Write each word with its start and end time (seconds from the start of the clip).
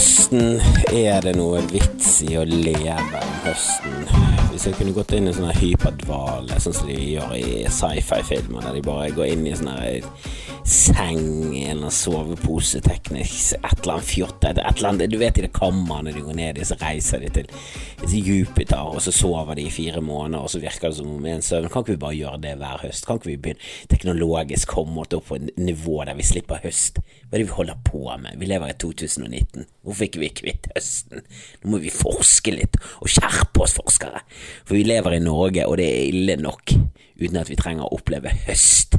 høsten 0.00 0.62
er 0.96 1.18
det 1.20 1.34
noe 1.36 1.58
vits 1.68 2.22
i 2.24 2.30
å 2.40 2.44
leve 2.48 3.18
om 3.20 3.32
høsten. 3.44 4.06
Hvis 4.48 4.64
jeg 4.70 4.78
kunne 4.78 4.94
gått 4.96 5.12
inn 5.12 5.28
i 5.28 5.34
sånn 5.36 5.50
hyperdvale, 5.52 6.56
sånn 6.56 6.76
som 6.78 6.88
de 6.88 6.96
gjør 6.96 7.34
i 7.36 7.66
sci-fi-filmer, 7.68 8.64
der 8.64 8.78
de 8.78 8.84
bare 8.86 9.10
går 9.12 9.34
inn 9.34 9.44
i 9.44 9.52
sånn 9.58 9.68
seng 10.64 11.56
eller 11.56 11.90
sovepose 11.94 12.80
teknisk, 12.84 13.56
et 13.58 13.80
eller 13.82 13.96
annet 13.96 14.06
fjott 14.06 14.44
et 14.44 14.58
eller 14.58 14.88
annet, 14.88 15.10
Du 15.10 15.18
vet 15.18 15.38
i 15.38 15.44
det 15.44 15.52
kammeret 15.56 16.14
du 16.14 16.22
går 16.24 16.36
ned 16.36 16.58
i, 16.58 16.64
så 16.64 16.76
reiser 16.80 17.22
de 17.24 17.30
til 17.30 17.48
Jupiter, 18.20 18.80
og 18.80 19.00
så 19.02 19.12
sover 19.12 19.54
de 19.56 19.66
i 19.66 19.72
fire 19.72 20.00
måneder, 20.00 20.42
og 20.42 20.50
så 20.50 20.60
virker 20.60 20.88
det 20.88 20.96
som 20.96 21.10
om 21.10 21.26
en 21.26 21.42
søvn. 21.42 21.68
Kan 21.68 21.82
ikke 21.82 21.96
vi 21.96 22.04
bare 22.04 22.18
gjøre 22.18 22.42
det 22.42 22.54
hver 22.60 22.84
høst? 22.84 23.06
Kan 23.06 23.20
ikke 23.20 23.30
vi 23.30 23.36
begynne 23.36 23.88
teknologisk 23.90 24.68
komme 24.68 25.04
opp 25.04 25.16
på 25.28 25.38
et 25.38 25.50
nivå 25.58 26.04
der 26.04 26.18
vi 26.18 26.26
slipper 26.26 26.62
høst? 26.64 27.00
Hva 27.00 27.36
er 27.36 27.42
det 27.44 27.48
vi 27.48 27.58
holder 27.58 27.82
på 27.86 28.04
med? 28.20 28.38
Vi 28.40 28.50
lever 28.50 28.72
i 28.72 28.78
2019. 28.80 29.66
Hvorfor 29.82 30.06
ikke 30.06 30.24
vi 30.24 30.32
kvitt 30.42 30.70
høsten? 30.74 31.24
Nå 31.62 31.74
må 31.74 31.82
vi 31.82 31.92
forske 31.94 32.54
litt, 32.54 32.78
og 33.00 33.10
skjerpe 33.10 33.64
oss, 33.64 33.76
forskere. 33.78 34.24
For 34.64 34.76
vi 34.78 34.84
lever 34.86 35.16
i 35.16 35.24
Norge, 35.24 35.66
og 35.66 35.78
det 35.80 35.88
er 35.88 36.08
ille 36.10 36.36
nok 36.40 36.74
uten 37.20 37.40
at 37.40 37.50
vi 37.50 37.58
trenger 37.58 37.86
å 37.86 37.96
oppleve 37.98 38.32
høst. 38.46 38.96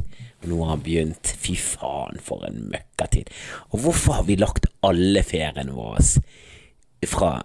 Nå 0.48 0.60
har 0.62 0.74
han 0.74 0.84
begynt. 0.84 1.34
Fy 1.42 1.56
faen, 1.58 2.20
for 2.22 2.46
en 2.48 2.64
møkkatid. 2.72 3.30
Og 3.70 3.84
hvorfor 3.84 4.20
har 4.20 4.28
vi 4.28 4.38
lagt 4.40 4.70
alle 4.86 5.24
feriene 5.26 5.74
våre 5.76 6.02
fra 7.08 7.36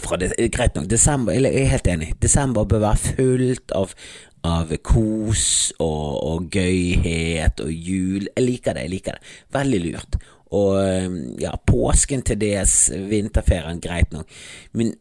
fra 0.00 0.16
det, 0.16 0.32
greit 0.54 0.76
nok, 0.78 0.88
desember, 0.90 1.34
jeg 1.34 1.50
er 1.50 1.70
helt 1.74 1.88
enig, 1.90 2.10
desember 2.22 2.64
bør 2.68 2.84
være 2.86 3.00
fullt 3.02 3.74
av, 3.76 3.94
av 4.46 4.72
kos 4.86 5.44
og, 5.78 6.06
og, 6.16 6.48
gøyhet 6.54 7.60
og 7.64 7.72
jul. 7.72 8.28
Jeg 8.30 8.46
liker 8.46 8.76
det, 8.76 8.86
jeg 8.86 8.94
liker 8.94 9.18
det. 9.18 9.34
Veldig 9.56 9.80
lurt. 9.86 10.20
Og 10.56 11.38
ja, 11.42 11.52
påsken 11.66 12.24
til 12.26 12.40
dels, 12.40 12.76
vinterferien, 13.10 13.82
greit 13.82 14.14
nok. 14.14 14.40
Men 14.78 14.94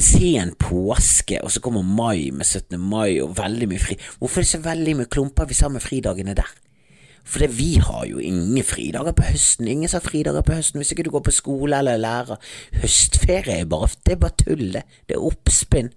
sen 0.00 0.54
påske, 0.60 1.40
og 1.42 1.52
så 1.52 1.62
kommer 1.64 1.82
mai 1.86 2.30
med 2.34 2.46
17. 2.46 2.78
mai 2.80 3.20
og 3.22 3.36
veldig 3.38 3.68
mye 3.70 3.82
fri. 3.82 3.98
Hvorfor 4.18 4.40
er 4.42 4.46
det 4.46 4.52
så 4.52 4.62
veldig 4.64 4.96
mye 5.00 5.10
klumper 5.10 5.48
vi 5.50 5.58
sammen 5.58 5.80
med 5.80 5.86
fridagene 5.86 6.36
der? 6.36 6.52
For 7.24 7.40
det, 7.40 7.58
vi 7.58 7.74
har 7.80 8.04
jo 8.06 8.18
ingen 8.20 8.64
fridager 8.64 9.12
på 9.16 9.24
høsten. 9.24 9.68
Ingen 9.68 9.88
som 9.88 10.02
har 10.02 10.08
fridager 10.10 10.44
på 10.44 10.58
høsten 10.58 10.80
hvis 10.80 10.92
ikke 10.92 11.06
du 11.06 11.12
går 11.14 11.24
på 11.24 11.32
skole 11.32 11.78
eller 11.78 11.96
lærer. 11.96 12.40
Høstferie 12.82 13.62
er 13.62 13.68
bare, 13.70 13.88
det 14.04 14.12
er 14.12 14.20
bare 14.20 14.42
tull, 14.44 14.66
det. 14.76 14.84
Det 15.08 15.16
er 15.16 15.24
oppspinn. 15.24 15.88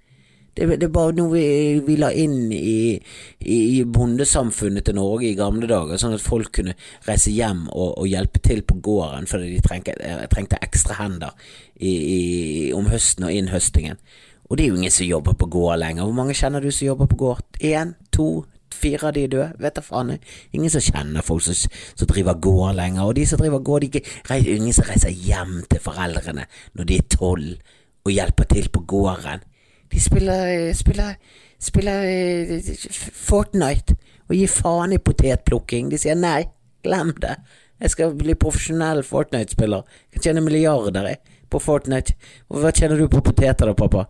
Det, 0.58 0.68
det, 0.82 0.88
er 0.88 0.94
bare 0.94 1.14
noe 1.14 1.30
vi, 1.36 1.46
vi 1.86 1.96
la 2.02 2.10
inn 2.18 2.50
i, 2.54 2.98
i, 3.46 3.84
bondesamfunnet 3.86 4.88
til 4.88 4.98
Norge 4.98 5.30
i 5.30 5.38
gamle 5.38 5.70
dager, 5.70 6.00
sånn 6.02 6.16
at 6.18 6.24
folk 6.24 6.50
kunne 6.58 6.74
reise 7.06 7.34
hjem 7.34 7.68
og, 7.70 7.92
og 8.02 8.10
hjelpe 8.10 8.42
til 8.42 8.64
på 8.66 8.80
gården 8.88 9.30
fordi 9.30 9.52
de 9.54 9.62
trengte, 9.62 9.94
eh, 10.02 10.26
trengte 10.32 10.58
ekstra 10.66 10.98
hender 11.04 11.36
i, 11.78 12.72
om 12.74 12.90
høsten 12.90 13.28
og 13.30 13.38
innhøstingen. 13.38 14.02
Og 14.48 14.58
det 14.58 14.66
er 14.66 14.72
jo 14.72 14.78
ingen 14.80 14.94
som 14.94 15.06
jobber 15.06 15.36
på 15.38 15.50
gård 15.52 15.80
lenger. 15.82 16.08
Hvor 16.08 16.16
mange 16.16 16.36
kjenner 16.38 16.64
du 16.64 16.72
som 16.72 16.88
jobber 16.88 17.10
på 17.12 17.20
gård? 17.20 17.44
Én? 17.60 17.94
To? 18.16 18.46
Fire 18.78 19.10
av 19.10 19.14
de 19.16 19.24
er 19.26 19.32
døde? 19.32 19.48
Vet 19.60 19.76
da 19.76 19.84
faen. 19.84 20.14
Ingen 20.56 20.72
som 20.72 20.84
kjenner 20.84 21.26
folk 21.26 21.44
som, 21.44 21.58
som 21.98 22.10
driver 22.10 22.40
gård 22.40 22.78
lenger. 22.78 23.04
Og 23.04 23.16
de 23.18 23.26
som 23.28 23.42
driver 23.42 23.60
gård, 23.60 23.88
de 23.92 24.02
er 24.02 24.50
ingen 24.56 24.76
som 24.76 24.88
reiser 24.88 25.12
hjem 25.12 25.60
til 25.70 25.84
foreldrene 25.84 26.48
når 26.78 26.90
de 26.90 26.98
er 26.98 27.12
tolv 27.12 27.76
og 28.08 28.14
hjelper 28.14 28.48
til 28.54 28.70
på 28.72 28.86
gården. 28.88 29.44
De 29.92 30.02
spiller, 30.02 30.74
spiller, 30.78 31.16
spiller 31.60 32.08
eh, 32.08 32.72
Fortnite 33.14 33.96
og 34.28 34.36
gir 34.36 34.52
faen 34.52 34.94
i 34.96 35.00
potetplukking. 35.00 35.92
De 35.92 36.00
sier 36.02 36.18
nei, 36.20 36.42
glem 36.84 37.14
det. 37.22 37.38
Jeg 37.82 37.94
skal 37.94 38.16
bli 38.18 38.36
profesjonell 38.40 39.04
Fortnite-spiller. 39.06 39.86
Jeg 40.08 40.18
kan 40.18 40.28
tjene 40.28 40.44
milliarder 40.46 41.14
på 41.52 41.62
Fortnite. 41.62 42.18
Hva 42.50 42.74
tjener 42.74 43.00
du 43.00 43.08
på 43.12 43.22
poteter 43.24 43.70
da, 43.70 43.76
pappa? 43.78 44.08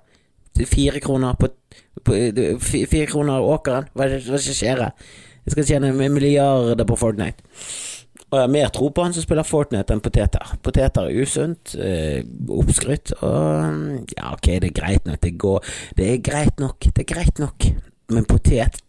Fire 0.58 1.02
kroner 1.04 1.36
på, 1.38 1.52
på 2.02 2.16
Fire 2.64 3.06
kroner 3.12 3.44
åkeren? 3.46 3.92
Hva 3.94 4.08
som 4.18 4.56
skjer 4.56 4.82
her? 4.88 5.12
Jeg 5.46 5.54
skal 5.54 5.68
tjene 5.70 6.10
milliarder 6.12 6.88
på 6.88 6.98
Fortnite. 7.00 7.44
Og 8.28 8.36
jeg 8.36 8.44
har 8.44 8.52
mer 8.52 8.72
tro 8.76 8.90
på 8.92 9.04
han 9.06 9.14
som 9.16 9.24
spiller 9.24 9.48
Fortnite 9.48 9.96
enn 9.96 10.04
poteter. 10.04 10.50
Poteter 10.64 11.08
er 11.08 11.22
usunt, 11.24 11.76
eh, 11.80 12.20
oppskrytt, 12.52 13.14
og 13.24 14.12
ja, 14.18 14.34
ok, 14.34 14.50
det 14.60 14.72
er 14.72 14.76
greit 14.82 15.08
nok, 15.08 15.22
det 15.24 15.38
går 15.40 15.64
Det 15.96 16.10
er 16.12 16.18
greit 16.18 16.60
nok, 16.60 16.80
det 16.80 17.06
er 17.06 17.14
greit 17.14 17.40
nok, 17.40 17.70
men 18.12 18.26
potet 18.26 18.82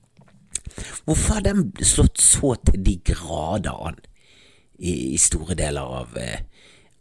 Hvorfor 1.04 1.34
har 1.34 1.42
den 1.42 1.72
slått 1.82 2.20
så 2.20 2.54
til 2.66 2.82
de 2.84 2.98
grader 3.02 3.78
an 3.88 3.96
i, 4.78 5.14
i 5.14 5.18
store 5.18 5.56
deler 5.58 5.82
av 5.82 6.18
eh, 6.18 6.42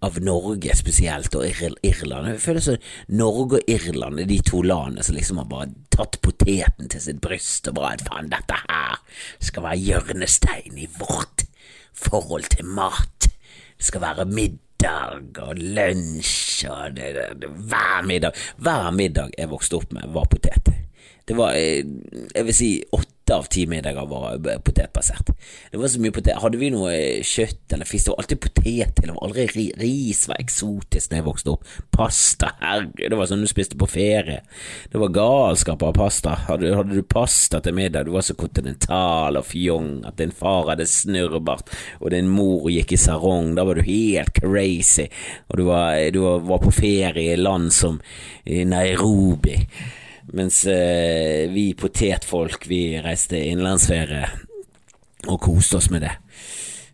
av 0.05 0.19
Norge 0.21 0.75
spesielt, 0.77 1.33
og 1.35 1.45
Irland. 1.47 2.27
Jeg 2.29 2.41
føler 2.41 2.61
som 2.61 2.75
Norge 3.17 3.57
og 3.57 3.69
Irland 3.71 4.21
er 4.21 4.29
de 4.29 4.37
to 4.45 4.61
landene 4.61 5.05
som 5.05 5.17
liksom 5.17 5.41
har 5.41 5.49
bare 5.49 5.71
tatt 5.93 6.19
poteten 6.21 6.89
til 6.91 7.01
sitt 7.01 7.21
bryst 7.23 7.69
og 7.71 7.79
bare 7.79 8.05
faen, 8.05 8.29
dette 8.29 8.59
her 8.67 8.99
skal 9.41 9.65
være 9.65 9.81
hjørnestein 9.87 10.77
i 10.77 10.89
vårt 10.99 11.47
forhold 11.97 12.49
til 12.53 12.65
mat. 12.77 13.29
Det 13.77 13.85
skal 13.85 14.03
være 14.03 14.25
middag 14.29 15.41
og 15.43 15.57
lunsj 15.57 16.67
og 16.69 16.95
det, 16.97 17.11
det, 17.17 17.27
det, 17.41 17.51
hver 17.69 18.05
middag. 18.07 18.37
Hver 18.57 18.89
middag 18.95 19.33
jeg 19.37 19.51
vokste 19.51 19.79
opp 19.79 19.93
med, 19.97 20.09
var 20.15 20.29
potet. 20.31 20.73
Det 21.27 21.35
var, 21.37 21.57
eh, 21.57 21.83
jeg 22.35 22.47
vil 22.47 22.55
si, 22.55 22.71
åtte 22.95 23.16
åtte 23.27 23.35
av 23.35 23.43
ti 23.43 23.67
middager 23.67 24.05
var 24.05 24.37
potetbasert. 24.63 25.31
Det 25.71 25.77
var 25.77 25.87
så 25.87 25.99
mye 25.99 26.11
potet. 26.15 26.37
Hadde 26.39 26.57
vi 26.57 26.69
noe 26.71 26.93
kjøtt 27.23 27.73
eller 27.73 27.85
fisk, 27.85 28.05
det 28.05 28.13
var 28.13 28.21
alltid 28.23 28.39
potet 28.39 28.95
til. 28.95 29.11
Aldri 29.11 29.65
ris. 29.77 30.27
var 30.27 30.39
eksotisk 30.39 31.11
da 31.11 31.19
jeg 31.19 31.25
vokste 31.25 31.51
opp. 31.51 31.65
Pasta, 31.91 32.53
herregud, 32.61 33.09
det 33.11 33.19
var 33.19 33.27
sånn 33.27 33.43
du 33.43 33.49
spiste 33.49 33.77
på 33.79 33.89
ferie. 33.89 34.39
Det 34.91 35.01
var 35.01 35.11
galskap 35.11 35.83
av 35.83 35.93
pasta. 35.97 36.37
Hadde, 36.47 36.73
hadde, 36.75 36.95
du 36.95 37.03
pasta 37.03 37.59
til 37.59 37.75
middag, 37.75 38.07
du 38.07 38.15
var 38.15 38.23
så 38.23 38.37
kontinental 38.37 39.37
og 39.37 39.47
fjong 39.47 40.05
at 40.07 40.17
din 40.21 40.31
far 40.31 40.71
hadde 40.71 40.87
snurrebart, 40.87 41.71
og 41.99 42.11
din 42.15 42.31
mor 42.31 42.69
gikk 42.71 42.95
i 42.95 43.01
sarong, 43.01 43.55
da 43.57 43.67
var 43.67 43.75
du 43.75 43.87
helt 43.87 44.33
crazy, 44.37 45.09
og 45.49 45.59
du 45.59 45.67
var, 45.67 45.99
du 46.13 46.23
var 46.23 46.63
på 46.63 46.71
ferie 46.71 47.35
i 47.35 47.39
land 47.39 47.73
som 47.75 47.99
Nairobi. 48.45 49.65
Mens 50.35 50.65
eh, 50.67 51.47
vi 51.51 51.71
potetfolk, 51.77 52.67
vi 52.67 52.97
reiste 52.99 53.39
innenlandsferie 53.39 54.25
og 55.27 55.39
koste 55.41 55.79
oss 55.79 55.89
med 55.93 56.03
det. 56.03 56.15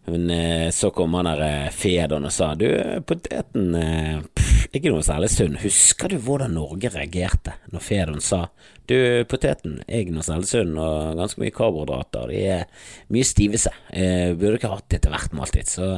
Men 0.06 0.30
eh, 0.30 0.70
så 0.76 0.92
kom 0.94 1.14
han 1.18 1.30
der 1.32 1.42
federen 1.42 1.72
Fedon 1.72 2.28
og 2.28 2.34
sa 2.36 2.52
du, 2.60 2.68
poteten 3.08 3.76
eh, 3.80 4.20
pff, 4.22 4.68
ikke 4.74 4.92
noe 4.92 5.06
særlig 5.06 5.32
sunn. 5.34 5.58
Husker 5.64 6.12
du 6.12 6.20
hvordan 6.22 6.54
Norge 6.58 6.92
reagerte 6.94 7.56
når 7.72 7.86
Fedon 7.86 8.22
sa 8.22 8.46
du, 8.90 8.98
poteten 9.32 9.78
er 9.88 10.10
og 10.12 10.66
noe 10.68 10.84
og 10.84 11.18
ganske 11.20 11.42
mye 11.42 11.54
karbohydrater, 11.56 12.32
de 12.32 12.42
er 12.58 12.64
mye 13.14 13.28
stivelse. 13.28 13.72
Eh, 13.96 14.34
burde 14.36 14.60
ikke 14.60 14.72
hatt 14.74 14.90
det 14.92 15.02
til 15.06 15.14
hvert 15.14 15.36
måltid, 15.38 15.70
så 15.72 15.90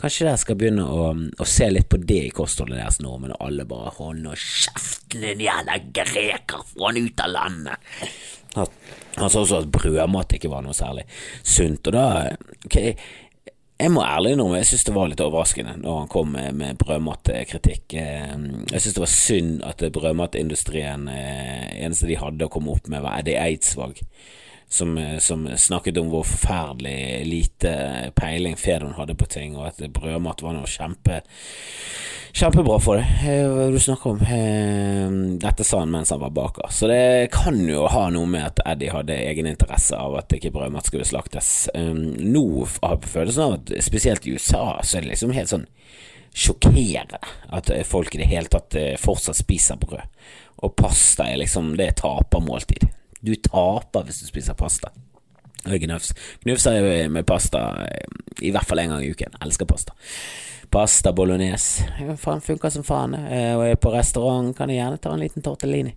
kanskje 0.00 0.28
dere 0.28 0.40
skal 0.40 0.58
begynne 0.60 0.86
å, 0.86 1.08
å, 1.12 1.48
se 1.48 1.68
litt 1.70 1.90
på 1.92 2.00
det 2.00 2.20
i 2.28 2.34
kostholdet 2.34 2.80
deres 2.80 3.00
nå, 3.04 3.14
men 3.22 3.36
alle 3.38 3.68
bare 3.68 3.92
hånd 3.98 4.30
og 4.30 4.38
kjeften 4.38 5.26
din 5.26 5.44
jævla 5.44 5.80
greker, 5.92 6.64
få 6.72 6.88
han 6.88 7.02
ut 7.02 7.24
av 7.24 7.34
landet. 7.36 7.90
Han 8.52 9.28
sa 9.32 9.42
også 9.42 9.62
at 9.62 9.72
brødmat 9.72 10.36
ikke 10.36 10.50
var 10.52 10.64
noe 10.64 10.76
særlig 10.76 11.06
sunt, 11.40 11.88
og 11.88 11.96
da 11.96 12.06
ok, 12.66 12.78
jeg 13.82 13.90
må 13.90 14.02
ærlig 14.06 14.34
innrømme 14.36 14.60
jeg 14.60 14.68
synes 14.70 14.84
det 14.86 14.94
var 14.94 15.10
litt 15.10 15.22
overraskende 15.24 15.74
når 15.80 15.98
han 16.02 16.12
kom 16.12 16.30
med, 16.36 16.54
med 16.58 16.78
brødmatkritikk. 16.80 17.96
Eh, 17.98 18.36
jeg 18.70 18.84
synes 18.84 18.94
det 18.94 19.02
var 19.02 19.12
synd 19.14 19.64
at 19.66 19.82
brødmatindustrien 19.96 21.08
eh, 21.10 21.66
eneste 21.82 22.10
de 22.10 22.20
hadde 22.20 22.46
å 22.46 22.52
komme 22.52 22.74
opp 22.76 22.86
med, 22.92 23.02
var 23.04 23.18
Eddie 23.20 23.40
Eidsvåg 23.42 24.00
som, 24.72 24.98
eh, 24.98 25.18
som, 25.18 25.48
snakket 25.56 25.98
om 25.98 26.12
hvor 26.12 26.24
forferdelig 26.28 27.26
lite 27.28 27.74
peiling 28.16 28.56
Fedon 28.56 28.96
hadde 28.96 29.18
på 29.18 29.28
ting, 29.28 29.56
og 29.58 29.68
at 29.72 29.82
brødmat 29.92 30.44
var 30.44 30.56
noe 30.56 30.70
kjempe 30.70 31.22
Kjempebra 32.32 32.78
for 32.80 32.96
deg. 32.96 33.08
Eh, 33.28 33.68
du 33.68 33.76
snakker 33.80 34.14
om? 34.14 34.20
Eh, 34.24 35.10
dette 35.36 35.64
sa 35.68 35.82
han 35.82 35.90
mens 35.92 36.10
han 36.10 36.20
var 36.22 36.30
baker. 36.32 36.70
Så 36.72 36.88
det 36.88 37.28
kan 37.34 37.58
jo 37.68 37.84
ha 37.92 38.06
noe 38.14 38.24
med 38.26 38.46
at 38.46 38.62
Eddie 38.72 38.92
hadde 38.94 39.18
egeninteresse 39.20 39.98
av 40.00 40.16
at 40.16 40.32
ikke 40.32 40.52
brødmat 40.54 40.88
skulle 40.88 41.04
slaktes. 41.04 41.68
Nå 41.76 42.44
har 42.80 42.94
jeg 42.96 43.10
følelsen 43.12 43.44
av 43.44 43.56
at 43.58 43.72
spesielt 43.84 44.24
i 44.24 44.32
USA 44.32 44.64
så 44.80 44.96
er 44.96 45.04
det 45.04 45.12
liksom 45.12 45.34
helt 45.36 45.52
sånn 45.52 45.66
sjokkerende 46.32 47.20
at 47.52 47.68
folk 47.84 48.14
i 48.16 48.22
det 48.22 48.30
hele 48.30 48.48
tatt 48.48 48.78
fortsatt 49.02 49.36
spiser 49.36 49.76
brød. 49.82 50.00
Og 50.64 50.72
pasta 50.78 51.26
er 51.28 51.42
liksom 51.42 51.74
det 51.76 51.90
er 51.90 51.98
tapermåltid. 52.00 52.86
Du 53.20 53.34
taper 53.44 54.06
hvis 54.08 54.22
du 54.22 54.30
spiser 54.30 54.56
pasta. 54.56 54.88
Gnufs. 55.68 56.14
Gnufser 56.46 56.80
jeg 56.80 57.12
med 57.12 57.28
pasta 57.28 57.84
i 58.40 58.54
hvert 58.54 58.66
fall 58.66 58.80
en 58.82 58.96
gang 58.96 59.04
i 59.04 59.12
uken. 59.12 59.36
Elsker 59.44 59.68
pasta. 59.68 59.92
Pasta 60.72 61.12
bolognese. 61.12 61.84
Faen, 62.16 62.40
funker 62.40 62.70
som 62.72 62.84
faen. 62.86 63.12
Eh, 63.12 63.50
og 63.52 63.66
jeg 63.66 63.74
er 63.76 63.80
på 63.82 63.90
restaurant, 63.92 64.54
kan 64.56 64.70
jeg 64.72 64.78
gjerne 64.80 65.00
ta 65.04 65.10
en 65.12 65.20
liten 65.20 65.44
tortellini. 65.44 65.92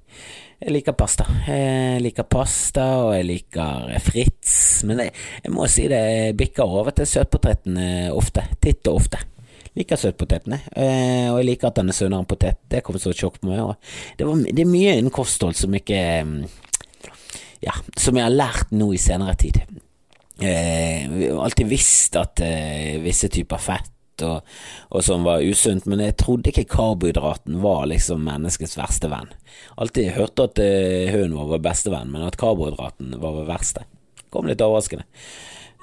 Jeg 0.60 0.74
liker 0.75 0.98
pasta. 1.00 1.24
Jeg 1.48 2.01
liker 2.04 2.27
pasta, 2.27 2.88
og 3.06 3.13
jeg 3.16 3.24
liker 3.30 3.94
Fritz. 4.04 4.83
Men 4.89 5.06
jeg, 5.06 5.13
jeg 5.45 5.54
må 5.56 5.69
si 5.72 5.88
det 5.88 6.36
bikker 6.36 6.68
over 6.68 6.92
til 6.98 7.07
søtpotetene 7.07 8.12
ofte. 8.12 8.44
Titt 8.60 8.92
og 8.92 9.00
ofte. 9.00 9.24
Liker 9.80 10.01
søtpotetene. 10.01 10.60
Eh, 10.75 11.31
og 11.31 11.39
jeg 11.39 11.50
liker 11.54 11.71
at 11.71 11.80
den 11.80 11.95
er 11.95 12.00
sunnere 12.01 12.25
enn 12.25 12.30
potet. 12.36 12.60
Det 12.68 12.83
kom 12.83 13.00
så 13.00 13.16
sjokk 13.16 13.39
på 13.39 13.54
meg. 13.54 13.63
Det, 14.19 14.28
var, 14.28 14.44
det 14.44 14.68
er 14.68 14.71
mye 14.75 15.00
innen 15.00 15.16
kosthold 15.21 15.56
som 15.56 15.80
ikke 15.80 16.04
mm, 16.28 16.38
Ja, 17.63 17.80
som 17.95 18.19
jeg 18.19 18.28
har 18.28 18.36
lært 18.36 18.75
nå 18.75 18.92
i 18.92 19.00
senere 19.00 19.39
tid. 19.39 19.63
Eh, 20.44 21.07
alltid 21.31 21.71
visst 21.71 22.19
at 22.19 22.44
eh, 22.44 23.00
visse 23.00 23.31
typer 23.31 23.62
fett 23.71 23.94
og, 24.24 24.46
og 24.90 25.04
som 25.04 25.26
var 25.28 25.44
usunt, 25.44 25.88
men 25.90 26.04
jeg 26.04 26.18
trodde 26.22 26.52
ikke 26.52 26.68
karbohydraten 26.76 27.60
var 27.64 27.88
liksom 27.92 28.24
menneskets 28.26 28.78
verste 28.80 29.10
venn. 29.12 29.34
Alltid 29.82 30.14
hørte 30.16 30.48
at 30.50 30.62
uh, 30.62 31.12
hunden 31.14 31.36
vår 31.40 31.56
var 31.56 31.66
bestevenn, 31.72 32.14
men 32.14 32.26
at 32.28 32.40
karbohydraten 32.40 33.18
var 33.22 33.36
vår 33.40 33.50
verste. 33.50 33.86
Kom 34.34 34.50
litt 34.50 34.64
overraskende. 34.64 35.08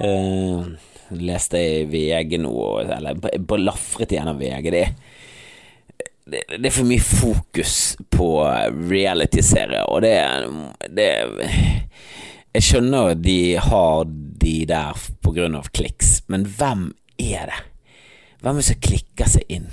Uh, 0.02 0.72
leste 1.12 1.60
i 1.60 1.82
VG 1.90 2.38
nå, 2.40 2.54
eller 2.80 3.18
blafret 3.38 4.14
gjennom 4.14 4.38
VG. 4.40 4.70
Det, 4.72 4.86
det, 6.24 6.44
det, 6.56 6.66
er 6.68 6.74
for 6.74 6.88
mye 6.88 7.04
fokus 7.04 7.76
på 8.12 8.30
reality-serier, 8.90 9.84
og 9.88 10.02
det, 10.04 10.16
det 10.96 11.10
Jeg 12.52 12.64
skjønner 12.66 13.14
de 13.16 13.56
har 13.64 14.08
de 14.42 14.56
der 14.68 15.04
på 15.24 15.32
grunn 15.32 15.56
av 15.56 15.70
kliks, 15.72 16.20
men 16.28 16.44
hvem 16.44 16.90
er 17.16 17.48
det? 17.48 17.60
Hvem 18.42 18.56
er 18.56 18.58
det 18.58 18.66
som 18.66 18.78
klikker 18.82 19.28
seg 19.30 19.52
inn 19.54 19.68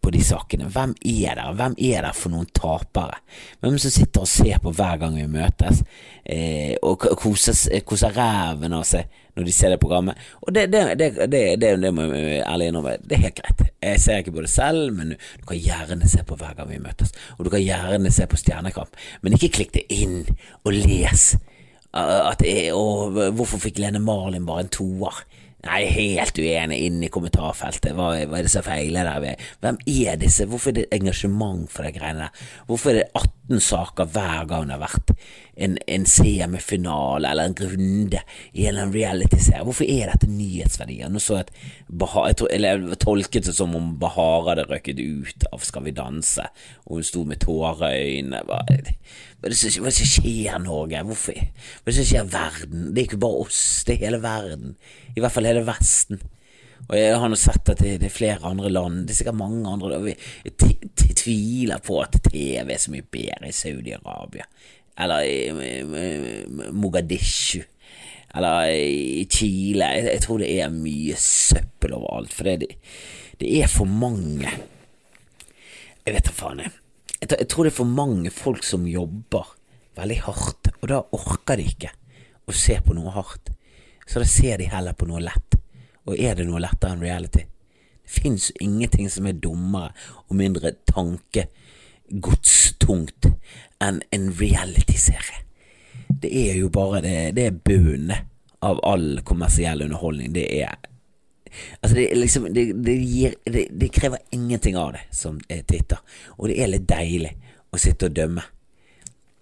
på 0.00 0.10
de 0.14 0.20
sakene? 0.24 0.70
Hvem 0.72 0.94
er 1.04 1.36
der? 1.36 1.50
Hvem 1.58 1.74
er 1.76 2.06
der 2.06 2.14
for 2.16 2.32
noen 2.32 2.46
tapere? 2.56 3.18
Hvem 3.60 3.74
er 3.74 3.76
det 3.76 3.82
som 3.84 3.92
sitter 3.92 4.22
og 4.24 4.30
ser 4.30 4.62
på 4.64 4.72
hver 4.72 5.02
gang 5.02 5.18
vi 5.18 5.26
møtes, 5.28 5.82
eh, 6.24 6.78
og 6.80 7.04
koser, 7.20 7.58
koser 7.84 8.16
ræven 8.16 8.72
av 8.72 8.86
seg 8.88 9.10
når 9.36 9.44
de 9.44 9.52
ser 9.52 9.74
det 9.74 9.82
programmet? 9.82 10.22
Og 10.40 10.54
det, 10.56 10.70
det, 10.72 10.80
det, 10.96 11.10
det, 11.28 11.42
det, 11.60 11.74
det 11.82 11.90
må 11.92 12.06
jeg 12.08 12.40
ærlig 12.46 12.70
innrømme, 12.70 12.96
det 13.04 13.18
er 13.18 13.24
helt 13.26 13.42
greit. 13.42 13.66
Jeg 13.84 14.00
ser 14.00 14.24
ikke 14.24 14.34
på 14.38 14.46
det 14.46 14.52
selv, 14.54 14.96
men 14.96 15.12
du 15.12 15.44
kan 15.52 15.60
gjerne 15.60 16.08
se 16.08 16.24
på 16.24 16.40
hver 16.40 16.56
gang 16.56 16.72
vi 16.72 16.80
møtes, 16.80 17.12
og 17.36 17.44
du 17.44 17.52
kan 17.52 17.60
gjerne 17.60 18.14
se 18.16 18.28
på 18.32 18.40
Stjernekamp, 18.40 18.96
men 19.20 19.36
ikke 19.36 19.52
klikk 19.58 19.76
det 19.76 19.84
inn 19.92 20.22
og 20.64 20.72
les. 20.72 21.34
At, 21.92 22.48
og 22.72 23.20
hvorfor 23.36 23.60
fikk 23.60 23.82
Lene 23.82 24.00
Marlin 24.00 24.48
bare 24.48 24.64
en 24.64 24.72
toer? 24.72 25.20
Nei, 25.60 25.82
helt 25.92 26.38
uenig 26.40 26.78
inn 26.86 27.02
i 27.04 27.10
kommentarfeltet. 27.12 27.92
Hva, 27.96 28.14
hva 28.30 28.38
er 28.38 28.46
det 28.46 28.52
som 28.52 28.64
feiler 28.64 29.04
der? 29.04 29.42
Hvem 29.60 29.80
er 29.92 30.20
disse? 30.20 30.46
Hvorfor 30.48 30.72
er 30.72 30.78
det 30.78 30.86
engasjement 30.96 31.68
for 31.72 31.84
de 31.84 31.92
greiene 31.92 32.28
der? 32.28 32.46
Hvorfor 32.70 32.94
er 32.94 33.02
det 33.02 33.10
18 33.20 33.60
saker 33.66 34.08
hver 34.14 34.46
gang 34.48 34.70
det 34.70 34.78
har 34.78 34.84
vært 34.86 35.12
en, 35.54 35.76
en 35.86 36.06
semifinale 36.06 37.30
eller 37.30 37.50
en 37.50 37.56
runde 37.72 38.22
i 38.52 38.66
en 38.70 38.92
reality-serie? 38.92 39.64
Hvorfor 39.66 39.88
er 39.88 40.12
dette 40.12 40.30
nyhetsverdier? 40.30 41.10
Nå 41.12 41.22
så 41.22 41.40
jeg, 41.40 42.36
jeg 42.56 42.98
tolket 43.02 43.50
det 43.50 43.54
som 43.56 43.74
om 43.76 43.92
Bahar 44.00 44.48
hadde 44.50 44.66
røkket 44.70 45.00
ut 45.00 45.46
av 45.50 45.64
Skal 45.66 45.86
vi 45.86 45.94
danse, 45.96 46.46
og 46.86 47.00
hun 47.00 47.06
sto 47.06 47.24
med 47.28 47.42
tårer 47.44 47.94
i 47.94 48.02
øynene. 48.18 48.42
Hva 48.48 48.62
er 48.68 48.90
det 49.52 49.60
som 49.60 49.92
skjer, 49.94 50.58
Norge? 50.62 51.04
Hvorfor? 51.10 51.38
Hva 51.38 51.86
er 51.86 51.92
det 51.92 52.00
som 52.00 52.10
skjer 52.10 52.34
verden? 52.34 52.90
Det 52.90 53.02
er 53.02 53.08
ikke 53.08 53.24
bare 53.24 53.46
oss, 53.46 53.62
det 53.86 53.96
er 53.96 54.06
hele 54.08 54.22
verden. 54.24 54.76
I 55.16 55.22
hvert 55.22 55.34
fall 55.34 55.48
hele 55.48 55.66
Vesten. 55.66 56.22
Og 56.88 56.96
jeg 56.98 57.18
har 57.22 57.30
nå 57.30 57.36
sett 57.38 57.68
at 57.70 57.82
det, 57.84 58.00
er 58.02 58.12
flere 58.12 58.48
andre 58.48 58.70
land, 58.72 59.04
det 59.06 59.14
er 59.14 59.20
sikkert 59.20 59.38
mange 59.38 59.68
andre 59.68 60.00
Jeg 60.10 61.14
tviler 61.20 61.82
på 61.84 62.00
at 62.02 62.18
TV 62.24 62.72
er 62.72 62.80
så 62.80 62.90
mye 62.94 63.06
bedre 63.06 63.50
i 63.50 63.54
Saudi-Arabia, 63.54 64.46
eller 64.98 65.26
i 65.26 66.70
Mogadishu, 66.72 67.62
eller 68.34 68.72
i 68.72 69.26
Chile. 69.30 69.92
Jeg, 70.00 70.22
tror 70.24 70.42
det 70.42 70.50
er 70.60 70.74
mye 70.74 71.18
søppel 71.18 71.94
overalt, 71.98 72.34
for 72.34 72.50
det, 72.50 72.72
det 73.40 73.54
er 73.62 73.70
for 73.70 73.88
mange 73.88 74.50
Jeg 76.06 76.14
vet 76.16 76.26
da 76.26 76.32
faen, 76.34 76.64
jeg. 76.64 76.74
Jeg 77.20 77.48
tror 77.52 77.66
det 77.66 77.74
er 77.74 77.76
for 77.76 77.96
mange 78.00 78.30
folk 78.32 78.64
som 78.64 78.86
jobber 78.88 79.54
veldig 79.98 80.20
hardt, 80.24 80.70
og 80.80 80.88
da 80.88 81.02
orker 81.14 81.60
de 81.60 81.66
ikke 81.68 81.90
å 82.48 82.54
se 82.56 82.78
på 82.82 82.96
noe 82.96 83.12
hardt 83.12 83.52
så 84.10 84.18
da 84.18 84.26
ser 84.26 84.58
de 84.58 84.66
heller 84.66 84.96
på 84.98 85.06
noe 85.06 85.22
lett. 85.22 85.54
Og 86.08 86.18
er 86.18 86.34
det 86.34 86.48
noe 86.48 86.58
lettere 86.62 86.96
enn 86.96 87.04
reality? 87.04 87.44
Det 88.02 88.10
fins 88.10 88.48
ingenting 88.58 89.06
som 89.12 89.28
er 89.30 89.38
dummere 89.38 89.92
og 90.26 90.34
mindre 90.34 90.72
tankegodstungt 92.10 93.26
enn 93.80 94.02
en 94.10 94.32
realityserie. 94.32 95.44
Det 96.08 96.50
er 96.50 96.56
jo 96.58 96.68
bare 96.68 97.00
det, 97.00 97.32
det 97.32 97.46
er 97.46 97.50
bunnen 97.50 98.12
av 98.60 98.80
all 98.84 99.20
kommersiell 99.24 99.82
underholdning. 99.82 100.32
Det 100.32 100.62
er 100.62 100.76
Altså, 101.80 101.96
det, 101.96 102.14
liksom, 102.14 102.44
det, 102.54 102.72
det, 102.72 102.92
gir, 102.94 103.34
det, 103.44 103.88
krever 103.88 104.18
ingenting 104.30 104.76
av 104.76 104.92
det 104.92 105.00
som 105.10 105.40
titter, 105.66 105.98
og 106.38 106.46
det 106.46 106.60
er 106.62 106.70
litt 106.70 106.86
deilig 106.86 107.32
å 107.74 107.80
sitte 107.80 108.06
og 108.06 108.14
dømme. 108.14 108.44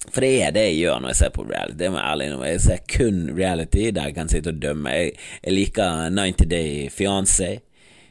For 0.09 0.25
det 0.25 0.31
er 0.41 0.55
det 0.57 0.63
jeg 0.71 0.79
gjør 0.79 1.03
når 1.03 1.13
jeg 1.13 1.19
ser 1.19 1.35
på 1.37 1.45
reality. 1.45 1.77
Det 1.83 1.91
må 1.93 2.01
jeg 2.01 2.07
ærlig 2.09 2.29
innrømme. 2.31 2.49
Jeg 2.49 2.63
ser 2.65 2.81
kun 2.95 3.21
reality 3.37 3.85
der 3.91 4.09
jeg 4.09 4.17
kan 4.17 4.33
sitte 4.33 4.55
og 4.55 4.63
dømme. 4.63 4.95
Jeg, 4.97 5.13
jeg 5.45 5.53
liker 5.59 6.09
90 6.17 6.49
Day 6.49 6.89
Fiancé. 6.89 7.51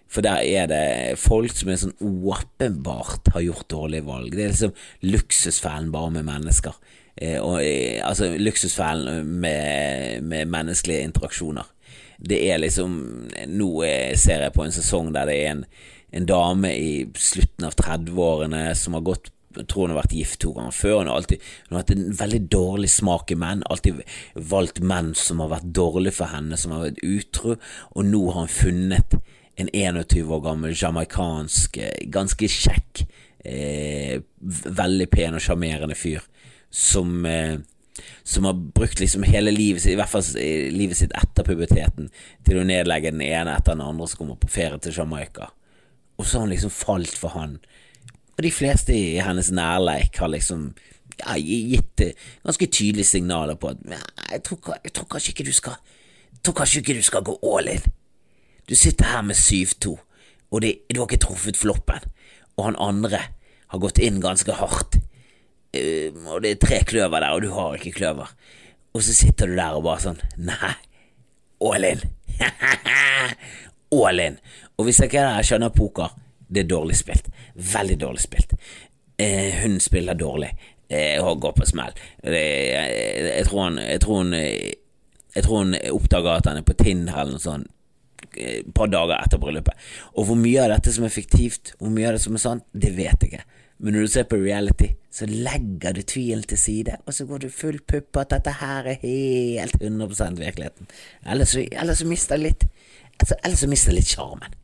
For 0.07 0.23
der 0.23 0.43
er 0.43 0.69
det 0.71 1.19
folk 1.19 1.55
som 1.55 1.71
er 1.71 1.81
sånn 1.81 1.97
åpenbart 1.99 3.31
har 3.35 3.43
gjort 3.43 3.67
dårlige 3.71 4.07
valg. 4.07 4.31
Det 4.35 4.45
er 4.45 4.53
liksom 4.53 4.75
luksusfellen 5.07 5.91
bare 5.93 6.13
med 6.15 6.27
mennesker. 6.29 6.77
Eh, 7.17 7.39
og, 7.41 7.59
eh, 7.63 7.99
altså 8.05 8.31
luksusfellen 8.37 9.25
med, 9.25 10.23
med, 10.23 10.47
menneskelige 10.53 11.07
interaksjoner. 11.09 11.65
Det 12.17 12.39
er 12.49 12.57
liksom 12.57 12.93
Nå 13.53 13.69
ser 14.17 14.41
jeg 14.41 14.53
på 14.55 14.63
en 14.65 14.73
sesong 14.73 15.11
der 15.13 15.29
det 15.29 15.35
er 15.37 15.51
en, 15.51 15.65
en 16.17 16.25
dame 16.25 16.71
i 16.73 16.93
slutten 17.13 17.67
av 17.67 17.75
30-årene 17.77 18.71
som 18.77 18.97
har 18.97 19.05
gått 19.05 19.31
jeg 19.57 19.67
tror 19.71 19.87
hun 19.87 19.95
har 19.95 20.03
vært 20.03 20.13
gift 20.13 20.39
to 20.43 20.51
ganger 20.53 20.75
før. 20.75 20.99
Hun 20.99 21.09
har, 21.09 21.15
alltid, 21.17 21.45
hun 21.67 21.75
har 21.75 21.83
hatt 21.83 21.93
en 21.95 22.17
veldig 22.19 22.41
dårlig 22.53 22.89
smak 22.93 23.31
i 23.33 23.37
menn. 23.39 23.63
Alltid 23.65 24.03
valgt 24.51 24.83
menn 24.85 25.13
som 25.17 25.41
har 25.41 25.49
vært 25.55 25.71
dårlige 25.73 26.17
for 26.19 26.29
henne, 26.29 26.59
som 26.59 26.75
har 26.75 26.83
vært 26.83 27.01
utro. 27.01 27.55
Og 27.95 28.05
nå 28.05 28.21
har 28.35 28.45
hun 28.45 28.53
funnet 28.53 29.17
en 29.57 29.69
21 29.73 30.31
år 30.31 30.43
gammel 30.45 30.75
jamaicansk, 30.77 31.77
eh, 31.77 32.05
ganske 32.13 32.49
kjekk, 32.51 33.05
eh, 33.45 34.19
veldig 34.41 35.09
pen 35.09 35.37
og 35.37 35.43
sjarmerende 35.43 35.97
fyr 35.97 36.21
som 36.69 37.25
eh, 37.25 37.57
som 38.23 38.45
har 38.45 38.53
brukt 38.53 38.99
liksom 38.99 39.23
hele 39.25 39.49
livet 39.49 39.81
sitt, 39.81 39.95
i 39.95 39.97
hvert 39.97 40.11
fall 40.11 40.21
livet 40.69 40.99
sitt 40.99 41.15
etter 41.17 41.43
puberteten, 41.43 42.11
til 42.45 42.59
å 42.59 42.65
nedlegge 42.67 43.09
den 43.09 43.23
ene 43.25 43.55
etter 43.57 43.73
den 43.73 43.81
andre 43.81 44.05
som 44.05 44.19
kommer 44.19 44.37
på 44.37 44.51
ferie 44.53 44.77
til 44.77 44.93
Jamaica. 44.93 45.47
Og 46.19 46.25
så 46.25 46.37
har 46.37 46.45
han 46.45 46.51
liksom 46.53 46.69
falt 46.69 47.17
for 47.17 47.33
han 47.33 47.55
og 48.37 48.43
de 48.45 48.51
fleste 48.53 48.93
i 48.93 49.17
hennes 49.17 49.49
nærleik 49.49 50.19
har 50.21 50.29
liksom 50.29 50.69
ja, 51.17 51.35
gitt 51.41 52.03
ganske 52.45 52.67
tydelige 52.69 53.09
signaler 53.09 53.57
på 53.57 53.71
at 53.73 53.79
jeg 53.87 54.43
tror, 54.45 54.75
jeg 54.83 54.93
tror, 54.93 55.07
kanskje 55.09 55.33
ikke 55.33 55.47
du 55.47 55.53
skal 55.53 55.79
Jeg 56.33 56.43
tror 56.43 56.53
kanskje 56.53 56.79
ikke 56.79 56.93
du 56.93 57.01
skal 57.01 57.23
gå 57.25 57.33
all 57.43 57.67
in. 57.67 57.81
Du 58.67 58.75
sitter 58.75 59.07
her 59.13 59.23
med 59.23 59.35
7-2, 59.39 59.95
og 60.51 60.61
det, 60.63 60.73
du 60.91 60.99
har 60.99 61.07
ikke 61.07 61.23
truffet 61.23 61.59
floppen, 61.59 62.03
og 62.57 62.65
han 62.69 62.79
andre 62.83 63.21
har 63.71 63.81
gått 63.83 64.01
inn 64.03 64.19
ganske 64.23 64.55
hardt, 64.59 64.99
uh, 65.75 66.19
og 66.33 66.43
det 66.43 66.51
er 66.51 66.61
tre 66.61 66.81
kløver 66.87 67.23
der, 67.23 67.31
og 67.35 67.43
du 67.45 67.51
har 67.55 67.77
ikke 67.79 67.95
kløver, 67.99 68.31
og 68.93 69.03
så 69.03 69.15
sitter 69.15 69.47
du 69.47 69.55
der 69.55 69.77
og 69.77 69.85
bare 69.85 70.03
sånn 70.03 70.21
Nei, 70.41 70.73
all 71.63 71.85
in. 71.85 72.01
all 74.01 74.23
in. 74.23 74.39
Og 74.77 74.87
hvis 74.87 74.99
jeg 75.01 75.11
ikke 75.11 75.27
skjønner 75.45 75.75
poker 75.75 76.15
det 76.47 76.63
er 76.63 76.67
dårlig 76.71 76.95
spilt. 76.95 77.27
Veldig 77.55 77.99
dårlig 78.01 78.21
spilt. 78.23 78.53
Eh, 79.19 79.63
hun 79.63 79.79
spiller 79.79 80.13
dårlig 80.13 80.49
eh, 80.89 81.23
og 81.23 81.41
går 81.41 81.55
på 81.57 81.65
smell. 81.65 81.95
Jeg, 82.23 83.33
jeg, 83.37 83.45
tror 83.45 83.63
hun, 83.63 83.77
jeg, 83.77 84.01
tror 84.01 84.21
hun, 84.21 84.33
jeg 85.35 85.43
tror 85.43 85.57
hun 85.57 85.75
oppdager 85.91 86.31
at 86.31 86.47
han 86.47 86.61
er 86.61 86.67
på 86.67 86.77
Tinder 86.79 87.19
eller 87.19 87.35
noe 87.35 87.43
sånt 87.43 87.73
et 88.35 88.67
par 88.75 88.89
dager 88.91 89.15
etter 89.17 89.39
bryllupet. 89.41 89.87
Og 90.15 90.27
hvor 90.29 90.39
mye 90.39 90.65
av 90.65 90.73
dette 90.75 90.93
som 90.95 91.07
er 91.07 91.13
fiktivt, 91.13 91.75
hvor 91.79 91.93
mye 91.93 92.09
av 92.09 92.17
det 92.17 92.23
som 92.25 92.35
er 92.35 92.43
sant, 92.43 92.67
det 92.73 92.91
vet 92.97 93.23
jeg 93.23 93.31
ikke. 93.31 93.63
Men 93.77 93.93
når 93.93 94.07
du 94.07 94.11
ser 94.11 94.25
på 94.29 94.39
reality, 94.41 94.87
så 95.13 95.27
legger 95.29 95.93
du 95.93 96.01
tvilen 96.01 96.43
til 96.49 96.57
side, 96.57 96.97
og 97.05 97.13
så 97.13 97.25
går 97.29 97.43
du 97.43 97.49
full 97.53 97.77
pupp 97.85 98.11
på 98.13 98.23
at 98.23 98.33
dette 98.33 98.53
her 98.59 98.89
er 98.89 99.01
helt 99.03 99.77
100 99.81 100.39
virkeligheten. 100.39 100.89
Ellers, 101.25 101.53
så, 101.53 101.65
eller 101.71 101.97
så 101.97 102.07
mister 102.09 102.41
litt 102.41 102.65
altså, 103.19 103.35
Eller 103.43 103.57
så 103.57 103.69
mister 103.69 103.93
litt 103.93 104.09
sjarmen. 104.09 104.57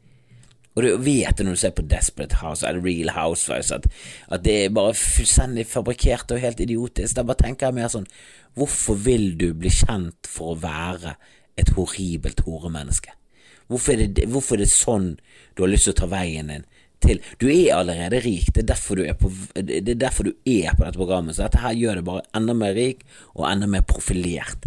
Og 0.73 0.83
du 0.83 0.89
vet 1.05 1.41
når 1.41 1.53
du 1.53 1.61
ser 1.61 1.73
på 1.77 1.85
Desperate 1.85 2.39
House 2.41 2.65
eller 2.65 2.81
Real 2.81 3.11
Housewives 3.13 3.71
at, 3.71 3.85
at 4.33 4.45
det 4.45 4.55
er 4.57 4.73
bare 4.73 4.95
fullstendig 4.97 5.67
fabrikkert 5.69 6.33
og 6.33 6.41
helt 6.41 6.63
idiotisk. 6.65 7.15
Da 7.15 7.25
bare 7.27 7.43
tenker 7.45 7.69
jeg 7.69 7.77
mer 7.77 7.93
sånn 7.93 8.09
Hvorfor 8.57 8.97
vil 9.01 9.33
du 9.37 9.51
bli 9.57 9.69
kjent 9.73 10.29
for 10.29 10.53
å 10.53 10.61
være 10.61 11.15
et 11.57 11.69
horribelt 11.77 12.41
horemenneske? 12.45 13.13
Hvorfor 13.71 13.97
er, 13.97 14.07
det, 14.07 14.27
hvorfor 14.31 14.57
er 14.57 14.65
det 14.65 14.71
sånn 14.73 15.13
du 15.55 15.63
har 15.63 15.71
lyst 15.71 15.87
til 15.87 15.95
å 15.95 16.01
ta 16.03 16.09
veien 16.11 16.51
din 16.51 16.65
til 17.03 17.19
Du 17.41 17.49
er 17.51 17.75
allerede 17.75 18.21
rik, 18.23 18.53
det 18.55 18.63
er 18.69 19.01
er 19.03 19.13
på, 19.19 19.31
det 19.55 19.89
er 19.89 19.99
derfor 19.99 20.23
du 20.23 20.33
er 20.45 20.71
på 20.71 20.85
dette 20.85 20.97
programmet. 20.97 21.35
Så 21.35 21.43
dette 21.43 21.59
her 21.59 21.73
gjør 21.75 21.99
det 21.99 22.05
bare 22.07 22.21
enda 22.35 22.53
mer 22.53 22.73
rik 22.73 23.03
og 23.35 23.51
enda 23.51 23.67
mer 23.67 23.81
profilert. 23.81 24.65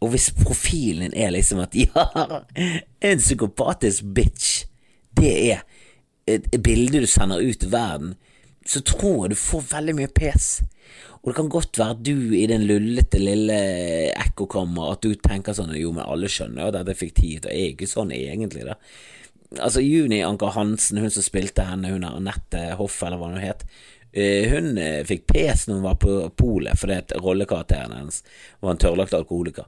Og 0.00 0.10
hvis 0.10 0.32
profilen 0.34 1.06
din 1.06 1.14
er 1.14 1.30
liksom 1.30 1.62
at 1.62 1.74
ja, 1.84 2.42
en 3.00 3.18
psykopatisk 3.18 4.04
bitch 4.14 4.66
det 5.16 5.52
er 5.52 5.62
et, 6.26 6.62
bilde 6.62 7.00
du 7.00 7.06
sender 7.06 7.40
ut 7.40 7.58
til 7.60 7.72
verden, 7.72 8.14
så 8.66 8.80
tror 8.80 9.24
jeg 9.24 9.30
du 9.30 9.40
får 9.40 9.62
veldig 9.70 9.94
mye 9.96 10.12
pes. 10.12 10.60
Og 11.22 11.30
det 11.30 11.36
kan 11.38 11.48
godt 11.50 11.78
være 11.80 11.98
du 12.06 12.14
i 12.38 12.44
den 12.46 12.62
lullete 12.68 13.18
lille 13.18 13.56
ekkokammer 14.12 14.92
at 14.92 15.02
du 15.02 15.14
tenker 15.18 15.56
sånn 15.56 15.72
Jo, 15.74 15.90
men 15.96 16.06
alle 16.06 16.30
skjønner 16.30 16.62
jo 16.62 16.70
at 16.70 16.76
dette 16.78 16.94
er 16.94 17.00
fiktivt, 17.00 17.48
og 17.48 17.52
er 17.52 17.72
ikke 17.72 17.88
sånn 17.90 18.12
egentlig, 18.14 18.66
da. 18.68 18.76
Altså, 19.62 19.80
Juni 19.82 20.20
Anker 20.26 20.54
Hansen, 20.56 20.98
hun 21.02 21.10
som 21.10 21.22
spilte 21.24 21.66
henne, 21.66 21.90
hun 21.94 22.04
er 22.06 22.16
Anette 22.18 22.62
Hoff, 22.78 22.98
eller 23.06 23.18
hva 23.20 23.32
hun 23.32 23.42
het. 23.42 23.62
eh, 24.12 24.46
Hun 24.50 24.78
eh, 24.78 25.02
fikk 25.06 25.26
pes 25.30 25.66
når 25.66 25.74
hun 25.78 25.84
var 25.86 25.98
på 26.02 26.14
polet 26.38 26.78
fordi 26.78 27.18
rollekarakteren 27.22 27.94
hennes 27.94 28.22
var 28.60 28.74
en 28.74 28.80
tørrlagt 28.82 29.14
alkoholiker. 29.14 29.66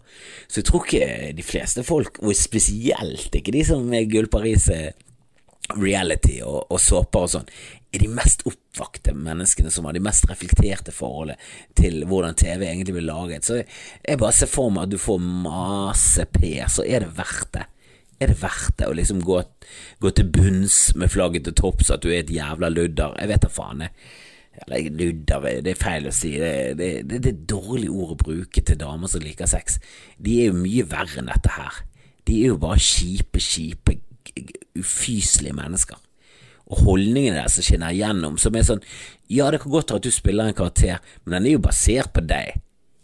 Så 0.48 0.60
jeg 0.62 0.68
tror 0.70 0.86
ikke 0.86 1.32
de 1.38 1.46
fleste 1.46 1.84
folk, 1.86 2.18
og 2.22 2.34
spesielt 2.38 3.34
ikke 3.34 3.54
de 3.54 3.64
som 3.64 3.92
er 3.94 4.08
Gull 4.10 4.30
Paris 4.30 4.68
reality 5.76 6.38
og, 6.44 6.68
og 6.72 6.80
såper 6.80 7.26
og 7.26 7.32
sånn, 7.34 7.50
er 7.92 8.02
de 8.02 8.10
mest 8.12 8.44
oppvakte 8.48 9.14
menneskene 9.16 9.72
som 9.72 9.88
har 9.88 9.96
de 9.96 10.02
mest 10.04 10.28
reflekterte 10.28 10.92
forholdet 10.92 11.40
til 11.78 12.02
hvordan 12.08 12.36
TV 12.36 12.66
egentlig 12.68 12.98
blir 12.98 13.08
laget. 13.08 13.48
Så 13.48 13.62
jeg 13.62 14.20
bare 14.20 14.36
ser 14.36 14.50
for 14.52 14.72
meg 14.72 14.86
at 14.86 14.94
du 14.94 15.00
får 15.00 15.20
masse 15.24 16.28
PR 16.36 16.72
så 16.72 16.84
er 16.84 17.04
det 17.04 17.16
verdt 17.16 17.52
det. 17.56 17.66
Er 18.18 18.32
det 18.32 18.40
verdt 18.42 18.80
det 18.80 18.88
å 18.90 18.96
liksom 18.98 19.20
gå, 19.22 19.40
gå 20.02 20.10
til 20.10 20.30
bunns 20.34 20.78
med 20.98 21.12
flagget 21.14 21.46
til 21.46 21.56
topps 21.58 21.92
at 21.94 22.02
du 22.02 22.10
er 22.10 22.24
et 22.24 22.32
jævla 22.34 22.70
ludder? 22.72 23.14
Jeg 23.20 23.30
vet 23.30 23.44
da 23.44 23.52
faen, 23.52 23.84
jeg. 23.86 23.94
Eller 24.58 24.88
ludder, 24.90 25.44
det 25.62 25.70
er 25.70 25.78
feil 25.78 26.08
å 26.10 26.14
si. 26.14 26.32
Det, 26.40 26.54
det, 26.80 26.88
det, 27.06 27.20
det 27.22 27.30
er 27.30 27.36
et 27.36 27.46
dårlig 27.48 27.92
ord 27.94 28.16
å 28.16 28.20
bruke 28.24 28.64
til 28.64 28.80
damer 28.80 29.10
som 29.10 29.22
liker 29.22 29.48
sex. 29.48 29.78
De 30.18 30.40
er 30.42 30.50
jo 30.50 30.58
mye 30.58 30.86
verre 30.90 31.22
enn 31.22 31.30
dette 31.30 31.54
her. 31.54 31.78
De 32.26 32.42
er 32.42 32.50
jo 32.50 32.58
bare 32.60 32.82
kjipe, 32.82 33.40
kjipe, 33.40 34.00
ufyselige 34.78 35.56
mennesker 35.56 35.98
og 36.68 36.84
holdningene 36.84 37.40
der 37.40 37.52
som 37.52 37.64
skinner 37.64 37.94
igjennom, 37.94 38.38
som 38.40 38.56
er 38.56 38.66
sånn 38.68 38.82
Ja, 39.28 39.50
det 39.52 39.62
kan 39.62 39.72
godt 39.72 39.92
være 39.92 40.02
at 40.02 40.08
du 40.08 40.12
spiller 40.14 40.48
en 40.48 40.56
karakter, 40.56 41.02
men 41.24 41.36
den 41.36 41.46
er 41.48 41.56
jo 41.56 41.64
basert 41.64 42.12
på 42.16 42.24
deg. 42.24 42.56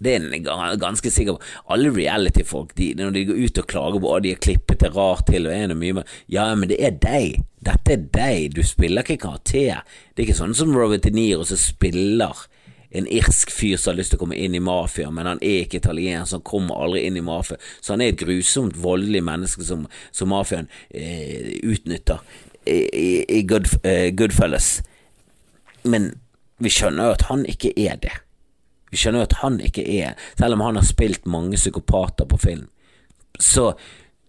Det 0.05 0.15
er 0.19 0.25
jeg 0.35 0.81
ganske 0.83 1.11
sikker 1.13 1.37
på. 1.37 1.51
Alle 1.73 1.93
reality-folk, 1.95 2.75
når 2.99 3.13
de 3.15 3.25
går 3.29 3.43
ut 3.45 3.61
og 3.61 3.69
klager 3.71 4.03
på 4.03 4.15
at 4.17 4.25
de 4.25 4.33
er 4.35 4.41
klippet 4.47 4.83
det 4.83 4.91
rart 4.97 5.27
til 5.31 5.49
og 5.49 5.55
er 5.55 5.69
noe 5.71 5.81
mye 5.81 5.99
mer 6.01 6.17
Ja, 6.33 6.47
men 6.59 6.69
det 6.69 6.81
er 6.81 6.97
deg. 7.01 7.45
Dette 7.65 7.95
er 7.95 8.09
deg. 8.13 8.57
Du 8.57 8.61
spiller 8.67 9.05
ikke 9.05 9.23
karakter. 9.29 9.85
Det 10.13 10.25
er 10.25 10.27
ikke 10.27 10.41
sånn 10.41 10.57
som 10.57 10.75
Robert 10.77 11.07
De 11.07 11.15
Niro 11.15 11.47
som 11.49 11.61
spiller 11.61 12.45
en 12.95 13.07
irsk 13.11 13.51
fyr 13.51 13.77
som 13.77 13.91
har 13.91 13.99
lyst 13.99 14.13
til 14.15 14.21
å 14.21 14.23
komme 14.23 14.39
inn 14.39 14.55
i 14.55 14.63
mafia, 14.63 15.11
men 15.11 15.27
han 15.27 15.41
er 15.43 15.65
ikke 15.65 15.81
italiener, 15.81 16.27
så 16.31 16.39
han 16.39 16.47
kommer 16.47 16.79
aldri 16.85 17.03
inn 17.09 17.19
i 17.19 17.25
mafia. 17.27 17.59
Så 17.83 17.95
han 17.95 18.05
er 18.05 18.13
et 18.13 18.21
grusomt 18.21 18.77
voldelig 18.79 19.23
menneske 19.27 19.67
som, 19.67 19.89
som 20.15 20.31
mafiaen 20.31 20.71
eh, 20.95 21.57
utnytter 21.67 22.23
i, 22.71 23.25
i 23.39 23.41
Good, 23.51 23.67
eh, 23.83 24.13
Goodfellas. 24.15 24.77
Men 25.83 26.13
vi 26.63 26.71
skjønner 26.71 27.11
jo 27.11 27.17
at 27.17 27.27
han 27.33 27.43
ikke 27.51 27.75
er 27.75 27.99
det. 28.05 28.15
Vi 28.95 29.01
skjønner 29.03 29.25
jo 29.25 29.27
at 29.27 29.41
han 29.41 29.59
ikke 29.59 29.83
er 29.83 30.15
Selv 30.39 30.55
om 30.55 30.63
han 30.63 30.79
har 30.79 30.87
spilt 30.87 31.27
mange 31.27 31.59
psykopater 31.59 32.31
på 32.31 32.39
film, 32.39 32.69
så, 33.43 33.73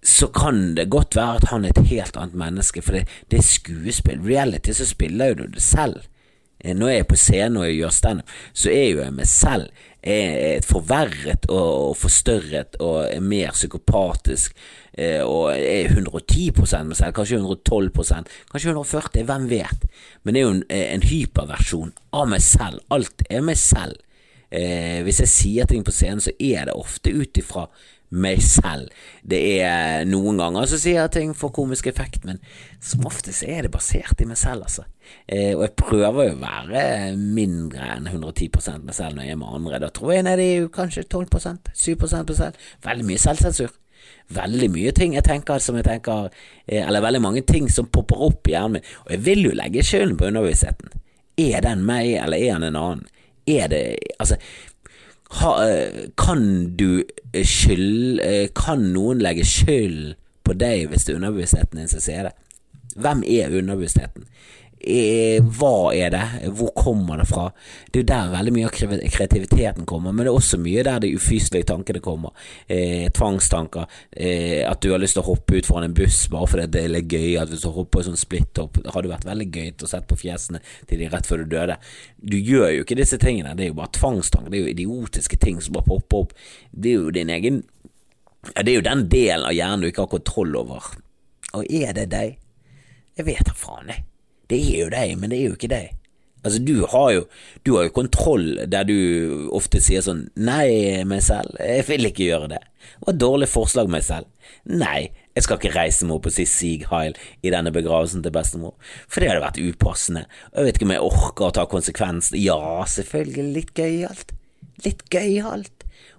så 0.02 0.32
kan 0.34 0.74
det 0.74 0.90
godt 0.90 1.14
være 1.14 1.38
at 1.44 1.50
han 1.52 1.66
er 1.66 1.76
et 1.76 1.92
helt 1.94 2.18
annet 2.18 2.42
menneske, 2.42 2.82
for 2.82 2.98
det, 2.98 3.06
det 3.30 3.44
er 3.44 3.46
skuespill. 3.46 4.26
Reality 4.26 4.74
så 4.74 4.90
spiller 4.90 5.36
jo 5.36 5.44
du 5.44 5.48
det 5.54 5.62
selv. 5.62 6.02
Eh, 6.66 6.74
når 6.74 6.90
jeg 6.92 7.04
er 7.04 7.10
på 7.10 7.20
scenen 7.20 7.60
og 7.62 7.68
jeg 7.68 7.78
gjør 7.80 7.94
standup, 7.94 8.32
så 8.54 8.72
er 8.74 8.88
jo 8.90 9.04
jeg 9.04 9.14
meg 9.20 9.30
selv 9.30 9.84
Jeg 10.06 10.34
er 10.38 10.62
forverret 10.62 11.48
og 11.50 11.96
forstørret 11.98 12.76
og 12.78 13.08
er 13.10 13.24
mer 13.26 13.56
psykopatisk 13.56 14.54
eh, 14.94 15.24
og 15.26 15.50
er 15.58 15.90
110 15.90 16.52
meg 16.60 16.98
selv, 17.00 17.16
kanskje 17.18 17.40
112% 17.40 18.30
kanskje 18.52 18.70
140 18.70 19.26
hvem 19.26 19.50
vet. 19.50 19.88
Men 20.22 20.34
det 20.34 20.42
er 20.42 20.46
jo 20.46 20.54
en, 20.60 20.64
en 20.70 21.08
hyperversjon 21.10 21.96
av 22.14 22.30
meg 22.30 22.46
selv. 22.46 22.86
Alt 22.94 23.26
er 23.30 23.42
meg 23.42 23.58
selv. 23.58 23.98
Eh, 24.54 25.02
hvis 25.04 25.24
jeg 25.24 25.32
sier 25.32 25.66
ting 25.66 25.82
på 25.84 25.92
scenen, 25.92 26.22
så 26.22 26.36
er 26.38 26.70
det 26.70 26.78
ofte 26.78 27.10
ut 27.10 27.42
ifra 27.42 27.66
meg 28.16 28.42
selv. 28.44 28.90
Det 29.24 29.42
er 29.66 30.06
noen 30.08 30.40
ganger 30.40 30.68
så 30.70 30.80
sier 30.80 31.02
jeg 31.04 31.14
ting 31.16 31.34
for 31.38 31.54
komisk 31.56 31.90
effekt, 31.92 32.26
men 32.28 32.40
som 32.84 33.06
oftest 33.08 33.46
er 33.48 33.66
det 33.66 33.74
basert 33.74 34.22
i 34.22 34.28
meg 34.30 34.40
selv, 34.40 34.68
altså. 34.68 34.86
Eh, 35.28 35.54
og 35.54 35.66
jeg 35.66 35.76
prøver 35.80 36.30
jo 36.30 36.36
å 36.36 36.42
være 36.42 36.84
mindre 37.20 37.90
enn 37.96 38.10
110 38.10 38.50
meg 38.86 38.96
selv 38.98 39.18
når 39.18 39.28
jeg 39.28 39.36
er 39.36 39.42
med 39.42 39.58
andre. 39.60 39.82
Da 39.84 39.92
tror 39.94 40.16
jeg 40.16 40.28
nede 40.28 40.46
i 40.46 40.68
kanskje 40.74 41.06
12 41.06 41.28
7 41.74 41.96
meg 42.00 42.38
selv. 42.38 42.70
Veldig 42.86 43.10
mye 43.10 43.26
selvsensur. 43.26 43.74
Veldig 44.36 44.70
mye 44.74 44.94
ting 44.98 45.14
jeg 45.14 45.26
tenker 45.26 45.62
som 45.62 45.76
jeg 45.78 45.86
tenker 45.86 46.32
eh, 46.66 46.82
Eller 46.82 47.04
veldig 47.04 47.22
mange 47.22 47.42
ting 47.46 47.68
som 47.70 47.90
popper 47.94 48.22
opp 48.26 48.48
i 48.50 48.56
hjernen 48.56 48.80
min. 48.80 48.88
Og 49.06 49.12
jeg 49.14 49.26
vil 49.26 49.44
jo 49.50 49.58
legge 49.58 49.86
skylden 49.86 50.18
på 50.18 50.30
underbevisstheten. 50.32 50.94
Er 51.42 51.62
den 51.66 51.84
meg, 51.86 52.16
eller 52.24 52.40
er 52.40 52.58
den 52.58 52.70
en 52.72 52.80
annen? 52.80 53.06
Er 53.46 53.70
det 53.70 53.84
Altså 54.18 54.40
ha, 55.42 55.52
eh, 55.68 56.08
kan 56.18 56.76
du 56.78 57.04
eh, 57.34 57.46
skyld 57.46 58.22
eh, 58.24 58.48
Kan 58.56 58.90
noen 58.94 59.24
legge 59.24 59.46
skyld 59.48 60.16
på 60.46 60.54
deg 60.54 60.92
hvis 60.92 61.08
det 61.08 61.16
er 61.16 61.20
underbevisstheten 61.20 61.82
din 61.82 61.90
som 61.90 62.04
sier 62.04 62.30
det? 62.30 62.36
Hvem 63.02 63.24
er 63.28 63.56
underbevisstheten? 63.58 64.28
Hva 64.86 65.94
er 65.98 66.12
det? 66.14 66.24
Hvor 66.54 66.70
kommer 66.78 67.18
det 67.18 67.26
fra? 67.26 67.48
Det 67.90 68.04
er 68.04 68.10
der 68.12 68.34
veldig 68.36 68.52
mye 68.54 68.68
av 68.68 68.74
kreativiteten 68.76 69.88
kommer, 69.90 70.14
men 70.14 70.26
det 70.26 70.30
er 70.30 70.38
også 70.38 70.60
mye 70.62 70.84
der 70.86 71.02
de 71.02 71.10
ufyselige 71.18 71.66
tankene 71.72 72.02
kommer. 72.06 72.36
Eh, 72.68 73.08
tvangstanker. 73.10 73.88
Eh, 74.12 74.62
at 74.70 74.82
du 74.86 74.92
har 74.92 75.02
lyst 75.02 75.18
til 75.18 75.24
å 75.24 75.32
hoppe 75.32 75.58
ut 75.58 75.66
foran 75.66 75.88
en 75.90 75.98
buss 75.98 76.20
bare 76.30 76.50
fordi 76.52 76.68
det 76.76 76.84
er 76.84 76.94
litt 76.94 77.10
gøy. 77.10 77.32
At 77.42 77.50
hvis 77.50 77.66
du 77.66 77.72
hopper 77.74 78.04
i 78.04 78.10
sånn 78.10 78.22
splitthopp, 78.22 78.78
hadde 78.94 79.12
vært 79.12 79.28
veldig 79.28 79.50
gøy 79.50 79.74
å 79.82 79.90
sett 79.90 80.08
på 80.10 80.20
fjesene 80.22 80.62
til 80.86 81.02
de 81.02 81.10
rett 81.10 81.30
før 81.30 81.42
du 81.42 81.56
døde. 81.56 81.80
Du 82.22 82.38
gjør 82.38 82.70
jo 82.76 82.86
ikke 82.86 83.00
disse 83.02 83.18
tingene, 83.22 83.56
det 83.58 83.68
er 83.68 83.74
jo 83.74 83.80
bare 83.82 83.94
tvangstanker. 83.98 84.54
Det 84.54 84.62
er 84.62 84.68
jo 84.68 84.76
idiotiske 84.76 85.42
ting 85.42 85.62
som 85.62 85.80
bare 85.80 85.90
popper 85.90 86.26
opp. 86.28 86.36
Det 86.72 86.94
er 86.94 87.00
jo 87.02 87.16
din 87.16 87.34
egen 87.34 87.64
Det 88.54 88.70
er 88.70 88.76
jo 88.76 88.82
den 88.86 89.08
delen 89.10 89.48
av 89.50 89.56
hjernen 89.58 89.82
du 89.82 89.88
ikke 89.90 90.04
har 90.06 90.12
kontroll 90.12 90.54
over. 90.60 90.92
Og 91.58 91.66
er 91.66 91.96
det 91.98 92.12
deg? 92.12 92.36
Jeg 93.18 93.26
vet 93.26 93.48
da 93.48 93.56
faen, 93.58 93.90
jeg. 93.90 94.04
Det 94.50 94.60
er 94.62 94.82
jo 94.86 94.90
deg, 94.94 95.16
men 95.20 95.32
det 95.32 95.40
er 95.40 95.50
jo 95.50 95.58
ikke 95.58 95.72
deg. 95.72 95.94
Altså, 96.46 96.60
du 96.62 96.86
har 96.86 97.10
jo, 97.12 97.22
du 97.66 97.74
har 97.74 97.88
jo 97.88 97.94
kontroll 97.96 98.52
der 98.70 98.86
du 98.86 98.98
ofte 99.56 99.82
sier 99.82 100.04
sånn 100.06 100.28
Nei, 100.38 101.02
meg 101.10 101.24
selv, 101.26 101.58
jeg 101.58 101.88
vil 101.88 102.12
ikke 102.12 102.28
gjøre 102.28 102.52
det. 102.54 102.62
Det 102.62 103.08
var 103.08 103.16
et 103.16 103.22
dårlig 103.24 103.48
forslag, 103.50 103.90
meg 103.90 104.06
selv. 104.06 104.30
Nei, 104.70 105.08
jeg 105.34 105.46
skal 105.46 105.58
ikke 105.58 105.74
reise 105.74 106.06
meg 106.06 106.20
opp 106.20 106.30
og 106.30 106.36
si 106.36 106.46
Sig 106.50 106.86
Heil 106.92 107.18
i 107.42 107.52
denne 107.54 107.74
begravelsen 107.74 108.22
til 108.24 108.34
bestemor, 108.36 108.76
for 109.10 109.22
det 109.22 109.32
hadde 109.32 109.42
vært 109.44 109.62
upassende, 109.62 110.28
og 110.54 110.62
jeg 110.62 110.70
vet 110.70 110.80
ikke 110.80 110.88
om 110.88 110.94
jeg 110.96 111.08
orker 111.10 111.48
å 111.48 111.56
ta 111.58 111.66
konsekvensen. 111.72 112.38
Ja, 112.40 112.62
selvfølgelig, 112.94 113.48
litt 113.58 113.74
gøyalt. 113.78 114.36
Litt 114.86 115.02
gøyalt. 115.10 115.75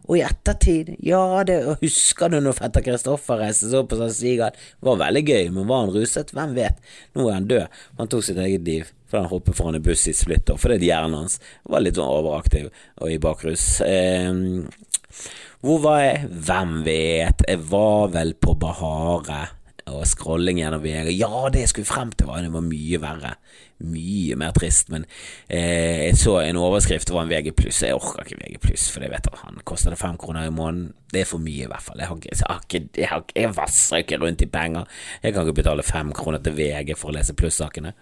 Og 0.07 0.19
i 0.19 0.23
ettertid, 0.27 0.93
ja, 1.03 1.43
det 1.47 1.59
husker 1.83 2.31
du 2.31 2.39
når 2.41 2.59
fetter 2.61 2.85
Kristoffer 2.87 3.41
reiste 3.43 3.71
seg 3.71 3.81
opp 3.83 3.97
sa 3.99 4.09
Sigal, 4.15 4.55
det 4.55 4.87
var 4.87 5.01
veldig 5.03 5.25
gøy, 5.27 5.49
men 5.55 5.67
var 5.71 5.85
han 5.85 5.95
ruset? 5.95 6.31
Hvem 6.35 6.55
vet? 6.57 6.79
Nå 7.17 7.27
er 7.27 7.39
han 7.39 7.49
død. 7.51 7.81
Han 7.99 8.13
tok 8.13 8.27
sitt 8.27 8.41
eget 8.43 8.67
liv 8.67 8.93
fordi 9.07 9.23
han 9.23 9.31
hoppet 9.31 9.55
foran 9.55 9.77
en 9.79 9.83
buss 9.87 10.09
i 10.11 10.13
splitter, 10.19 10.57
fordi 10.59 10.89
hjernen 10.89 11.21
hans 11.21 11.37
var 11.71 11.85
litt 11.85 11.95
sånn 11.95 12.11
overaktiv 12.11 12.73
og 12.73 13.13
i 13.13 13.21
bakrus. 13.23 13.67
Eh, 13.87 14.33
hvor 15.63 15.79
var 15.85 16.01
jeg? 16.03 16.25
Hvem 16.49 16.73
vet? 16.87 17.45
Jeg 17.47 17.63
var 17.71 18.11
vel 18.17 18.35
på 18.35 18.57
Bahare 18.59 19.45
og 19.87 20.03
scrolling 20.11 20.59
gjennom 20.59 20.83
VG. 20.83 21.13
Ja, 21.21 21.47
det 21.55 21.63
jeg 21.63 21.73
skulle 21.73 21.89
frem 21.89 22.11
til, 22.15 22.27
var 22.27 22.43
det 22.43 22.51
var 22.55 22.67
mye 22.67 23.01
verre 23.03 23.37
mye 23.85 24.37
mer 24.41 24.55
trist, 24.57 24.89
men 24.93 25.05
eh, 25.49 26.07
jeg 26.07 26.19
så 26.21 26.39
en 26.41 26.61
overskrift, 26.61 27.09
det 27.09 27.17
var 27.17 27.27
en 27.27 27.33
VG+. 27.33 27.53
Jeg 27.83 27.97
orker 27.97 28.25
ikke 28.25 28.39
VG+, 28.41 28.77
for 28.93 29.05
jeg 29.05 29.13
vet 29.13 29.29
at 29.29 29.43
han 29.43 29.61
koster 29.69 29.93
det 29.93 30.01
fem 30.01 30.17
kroner 30.21 30.49
i 30.49 30.55
måneden. 30.55 30.95
Det 31.13 31.21
er 31.23 31.29
for 31.29 31.39
mye, 31.39 31.65
i 31.65 31.69
hvert 31.71 31.85
fall. 31.85 32.01
Jeg, 32.03 32.09
har 32.09 32.17
ikke, 32.17 32.33
jeg, 32.33 32.47
har 32.49 32.63
ikke, 32.65 32.81
jeg, 32.97 33.09
har, 33.11 33.25
jeg 33.37 33.53
vasser 33.57 34.03
ikke 34.03 34.19
rundt 34.23 34.43
i 34.43 34.49
penger. 34.51 34.89
Jeg 35.23 35.35
kan 35.35 35.47
ikke 35.47 35.61
betale 35.61 35.85
fem 35.87 36.11
kroner 36.17 36.43
til 36.43 36.57
VG 36.57 36.97
for 36.99 37.13
å 37.13 37.17
lese 37.17 37.37
plussakene, 37.39 37.93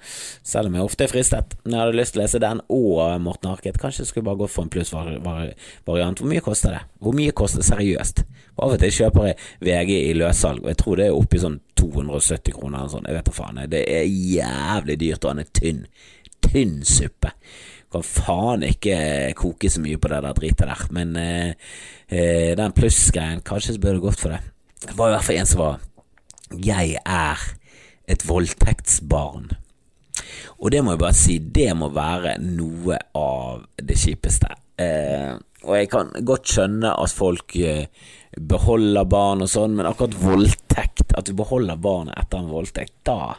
selv 0.47 0.71
om 0.71 0.79
jeg 0.79 0.89
ofte 0.89 1.05
er 1.05 1.13
fristet. 1.13 1.59
Når 1.67 1.77
jeg 1.77 1.83
hadde 1.83 1.99
lyst 2.01 2.17
til 2.17 2.23
å 2.23 2.25
lese 2.25 2.43
den 2.47 2.63
og 2.73 3.03
Morten 3.27 3.51
Harket, 3.53 3.81
kanskje 3.83 4.05
jeg 4.05 4.13
skulle 4.13 4.31
bare 4.31 4.41
gått 4.45 4.55
for 4.55 4.65
en 4.65 4.73
plussvariant. 4.73 6.23
Hvor 6.23 6.33
mye 6.33 6.45
koster 6.45 6.79
det? 6.79 6.83
Hvor 7.03 7.19
mye 7.19 7.37
koster 7.37 7.61
det 7.61 7.69
seriøst? 7.69 8.25
Av 8.55 8.73
og 8.73 8.81
til 8.81 8.93
kjøper 8.95 9.33
jeg 9.33 9.39
VG 9.67 9.95
i 9.99 10.17
løssalg, 10.17 10.63
og 10.65 10.71
jeg 10.71 10.81
tror 10.81 11.01
det 11.01 11.11
er 11.11 11.19
oppi 11.19 11.43
sånn 11.43 11.61
270 11.79 12.57
kroner 12.57 12.81
eller 12.81 12.93
sånn. 12.93 13.09
Jeg 13.09 13.19
vet 13.19 13.29
da 13.29 13.37
faen. 13.37 13.63
Det 13.71 13.85
er 13.91 14.05
jævlig 14.09 14.99
dyrt, 15.01 15.25
og 15.25 15.35
han 15.35 15.43
er 15.45 15.51
tynn. 15.57 15.85
Tynn 16.45 16.77
suppe. 16.89 17.35
Kan 17.95 18.07
faen 18.07 18.67
ikke 18.67 18.97
koke 19.39 19.71
så 19.71 19.83
mye 19.83 20.01
på 20.01 20.11
det 20.11 20.23
der 20.27 20.39
dritet 20.39 20.69
der. 20.71 20.87
Men 20.95 21.17
eh, 21.21 21.53
eh 22.09 22.55
den 22.59 22.77
plussgreien, 22.77 23.45
kanskje 23.47 23.77
så 23.77 23.83
burde 23.83 24.01
det 24.01 24.07
gått 24.07 24.23
for 24.23 24.35
det. 24.35 24.41
Det 24.85 24.97
var 24.99 25.11
i 25.11 25.17
hvert 25.17 25.29
fall 25.29 25.41
en 25.41 25.51
som 25.51 25.63
var 25.63 25.83
Jeg 26.55 26.99
er 27.07 27.41
et 28.09 28.29
voldtektsbarn. 28.29 29.49
Og 30.61 30.71
det 30.73 30.83
må 30.85 30.95
jeg 30.95 31.01
bare 31.01 31.17
si, 31.17 31.39
det 31.39 31.71
må 31.77 31.89
være 31.93 32.37
noe 32.43 32.99
av 33.19 33.65
det 33.81 33.97
kjipeste. 33.99 34.53
Eh, 34.81 35.35
og 35.65 35.79
jeg 35.79 35.89
kan 35.93 36.13
godt 36.27 36.51
skjønne 36.51 36.93
at 37.01 37.15
folk 37.15 37.57
eh, 37.57 37.87
beholder 38.37 39.07
barn 39.09 39.45
og 39.45 39.51
sånn, 39.51 39.77
men 39.79 39.89
akkurat 39.89 40.17
voldtekt, 40.19 41.13
at 41.15 41.29
du 41.29 41.35
beholder 41.39 41.79
barnet 41.81 42.17
etter 42.19 42.43
en 42.43 42.53
voldtekt, 42.53 42.97
da 43.07 43.37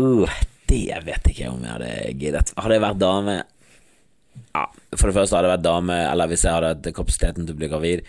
Uh, 0.00 0.30
det 0.70 0.94
vet 1.04 1.26
jeg 1.26 1.34
ikke 1.34 1.48
om 1.50 1.64
jeg 1.66 1.74
hadde 1.74 1.94
giddet. 2.20 2.52
Hadde 2.56 2.76
jeg 2.76 2.84
vært 2.84 3.00
dame 3.00 3.34
ja, 4.54 4.62
For 4.94 5.10
det 5.10 5.16
første 5.16 5.36
hadde 5.36 5.48
jeg 5.48 5.54
vært 5.56 5.66
dame, 5.66 5.96
eller 6.12 6.30
hvis 6.30 6.44
jeg 6.46 6.54
hadde 6.54 6.70
hatt 6.72 6.90
kapasiteten 6.94 7.46
til 7.46 7.56
å 7.56 7.58
bli 7.58 7.68
gravid 7.70 8.04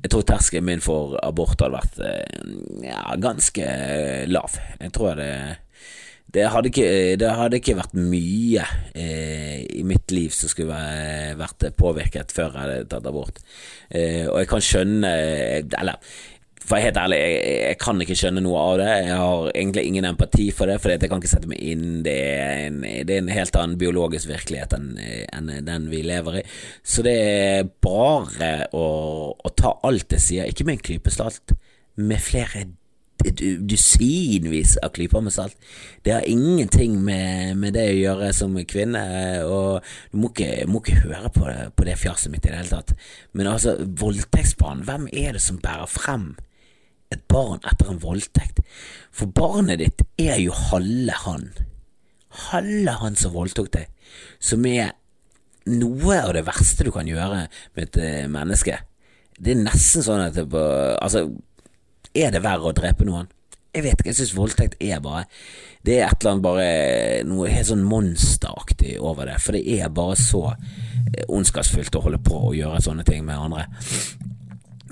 Jeg 0.00 0.10
tror 0.10 0.24
terskelen 0.26 0.66
min 0.66 0.82
for 0.84 1.18
abort 1.20 1.60
hadde 1.60 1.76
vært 1.76 2.00
eh, 2.08 2.42
ja, 2.88 3.02
ganske 3.20 3.68
lav. 4.32 4.56
Jeg 4.80 4.94
tror 4.96 5.20
det 5.20 5.30
det 6.34 6.48
hadde, 6.52 6.68
ikke, 6.68 6.88
det 7.16 7.28
hadde 7.38 7.56
ikke 7.56 7.78
vært 7.78 7.94
mye 7.96 8.64
eh, 8.92 9.62
i 9.80 9.84
mitt 9.88 10.12
liv 10.12 10.32
som 10.36 10.50
skulle 10.52 10.76
vært 11.38 11.70
påvirket 11.78 12.34
før 12.36 12.50
jeg 12.52 12.64
hadde 12.66 12.88
tatt 12.92 13.08
abort. 13.08 13.40
Eh, 13.88 14.26
og 14.28 14.42
jeg 14.42 14.50
kan 14.50 14.64
skjønne 14.64 15.12
Eller 15.64 15.96
for 16.68 16.76
jeg 16.76 16.84
er 16.84 16.90
helt 16.90 16.98
ærlig, 17.00 17.18
jeg, 17.22 17.36
jeg, 17.64 17.76
kan 17.80 18.02
ikke 18.04 18.16
skjønne 18.20 18.42
noe 18.44 18.60
av 18.60 18.74
det. 18.76 18.88
Jeg 19.06 19.14
har 19.16 19.46
egentlig 19.54 19.84
ingen 19.88 20.04
empati 20.04 20.48
for 20.52 20.68
det, 20.68 20.76
for 20.82 20.92
jeg 20.92 21.08
kan 21.08 21.22
ikke 21.22 21.30
sette 21.30 21.48
meg 21.48 21.62
inn. 21.64 22.02
Det 22.04 22.16
er 22.28 22.64
en, 22.66 22.82
det 22.84 23.14
er 23.14 23.22
en 23.22 23.30
helt 23.32 23.56
annen 23.56 23.78
biologisk 23.80 24.28
virkelighet 24.28 24.76
enn, 24.76 24.90
enn, 25.32 25.48
den 25.64 25.86
vi 25.88 26.02
lever 26.04 26.42
i. 26.42 26.44
Så 26.84 27.06
det 27.06 27.14
er 27.24 27.70
bare 27.80 28.50
å, 28.76 28.84
å 29.32 29.54
ta 29.56 29.78
alt 29.88 30.12
jeg 30.18 30.26
sier, 30.26 30.52
ikke 30.52 30.68
med 30.68 30.76
en 30.76 30.84
klype 30.90 31.14
salt, 31.14 31.56
med 31.96 32.20
flere 32.20 32.66
dusinvis 33.18 34.76
av 34.82 34.92
klyper 34.94 35.24
med 35.24 35.34
salt. 35.34 35.56
Det 36.06 36.14
har 36.14 36.26
ingenting 36.28 36.98
med, 37.04 37.56
med, 37.58 37.74
det 37.74 37.86
å 37.90 37.96
gjøre 37.98 38.32
som 38.36 38.56
kvinne, 38.68 39.04
og 39.46 39.86
du 40.12 40.20
må 40.22 40.32
ikke, 40.32 40.66
må 40.70 40.82
ikke 40.82 41.02
høre 41.06 41.32
på 41.34 41.46
det, 41.48 41.58
på 41.76 41.88
det 41.88 41.96
fjaset 42.00 42.32
mitt 42.32 42.46
i 42.46 42.52
det 42.52 42.60
hele 42.60 42.76
tatt. 42.76 42.94
Men 43.32 43.50
altså, 43.50 43.76
voldtektsbarn, 44.00 44.84
hvem 44.86 45.08
er 45.12 45.34
det 45.36 45.42
som 45.44 45.60
bærer 45.62 45.90
frem 45.90 46.30
et 47.14 47.24
barn 47.30 47.60
etter 47.66 47.90
en 47.90 48.02
voldtekt. 48.02 48.60
For 49.14 49.30
barnet 49.32 49.80
ditt 49.80 50.04
er 50.20 50.38
jo 50.42 50.54
halve 50.70 51.16
han. 51.24 51.48
Halve 52.50 52.98
han 53.00 53.16
som 53.18 53.34
voldtok 53.36 53.70
deg. 53.74 53.88
Som 54.40 54.66
er 54.68 54.92
noe 55.68 56.20
av 56.20 56.34
det 56.36 56.46
verste 56.48 56.86
du 56.86 56.92
kan 56.94 57.08
gjøre 57.08 57.46
med 57.48 57.82
et 57.84 58.00
eh, 58.00 58.28
menneske. 58.30 58.78
Det 59.38 59.54
er 59.54 59.60
nesten 59.62 60.04
sånn 60.04 60.24
at 60.24 60.36
det, 60.36 60.46
Altså, 60.98 61.28
er 62.18 62.34
det 62.34 62.44
verre 62.44 62.70
å 62.70 62.76
drepe 62.76 63.06
noen? 63.08 63.28
Jeg 63.74 63.84
vet 63.84 64.00
ikke, 64.00 64.10
jeg 64.10 64.18
synes 64.18 64.36
voldtekt 64.36 64.78
er 64.80 65.00
bare 65.04 65.26
Det 65.84 65.98
er 65.98 66.08
et 66.08 66.22
eller 66.22 66.32
annet 66.32 66.44
bare 66.46 66.68
noe 67.28 67.50
helt 67.52 67.68
sånn 67.68 67.84
monsteraktig 67.86 68.96
over 68.98 69.28
det. 69.28 69.36
For 69.44 69.54
det 69.54 69.62
er 69.78 69.92
bare 69.94 70.16
så 70.18 70.42
eh, 70.50 71.28
ondskapsfullt 71.28 71.96
å 71.96 72.02
holde 72.08 72.20
på 72.24 72.40
å 72.48 72.56
gjøre 72.56 72.82
sånne 72.84 73.06
ting 73.06 73.22
med 73.28 73.38
andre. 73.38 73.68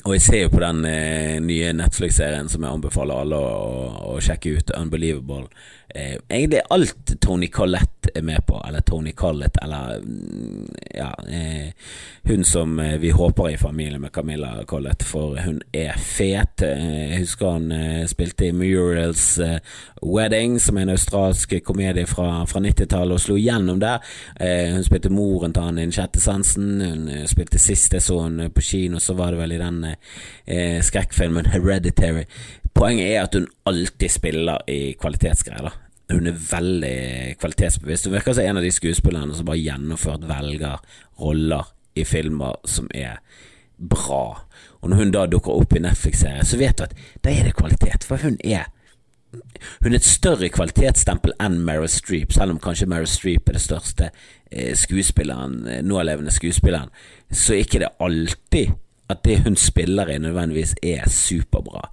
Og 0.07 0.15
jeg 0.15 0.23
ser 0.23 0.45
jo 0.45 0.53
på 0.53 0.63
den 0.63 0.85
eh, 0.87 1.41
nye 1.43 1.73
Netflix-serien 1.75 2.49
som 2.53 2.63
jeg 2.63 2.79
anbefaler 2.79 3.25
alle 3.25 3.41
å, 3.43 3.51
å, 3.51 4.13
å 4.15 4.23
sjekke 4.23 4.55
ut, 4.55 4.71
Unbelievable. 4.79 5.49
Eh, 5.91 6.15
egentlig 6.31 6.63
alt 6.71 7.17
Tony 7.25 7.51
Collette 7.51 7.96
er 8.15 8.23
med 8.23 8.47
på, 8.47 8.61
eller 8.69 8.81
Tony 8.81 9.13
Collett, 9.13 9.57
eller 9.63 9.99
mm, 9.99 10.69
ja 10.95 11.11
eh, 11.29 11.73
Hun 12.23 12.45
som 12.45 12.79
eh, 12.81 12.97
vi 12.99 13.11
håper 13.11 13.49
er 13.49 13.55
i 13.55 13.59
familie 13.59 13.99
med 13.99 14.13
Camilla 14.13 14.65
Collett, 14.65 15.03
for 15.03 15.37
hun 15.41 15.61
er 15.73 15.99
fet. 15.99 16.63
Eh, 16.63 17.13
jeg 17.13 17.21
husker 17.25 17.53
han 17.57 17.73
eh, 17.73 18.07
spilte 18.11 18.49
i 18.49 18.53
Murals 18.53 19.41
Wedding, 20.03 20.59
som 20.61 20.77
er 20.77 20.87
en 20.87 20.95
australsk 20.97 21.55
komedie 21.65 22.07
fra, 22.07 22.45
fra 22.47 22.61
90-tallet, 22.61 23.15
og 23.15 23.21
slo 23.21 23.37
gjennom 23.37 23.81
der. 23.81 24.03
hun 24.75 24.85
spilte 24.85 25.11
moren 25.11 25.53
til 25.53 25.63
han 25.63 25.79
i 25.79 25.87
Den 25.87 25.95
sjette 25.95 26.21
sansen. 26.21 26.81
Hun 26.81 27.27
spilte 27.31 27.59
siste 27.63 28.01
så 28.01 28.23
henne 28.25 28.51
på 28.51 28.65
kino, 28.65 28.99
så 28.99 29.15
var 29.15 29.33
det 29.33 29.41
vel 29.41 29.57
i 29.57 29.63
den 29.63 29.83
eh, 29.87 30.83
skrekkfilmen 30.83 31.47
Hereditary. 31.55 32.27
Poenget 32.75 33.15
er 33.15 33.23
at 33.23 33.35
hun 33.35 33.49
alltid 33.67 34.13
spiller 34.13 34.65
i 34.71 34.97
kvalitetsgreier. 35.01 35.86
Hun 36.13 36.29
er 36.31 36.39
veldig 36.39 36.97
kvalitetsbevisst. 37.41 38.07
Hun 38.07 38.15
virker 38.15 38.37
som 38.37 38.47
en 38.47 38.61
av 38.61 38.67
de 38.67 38.71
skuespillerne 38.75 39.35
som 39.35 39.49
bare 39.49 39.59
gjennomført 39.59 40.29
velger 40.29 40.79
roller 41.21 41.73
i 41.99 42.05
filmer 42.07 42.61
som 42.69 42.87
er 42.95 43.19
bra. 43.77 44.47
Og 44.81 44.91
når 44.91 45.03
hun 45.03 45.13
da 45.15 45.27
dukker 45.27 45.57
opp 45.57 45.75
i 45.77 45.83
Netflix-serier, 45.83 46.47
så 46.47 46.61
vet 46.61 46.79
du 46.79 46.87
at 46.87 46.97
da 47.25 47.33
er 47.33 47.49
det 47.49 47.57
kvalitet, 47.59 48.07
for 48.07 48.23
hun 48.23 48.39
er 48.45 48.71
hun 49.83 49.93
er 49.93 49.99
et 49.99 50.07
større 50.07 50.49
kvalitetsstempel 50.49 51.35
enn 51.43 51.59
Meryl 51.67 51.91
Streep, 51.91 52.33
selv 52.33 52.55
om 52.55 52.61
kanskje 52.63 52.89
Meryl 52.89 53.09
Streep 53.11 53.51
er 53.51 53.59
det 53.59 53.65
største 53.65 54.09
eh, 54.09 54.73
skuespilleren, 54.79 55.59
eh, 55.69 55.83
nålevende 55.85 56.33
skuespilleren, 56.33 56.93
så 57.31 57.57
er 57.57 57.65
ikke 57.67 57.83
det 57.83 57.93
alltid 58.01 58.77
at 59.13 59.23
det 59.27 59.41
hun 59.45 59.59
spiller 59.61 60.09
i, 60.11 60.19
nødvendigvis 60.23 60.75
er 60.83 61.11
superbra. 61.11 61.91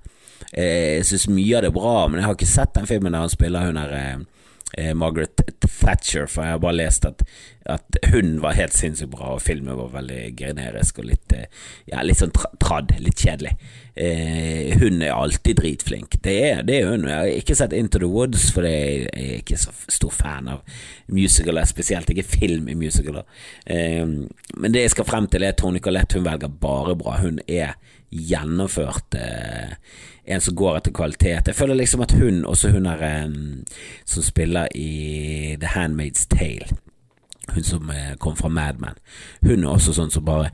Eh, 0.52 1.00
jeg 1.00 1.10
syns 1.10 1.30
mye 1.32 1.58
av 1.58 1.66
det 1.66 1.72
er 1.72 1.80
bra, 1.80 1.98
men 2.08 2.20
jeg 2.20 2.28
har 2.28 2.38
ikke 2.38 2.54
sett 2.56 2.76
den 2.78 2.90
filmen 2.90 3.16
der 3.16 3.26
han 3.26 3.34
spiller 3.34 3.68
hun 3.70 3.80
der 3.80 3.98
eh, 3.98 4.24
eh, 4.78 4.94
Margaret 4.94 5.42
Thatcher, 5.62 6.28
for 6.28 6.44
jeg 6.44 6.56
har 6.56 6.62
bare 6.64 6.78
lest 6.78 7.06
at, 7.06 7.24
at 7.70 7.98
hun 8.14 8.38
var 8.44 8.58
helt 8.58 8.76
sinnssykt 8.76 9.12
bra, 9.14 9.34
og 9.36 9.44
filmen 9.44 9.78
var 9.78 9.94
veldig 9.94 10.22
generisk 10.40 11.00
og 11.02 11.10
litt, 11.12 11.36
ja, 11.90 12.02
litt 12.06 12.20
sånn 12.20 12.34
tradd, 12.62 12.96
litt 13.04 13.22
kjedelig. 13.24 13.54
Eh, 13.94 14.74
hun 14.82 15.04
er 15.06 15.14
alltid 15.14 15.60
dritflink, 15.62 16.18
det 16.26 16.36
er, 16.50 16.62
det 16.68 16.80
er, 16.80 16.92
hun. 16.92 17.08
Jeg 17.10 17.20
har 17.20 17.32
ikke 17.44 17.58
sett 17.58 17.76
Into 17.78 18.02
the 18.02 18.10
Woods, 18.10 18.50
for 18.56 18.68
jeg 18.68 19.08
er 19.12 19.40
ikke 19.42 19.60
så 19.62 19.74
stor 19.92 20.14
fan 20.14 20.50
av 20.56 20.64
musicaler, 21.14 21.68
spesielt 21.70 22.10
ikke 22.10 22.26
film 22.26 22.72
i 22.72 22.78
musicaler. 22.80 23.28
Eh, 23.66 24.06
men 24.06 24.76
det 24.76 24.88
jeg 24.88 24.96
skal 24.96 25.10
frem 25.10 25.30
til, 25.30 25.46
er 25.46 25.54
at 25.54 25.62
Tony 25.62 25.84
Collette, 25.84 26.18
hun 26.18 26.28
velger 26.28 26.54
bare 26.64 26.98
bra. 27.00 27.20
Hun 27.22 27.42
er 27.48 27.78
gjennomført 28.14 29.18
eh, 29.20 29.76
en 30.24 30.42
som 30.42 30.56
går 30.56 30.80
etter 30.80 30.96
kvalitet. 30.96 31.50
Jeg 31.50 31.58
føler 31.58 31.80
liksom 31.80 32.06
at 32.06 32.16
hun, 32.16 32.46
også 32.48 32.72
hun 32.72 32.88
er 32.88 33.04
som 34.06 34.24
spiller 34.24 34.72
i 34.76 35.58
The 35.60 35.74
Handmaid's 35.76 36.28
Tale, 36.32 36.78
hun 37.52 37.64
som 37.68 37.90
uh, 37.92 38.14
kom 38.24 38.38
fra 38.40 38.48
Mad 38.48 38.80
Men, 38.80 38.96
hun 39.44 39.66
er 39.66 39.74
også 39.74 39.92
sånn 39.98 40.14
som 40.14 40.24
bare 40.24 40.54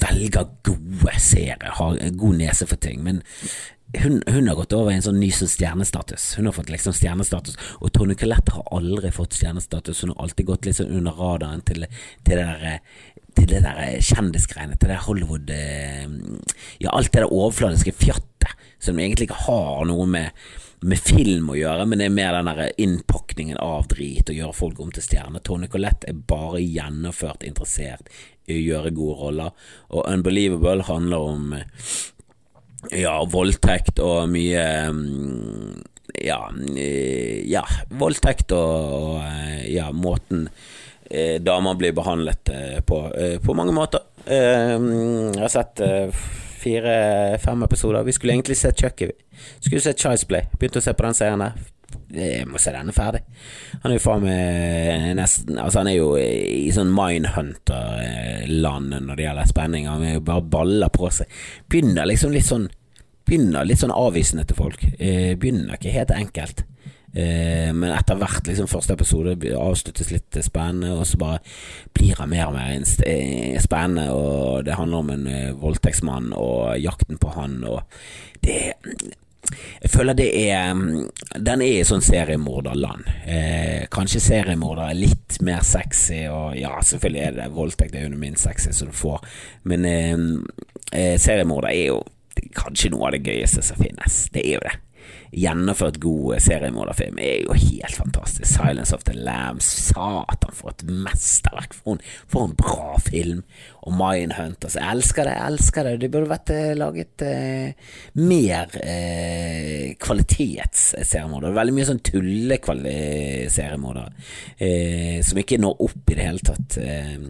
velger 0.00 0.48
gode 0.66 1.14
seere, 1.22 1.76
har 1.78 2.00
god 2.18 2.40
nese 2.40 2.66
for 2.66 2.80
ting. 2.82 3.04
Men 3.06 3.22
hun, 4.02 4.22
hun, 4.26 4.48
har 4.48 4.56
gått 4.58 4.74
over 4.74 4.90
i 4.90 4.96
en 4.98 5.04
sånn 5.04 5.20
ny 5.20 5.28
sånn 5.34 5.50
stjernestatus. 5.50 6.32
Hun 6.38 6.48
har 6.48 6.56
fått 6.56 6.72
liksom 6.72 6.94
stjernestatus, 6.96 7.56
og 7.78 7.92
Tony 7.94 8.16
Collette 8.18 8.54
har 8.56 8.66
aldri 8.74 9.12
fått 9.14 9.36
stjernestatus. 9.38 10.02
Hun 10.02 10.14
har 10.14 10.24
alltid 10.26 10.48
gått 10.48 10.68
litt 10.68 10.78
sånn 10.80 10.94
under 10.98 11.14
radaren 11.18 11.62
til, 11.66 11.86
til 12.26 12.40
det 12.40 12.40
der 12.40 12.66
eh, 12.72 13.04
til 13.36 13.48
det 13.50 13.62
der 13.64 13.80
kjendisgreiene, 14.04 14.78
til 14.78 14.92
det 14.92 15.02
Hollywood 15.06 15.50
eh, 15.54 16.04
Ja, 16.82 16.92
alt 16.92 17.12
det 17.12 17.22
der 17.22 17.32
overfladiske 17.32 17.94
fjattet 17.96 18.54
som 18.84 18.98
egentlig 19.00 19.30
ikke 19.30 19.44
har 19.46 19.86
noe 19.88 20.04
med, 20.10 20.44
med 20.84 21.00
film 21.00 21.48
å 21.52 21.56
gjøre, 21.56 21.86
men 21.88 22.00
det 22.00 22.10
er 22.10 22.16
mer 22.16 22.36
den 22.36 22.50
der 22.50 22.74
innpakningen 22.84 23.56
av 23.62 23.86
drit 23.88 24.28
og 24.28 24.36
gjøre 24.36 24.56
folk 24.58 24.82
om 24.84 24.90
til 24.92 25.06
stjerner. 25.06 25.40
Tony 25.40 25.70
Collette 25.72 26.10
er 26.10 26.18
bare 26.28 26.60
gjennomført 26.60 27.46
interessert 27.48 28.12
i 28.44 28.58
å 28.58 28.64
gjøre 28.66 28.92
gode 28.96 29.16
roller, 29.22 29.70
og 29.88 30.04
Unbelievable 30.10 30.84
handler 30.84 31.30
om 31.32 31.56
ja, 32.92 33.16
voldtekt 33.32 34.02
og 34.04 34.28
mye 34.28 34.64
ja, 36.20 36.40
ja 37.48 37.64
voldtekt 37.88 38.52
og 38.52 39.22
ja, 39.72 39.88
måten 39.96 40.48
eh, 40.50 40.83
damer 41.40 41.74
blir 41.74 41.92
behandlet 41.92 42.48
eh, 42.48 42.80
på, 42.80 43.12
eh, 43.14 43.38
på 43.40 43.54
mange 43.54 43.74
måter. 43.76 44.00
Jeg 44.24 45.36
har 45.36 45.50
sett 45.52 45.80
fire-fem 46.64 47.62
episoder. 47.62 48.02
Vi 48.02 48.12
skulle 48.12 48.32
egentlig 48.32 48.56
sett 48.56 48.80
Chucky. 48.80 49.10
Skulle 49.60 49.84
sett 49.84 50.00
Chice 50.00 50.26
Play. 50.26 50.48
Begynte 50.58 50.80
å 50.80 50.84
se 50.84 50.94
på 50.96 51.04
den 51.04 51.16
serien 51.16 51.44
der. 51.44 51.58
Jeg 52.14 52.46
må 52.48 52.58
se 52.58 52.72
denne 52.74 52.94
ferdig. 52.94 53.20
Han 53.82 53.92
er 53.92 53.98
jo 53.98 54.02
faen 54.02 54.24
meg 54.24 55.10
nesten 55.18 55.58
Altså, 55.60 55.82
han 55.82 55.90
er 55.90 55.98
jo 55.98 56.08
i 56.18 56.70
sånn 56.74 56.90
Mindhunter-land 56.94 58.96
når 58.96 59.18
det 59.18 59.26
gjelder 59.26 59.50
spenning. 59.50 59.90
Han 59.90 60.06
er 60.06 60.16
jo 60.16 60.24
bare 60.26 60.46
baller 60.56 60.94
på 60.94 61.10
seg. 61.14 61.30
Begynner 61.70 62.08
liksom 62.08 62.34
litt 62.34 62.48
sånn 62.48 62.70
Begynner 63.24 63.64
litt 63.64 63.80
sånn 63.80 63.94
avvisende 63.94 64.44
til 64.44 64.58
folk. 64.58 64.82
Eh, 64.98 65.32
begynner 65.40 65.78
ikke 65.78 65.94
helt 65.94 66.10
enkelt. 66.12 66.58
Eh, 67.14 67.70
men 67.74 67.92
etter 67.94 68.18
hvert, 68.18 68.42
liksom 68.48 68.70
første 68.70 68.96
episode 68.96 69.36
avsluttes 69.54 70.10
litt 70.10 70.38
spennende, 70.42 70.94
og 70.98 71.06
så 71.06 71.20
bare 71.20 71.42
blir 71.94 72.18
det 72.18 72.28
mer 72.30 72.48
og 72.48 72.56
mer 72.56 72.72
eh, 73.06 73.58
spennende. 73.62 74.08
Og 74.14 74.64
det 74.66 74.78
handler 74.78 75.04
om 75.04 75.12
en 75.14 75.28
uh, 75.28 75.60
voldtektsmann 75.62 76.32
og 76.36 76.74
jakten 76.82 77.20
på 77.22 77.34
han, 77.36 77.60
og 77.68 77.84
det 78.44 78.74
jeg 79.82 79.90
føler 79.92 80.16
det 80.16 80.28
er 80.40 80.72
Den 80.72 81.62
er 81.62 81.80
i 81.80 81.84
sånn 81.86 82.04
seriemorderland. 82.04 83.04
Eh, 83.28 83.84
kanskje 83.92 84.22
seriemorder 84.24 84.88
er 84.88 84.98
litt 84.98 85.36
mer 85.44 85.60
sexy, 85.66 86.24
og 86.32 86.56
ja, 86.58 86.72
selvfølgelig 86.80 87.22
er 87.26 87.36
det 87.36 87.50
voldtekt, 87.52 87.92
det 87.92 88.00
er 88.00 88.08
jo 88.08 88.22
minst 88.22 88.46
sexy 88.48 88.72
som 88.72 88.88
du 88.88 88.96
får, 88.96 89.20
men 89.68 89.84
eh, 89.90 91.14
seriemorder 91.20 91.70
er 91.74 91.86
jo 91.90 92.00
kanskje 92.56 92.94
noe 92.94 93.10
av 93.10 93.18
det 93.18 93.24
gøyeste 93.28 93.62
som 93.62 93.78
finnes. 93.78 94.24
Det 94.34 94.46
er 94.46 94.56
jo 94.56 94.64
det. 94.64 94.74
Gjennomført 95.34 95.98
god 96.02 96.38
seriemorderfilm 96.44 97.18
er 97.18 97.44
jo 97.44 97.58
helt 97.58 97.98
fantastisk. 97.98 98.54
'Silence 98.54 98.94
of 98.94 99.04
the 99.04 99.14
Lambs', 99.14 99.90
satan 99.90 100.52
for 100.52 100.70
et 100.70 100.84
mesterverk. 100.86 101.74
For 101.74 101.96
en, 101.96 102.00
for 102.26 102.48
en 102.48 102.56
bra 102.58 102.98
film. 103.02 103.42
Og 103.84 103.92
Mindhunters, 103.92 104.78
jeg 104.80 104.96
elsker 104.96 105.28
det, 105.28 105.34
jeg 105.36 105.46
elsker 105.52 105.84
det. 105.84 106.00
Det 106.00 106.08
burde 106.12 106.30
vært 106.30 106.50
eh, 106.54 106.76
laget 106.78 107.22
eh, 107.26 107.68
mer 108.16 108.66
eh, 108.80 109.92
kvalitets-seriemorder. 110.00 111.52
Veldig 111.58 111.74
mye 111.76 111.88
sånn 111.90 112.06
tulleseriemorder 112.08 114.08
eh, 114.56 115.20
som 115.26 115.36
ikke 115.42 115.60
når 115.60 115.74
opp 115.84 116.04
i 116.08 116.16
det 116.16 116.28
hele 116.30 116.42
tatt. 116.48 116.70
Eh, 116.80 117.20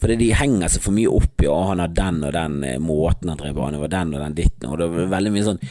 fordi 0.00 0.14
de 0.22 0.38
henger 0.40 0.68
seg 0.72 0.80
for 0.86 0.92
mye 0.96 1.12
opp 1.12 1.36
i 1.44 1.50
å 1.50 1.68
han 1.70 1.82
har 1.84 1.92
den 1.92 2.18
og 2.24 2.32
den 2.36 2.54
eh, 2.64 2.80
måten 2.80 3.28
han 3.32 3.40
drev 3.40 3.54
på, 3.56 3.66
han 3.68 3.82
var 3.82 3.92
den 3.92 4.14
og 4.16 4.20
den 4.24 4.38
ditten, 4.40 4.68
og 4.70 4.76
det 4.80 4.86
er 4.88 5.12
veldig 5.12 5.32
mye 5.34 5.48
sånn 5.50 5.62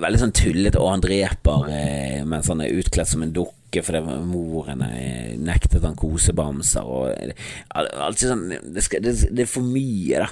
veldig 0.00 0.20
sånn 0.22 0.34
tullete, 0.36 0.80
og 0.80 0.92
han 0.94 1.04
dreper 1.04 1.68
eh, 1.72 2.22
mens 2.28 2.48
han 2.52 2.62
er 2.64 2.78
utkledd 2.78 3.08
som 3.08 3.24
en 3.24 3.34
dukke 3.36 3.82
fordi 3.84 4.02
moren 4.28 4.84
eh, 4.86 5.32
nektet 5.40 5.84
han 5.84 5.98
kosebamser. 5.98 6.88
Og, 6.88 7.12
eh, 7.12 7.46
alltid 7.74 8.32
sånn 8.32 8.48
det, 8.52 8.84
skal, 8.84 9.04
det, 9.04 9.16
det, 9.30 9.46
er 9.46 9.52
for 9.52 9.66
mye, 9.66 10.24
da. 10.24 10.28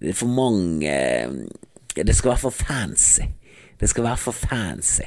Det 0.00 0.10
er 0.10 0.18
for 0.18 0.28
mange 0.28 0.94
Det 1.94 2.14
skal 2.16 2.34
være 2.34 2.42
for 2.42 2.56
fancy. 2.58 3.28
Det 3.80 3.88
skal 3.90 4.04
være 4.06 4.20
for 4.20 4.36
fancy. 4.36 5.06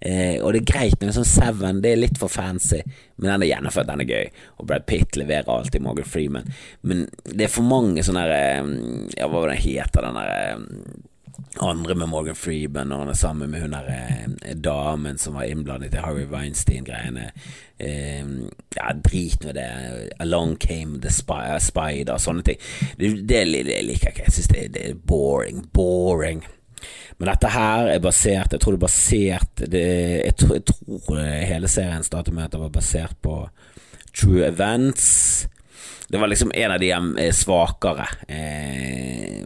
Eh, 0.00 0.36
og 0.42 0.52
det 0.54 0.62
er 0.62 0.70
greit 0.70 1.00
med 1.00 1.14
sånn 1.16 1.26
Seven, 1.28 1.80
det 1.84 1.94
er 1.94 2.02
litt 2.02 2.20
for 2.20 2.32
fancy, 2.32 2.82
men 3.16 3.30
den 3.30 3.44
er 3.46 3.50
gjennomført, 3.50 3.88
den 3.88 4.04
er 4.04 4.10
gøy. 4.10 4.28
Og 4.58 4.68
Brad 4.68 4.86
Pitt 4.90 5.18
leverer 5.18 5.50
alltid 5.50 5.82
Morgan 5.84 6.08
Freeman. 6.08 6.52
Men 6.82 7.06
det 7.24 7.48
er 7.48 7.52
for 7.52 7.66
mange 7.66 8.04
sånne 8.06 8.28
Ja, 8.28 9.26
hva 9.26 9.40
var 9.40 9.50
det 9.52 9.62
heter, 9.64 10.06
den 10.06 10.20
derre 10.20 11.02
andre 11.60 11.94
med 11.94 12.08
Morgan 12.08 12.34
Freeman, 12.34 12.92
og 12.92 13.04
han 13.04 13.08
er 13.08 13.18
sammen 13.18 13.50
med 13.50 13.60
hun 13.60 13.74
der 13.74 13.90
eh, 13.90 14.56
damen 14.56 15.18
som 15.18 15.34
var 15.34 15.48
innblandet 15.48 15.94
i 15.94 16.02
Harry 16.02 16.26
Weinstein-greiene. 16.30 17.30
Eh, 17.78 18.26
ja, 18.76 18.92
drit 19.04 19.44
med 19.44 19.54
det. 19.54 19.68
Along 20.20 20.56
came 20.56 21.00
the 21.00 21.10
spy, 21.10 21.40
uh, 21.54 21.58
spider, 21.58 22.18
sånne 22.18 22.42
ting. 22.46 22.60
Det, 22.98 23.12
det, 23.28 23.44
det 23.66 23.80
liker 23.86 24.10
jeg 24.10 24.16
ikke. 24.16 24.26
Jeg 24.28 24.36
syns 24.36 24.52
det, 24.52 24.66
det, 24.74 24.84
er 24.90 25.00
boring. 25.06 25.64
Boring. 25.72 26.44
Men 27.18 27.30
dette 27.30 27.48
her 27.54 27.86
er 27.88 28.00
basert 28.02 28.52
Jeg 28.52 28.60
tror 28.60 28.74
det 28.74 28.80
er 28.80 28.82
basert 28.82 29.60
det, 29.72 29.84
jeg, 30.26 30.34
tror, 30.36 30.56
jeg 30.58 30.64
tror 30.66 31.20
hele 31.48 31.68
serien 31.70 32.02
startet 32.04 32.34
med 32.34 32.48
at 32.48 32.52
det 32.52 32.60
var 32.60 32.74
basert 32.74 33.16
på 33.22 33.38
true 34.14 34.44
events. 34.46 35.46
Det 36.08 36.20
var 36.20 36.28
liksom 36.28 36.52
en 36.54 36.70
av 36.70 36.80
de 36.80 36.90
eh, 36.92 37.32
svakere. 37.32 38.06
Eh, 38.28 39.44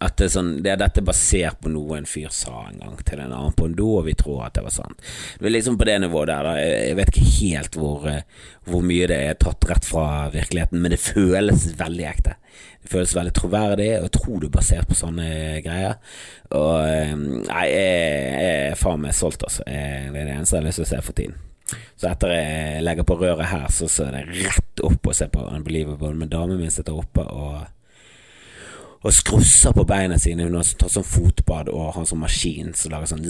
at 0.00 0.16
det 0.16 0.28
er 0.28 0.32
sånn 0.32 0.52
det, 0.64 0.70
er 0.72 0.78
Dette 0.80 1.02
er 1.02 1.08
basert 1.10 1.58
på 1.60 1.72
noe 1.72 1.98
en 1.98 2.08
fyr 2.08 2.30
sa 2.32 2.62
en 2.68 2.78
gang 2.80 2.94
til 3.04 3.20
en 3.20 3.34
annen 3.34 3.56
på 3.56 3.66
en 3.68 3.74
do, 3.76 3.88
og 3.98 4.06
vi 4.06 4.14
tror 4.16 4.46
at 4.46 4.56
det 4.56 4.64
var 4.64 4.74
sant. 4.74 5.02
Det 5.40 5.50
er 5.50 5.56
liksom 5.56 5.76
på 5.80 5.88
det 5.88 5.98
nivået 6.00 6.30
der. 6.30 6.46
Da. 6.46 6.54
Jeg 6.62 6.96
vet 7.00 7.12
ikke 7.12 7.32
helt 7.34 7.80
hvor, 7.80 8.06
eh, 8.08 8.46
hvor 8.70 8.86
mye 8.86 9.10
det 9.10 9.20
er 9.26 9.40
tatt 9.42 9.68
rett 9.68 9.88
fra 9.88 10.06
virkeligheten, 10.32 10.80
men 10.80 10.94
det 10.94 11.02
føles 11.02 11.68
veldig 11.80 12.08
ekte. 12.14 12.38
Det 12.80 12.94
føles 12.94 13.14
veldig 13.18 13.36
troverdig, 13.36 13.90
og 13.98 14.08
jeg 14.08 14.14
tror 14.16 14.40
du 14.40 14.48
er 14.48 14.56
basert 14.56 14.88
på 14.88 14.96
sånne 15.02 15.28
greier. 15.66 16.00
Og 16.56 16.74
eh, 16.86 17.14
Nei, 17.50 17.66
jeg 17.68 18.48
er 18.72 18.80
faen 18.80 19.04
meg 19.04 19.16
solgt, 19.16 19.44
altså. 19.44 19.66
Det 19.66 19.76
er 19.76 20.16
det 20.16 20.38
eneste 20.38 20.56
jeg 20.56 20.62
har 20.62 20.70
lyst 20.70 20.84
til 20.84 20.88
å 20.88 20.92
se 20.94 21.04
for 21.04 21.20
tiden. 21.20 21.38
Så 21.96 22.08
etter 22.10 22.34
jeg 22.34 22.86
legger 22.86 23.06
på 23.08 23.18
røret 23.20 23.50
her, 23.50 23.68
så, 23.74 23.88
så 23.90 24.08
er 24.08 24.20
det 24.20 24.46
rett 24.46 24.84
opp 24.86 25.10
og 25.10 25.16
se 25.16 25.28
på 25.32 25.44
Unbelievable. 25.50 26.14
Men 26.16 26.32
damen 26.32 26.60
min 26.60 26.72
sitter 26.74 26.96
oppe 26.96 27.26
og 27.26 27.68
og 29.00 29.14
skrusser 29.16 29.72
på 29.72 29.86
beina 29.88 30.18
sine. 30.20 30.44
Hun 30.44 30.58
har 30.58 30.66
tatt 30.76 30.92
sånn 30.92 31.06
fotbad 31.08 31.70
og 31.72 31.94
har 31.96 32.04
sånn 32.08 32.20
maskin 32.20 32.74
som 32.76 32.92
lager 32.92 33.08
sånn 33.14 33.24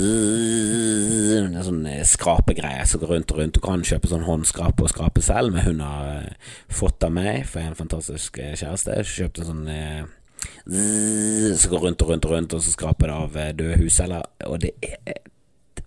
Sånn 1.61 1.85
eh, 1.87 2.03
skrapegreier 2.09 2.88
som 2.88 3.03
går 3.03 3.12
rundt 3.14 3.35
og 3.35 3.38
rundt. 3.38 3.55
Du 3.55 3.62
kan 3.62 3.85
kjøpe 3.87 4.11
sånn 4.11 4.26
håndskrape 4.26 4.83
og 4.83 4.90
skrape 4.90 5.22
selv, 5.22 5.55
men 5.55 5.66
hun 5.68 5.83
har 5.85 6.24
uh, 6.24 6.55
fått 6.72 7.05
av 7.07 7.14
meg, 7.14 7.44
for 7.46 7.61
jeg 7.61 7.68
er 7.68 7.74
en 7.74 7.79
fantastisk 7.79 8.40
uh, 8.40 8.55
kjæreste. 8.59 8.98
Kjøpt 9.12 9.42
en 9.42 9.50
sånn 9.53 9.68
som 9.68 11.59
så 11.61 11.68
går 11.68 11.83
rundt 11.85 12.03
og 12.03 12.11
rundt 12.11 12.26
og 12.26 12.33
rundt, 12.33 12.55
og 12.57 12.64
så 12.64 12.72
skraper 12.72 13.11
det 13.11 13.16
av 13.16 13.35
døde 13.59 13.79
husceller. 13.83 14.24
Og 14.48 14.57
det 14.62 14.72
er 14.81 15.20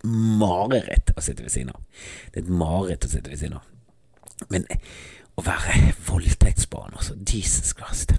mareritt 0.04 1.14
å 1.16 1.24
sitte 1.24 1.46
ved 1.46 1.54
siden 1.54 1.72
av. 1.74 1.80
Det 2.32 2.42
er 2.42 2.46
et 2.46 2.54
mareritt 2.62 3.06
å 3.06 3.12
sitte 3.12 3.32
ved 3.32 3.40
siden 3.40 3.58
av. 3.60 3.66
Men 4.52 4.66
å 5.34 5.44
være 5.46 5.94
voldtektsbarn, 6.06 6.94
altså. 6.94 7.16
Jesus 7.26 7.74
Christ. 7.76 8.14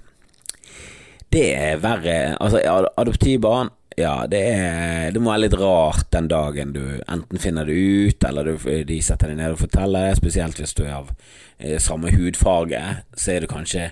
Det 1.32 1.48
er 1.56 1.80
verre. 1.82 2.36
Altså, 2.40 2.60
adoptivbarn 2.96 3.72
ja, 3.96 4.26
det, 4.28 4.42
er, 4.52 5.12
det 5.12 5.20
må 5.24 5.30
være 5.32 5.46
litt 5.46 5.54
rart 5.56 6.10
den 6.12 6.26
dagen 6.28 6.74
du 6.74 6.82
enten 7.08 7.40
finner 7.40 7.64
det 7.64 7.76
ut, 7.76 8.26
eller 8.28 8.50
du, 8.50 8.66
de 8.84 8.98
setter 9.00 9.32
deg 9.32 9.38
ned 9.38 9.54
og 9.54 9.62
forteller 9.62 10.10
det. 10.10 10.18
Spesielt 10.18 10.60
hvis 10.60 10.76
du 10.76 10.82
er 10.84 10.98
av 10.98 11.14
eh, 11.56 11.78
samme 11.80 12.12
hudfarge, 12.12 12.82
så 13.16 13.32
er 13.32 13.44
det 13.44 13.52
kanskje 13.54 13.86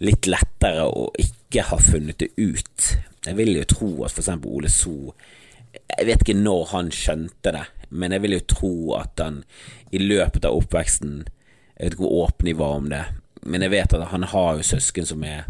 litt 0.00 0.30
lettere 0.30 0.86
å 0.88 1.10
ikke 1.20 1.66
ha 1.68 1.76
funnet 1.82 2.24
det 2.24 2.30
ut. 2.40 2.88
Jeg 3.26 3.36
vil 3.36 3.52
jo 3.58 3.66
tro 3.68 3.90
at 4.06 4.16
eksempel 4.16 4.56
Ole 4.62 4.72
So 4.72 5.12
Jeg 5.98 6.06
vet 6.06 6.24
ikke 6.24 6.38
når 6.38 6.68
han 6.72 6.90
skjønte 6.94 7.52
det, 7.54 7.64
men 7.90 8.12
jeg 8.14 8.24
vil 8.24 8.36
jo 8.36 8.44
tro 8.50 8.74
at 8.98 9.22
han 9.22 9.42
i 9.94 10.00
løpet 10.02 10.44
av 10.44 10.58
oppveksten 10.58 11.24
Jeg 11.24 11.84
vet 11.84 11.94
ikke 11.94 12.04
hvor 12.04 12.26
åpen 12.26 12.50
de 12.50 12.54
var 12.58 12.76
om 12.76 12.88
det, 12.90 13.04
men 13.46 13.62
jeg 13.62 13.72
vet 13.72 13.94
at 13.94 14.08
han 14.10 14.26
har 14.28 14.58
jo 14.58 14.66
søsken 14.66 15.06
som 15.06 15.24
er 15.24 15.46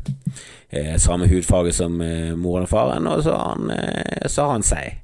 eh, 0.70 0.96
samme 1.00 1.28
hudfarge 1.30 1.72
som 1.72 2.00
eh, 2.04 2.34
moren 2.36 2.66
og 2.66 2.72
faren, 2.72 3.08
og 3.08 3.22
så 3.24 3.36
har 3.36 3.54
han, 3.54 3.70
eh, 3.72 4.26
så 4.28 4.44
har 4.44 4.58
han 4.58 4.66
seg. 4.66 4.98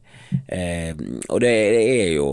Eh, 0.53 0.93
og 1.29 1.41
det, 1.41 1.53
det, 1.75 1.85
er 1.95 2.13
jo 2.17 2.29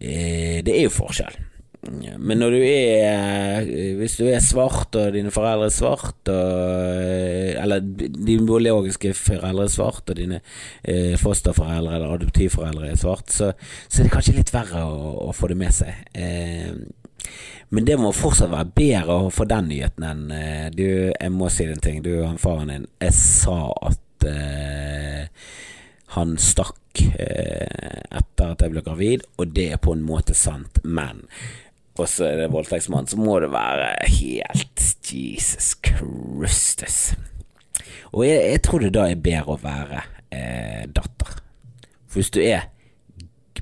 eh, 0.00 0.60
Det 0.66 0.74
er 0.74 0.82
jo 0.84 0.92
forskjell. 0.92 1.38
Men 1.80 2.42
når 2.42 2.50
du 2.52 2.58
er 2.60 3.68
Hvis 3.96 4.18
du 4.20 4.26
er 4.28 4.42
svart, 4.44 4.94
og 5.00 5.14
dine 5.14 5.32
foreldre 5.32 5.70
er 5.70 5.74
svart, 5.74 6.28
og, 6.28 7.60
eller 7.62 7.80
dine 7.80 8.44
biologiske 8.44 9.14
foreldre 9.16 9.64
er 9.64 9.72
svart, 9.72 10.10
og 10.10 10.18
dine 10.18 10.42
eh, 10.84 11.16
fosterforeldre 11.20 11.96
eller 11.96 12.16
adoptivforeldre 12.18 12.90
er 12.90 13.00
svart, 13.00 13.32
så, 13.32 13.52
så, 13.88 14.00
er 14.00 14.08
det 14.08 14.12
kanskje 14.12 14.36
litt 14.36 14.52
verre 14.52 14.84
å, 14.84 15.14
å 15.30 15.36
få 15.36 15.48
det 15.52 15.56
med 15.60 15.72
seg. 15.72 16.02
Eh, 16.12 16.76
men 17.70 17.86
det 17.86 17.96
må 18.00 18.12
fortsatt 18.16 18.52
være 18.52 18.74
bedre 18.76 19.16
å 19.24 19.32
få 19.32 19.46
den 19.48 19.70
nyheten 19.70 20.04
enn 20.04 20.22
eh, 20.34 20.68
Du, 20.74 20.84
jeg 20.84 21.32
må 21.32 21.48
si 21.52 21.68
en 21.68 21.80
ting. 21.80 22.00
Du, 22.04 22.12
han 22.24 22.40
faren 22.40 22.72
din 22.72 22.86
Jeg 23.00 23.16
sa 23.16 23.58
at 23.88 24.26
uh, 24.26 25.24
han 26.16 26.36
stakk 26.42 26.76
etter 27.00 28.50
at 28.50 28.62
jeg 28.64 28.72
ble 28.72 28.82
gravid, 28.82 29.22
og 29.38 29.52
det 29.54 29.68
er 29.76 29.78
på 29.80 29.94
en 29.94 30.02
måte 30.02 30.34
sant, 30.34 30.80
men 30.82 31.22
og 32.00 32.08
så 32.08 32.26
er 32.30 32.40
det 32.40 32.52
voldtektsmann, 32.52 33.08
så 33.10 33.18
må 33.20 33.38
det 33.42 33.50
være 33.52 33.92
helt 34.08 34.86
Jesus 35.10 35.74
Christus. 35.84 36.98
Og 38.12 38.24
jeg, 38.26 38.40
jeg, 38.50 38.62
tror 38.66 38.82
det 38.82 38.94
da 38.94 39.06
er 39.06 39.22
bedre 39.22 39.54
å 39.54 39.60
være 39.60 40.02
datter. 40.94 41.38
For 42.10 42.20
hvis 42.20 42.32
du 42.34 42.40
er 42.42 42.68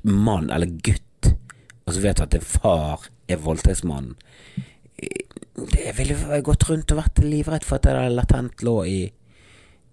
mann 0.08 0.50
eller 0.54 0.70
gutt, 0.84 1.32
og 1.84 1.94
så 1.94 2.02
vet 2.04 2.20
du 2.20 2.24
at 2.26 2.36
er 2.36 2.44
far 2.44 3.08
er 3.28 3.40
voldtektsmannen 3.40 4.16
Det 5.72 5.92
ville 5.96 6.14
jo 6.16 6.40
gått 6.44 6.66
rundt 6.68 6.92
og 6.92 7.00
vært 7.00 7.22
livredd 7.24 7.64
for 7.66 7.78
at 7.78 7.88
det 7.88 8.12
latent 8.12 8.62
lå 8.64 8.76
i, 8.88 9.00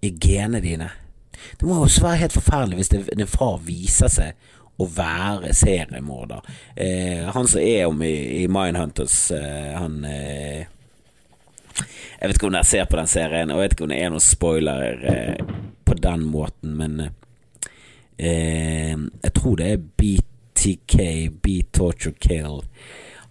i 0.04 0.10
genene 0.12 0.60
dine. 0.64 0.88
Det 1.58 1.66
må 1.68 1.78
også 1.82 2.04
være 2.04 2.22
helt 2.24 2.36
forferdelig 2.36 2.80
hvis 2.80 2.92
din 2.92 3.30
far 3.30 3.58
viser 3.64 4.12
seg 4.12 4.48
å 4.76 4.86
være 4.92 5.54
seriemorder. 5.56 6.44
Eh, 6.76 7.24
han 7.32 7.48
som 7.48 7.60
er 7.60 7.86
om 7.88 8.02
i, 8.04 8.42
i 8.42 8.48
Mindhunters, 8.48 9.30
eh, 9.32 9.72
han 9.76 10.04
eh, 10.04 10.66
Jeg 12.16 12.28
vet 12.30 12.38
ikke 12.38 12.48
om 12.48 12.54
dere 12.54 12.64
ser 12.64 12.86
på 12.88 12.96
den 12.96 13.10
serien, 13.10 13.50
og 13.52 13.60
jeg 13.60 13.66
vet 13.66 13.74
ikke 13.76 13.84
om 13.84 13.90
det 13.92 13.98
er 14.00 14.12
noen 14.12 14.24
spoiler 14.24 15.02
eh, 15.12 15.50
på 15.84 15.96
den 16.00 16.24
måten, 16.32 16.76
men 16.78 17.02
eh, 18.16 18.94
jeg 18.96 19.34
tror 19.36 19.60
det 19.60 19.68
er 19.74 19.84
BTK, 20.00 20.96
Beat 21.44 21.72
Torture 21.76 22.16
Kill. 22.16 22.62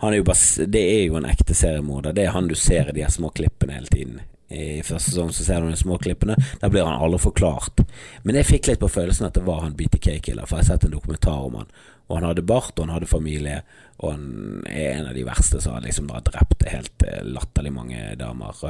Er 0.06 0.22
bas, 0.22 0.44
det 0.68 0.84
er 0.86 1.04
jo 1.08 1.18
en 1.18 1.26
ekte 1.26 1.56
seriemorder. 1.58 2.14
Det 2.14 2.28
er 2.28 2.36
han 2.36 2.50
du 2.52 2.54
ser 2.60 2.92
i 2.92 2.98
de 3.00 3.08
små 3.10 3.32
klippene 3.34 3.80
hele 3.80 3.90
tiden. 3.90 4.20
I 4.54 4.84
første 4.86 5.10
sesong 5.10 5.32
så 5.34 5.46
ser 5.46 5.64
du 5.64 5.72
de 5.72 5.80
små 5.80 5.98
klippene. 6.02 6.36
Der 6.62 6.70
blir 6.70 6.86
han 6.86 7.02
aldri 7.02 7.20
forklart. 7.24 7.82
Men 8.24 8.38
jeg 8.38 8.50
fikk 8.50 8.70
litt 8.70 8.84
på 8.84 8.92
følelsen 8.92 9.30
at 9.30 9.38
det 9.38 9.46
var 9.48 9.64
han 9.64 9.76
BTK-killer, 9.78 10.46
for 10.46 10.60
jeg 10.60 10.68
har 10.68 10.76
sett 10.76 10.86
en 10.86 10.94
dokumentar 10.94 11.48
om 11.48 11.58
han. 11.62 11.74
Og 12.06 12.20
han 12.20 12.28
hadde 12.28 12.46
bart, 12.46 12.76
og 12.78 12.86
han 12.86 12.94
hadde 12.94 13.10
familie, 13.10 13.64
og 13.98 14.12
han 14.12 14.28
er 14.70 15.00
en 15.00 15.10
av 15.10 15.18
de 15.18 15.26
verste 15.26 15.62
som 15.64 15.74
har 15.74 15.86
liksom 15.88 16.12
drept 16.28 16.68
helt 16.70 17.08
eh, 17.08 17.24
latterlig 17.26 17.74
mange 17.74 18.04
damer. 18.20 18.62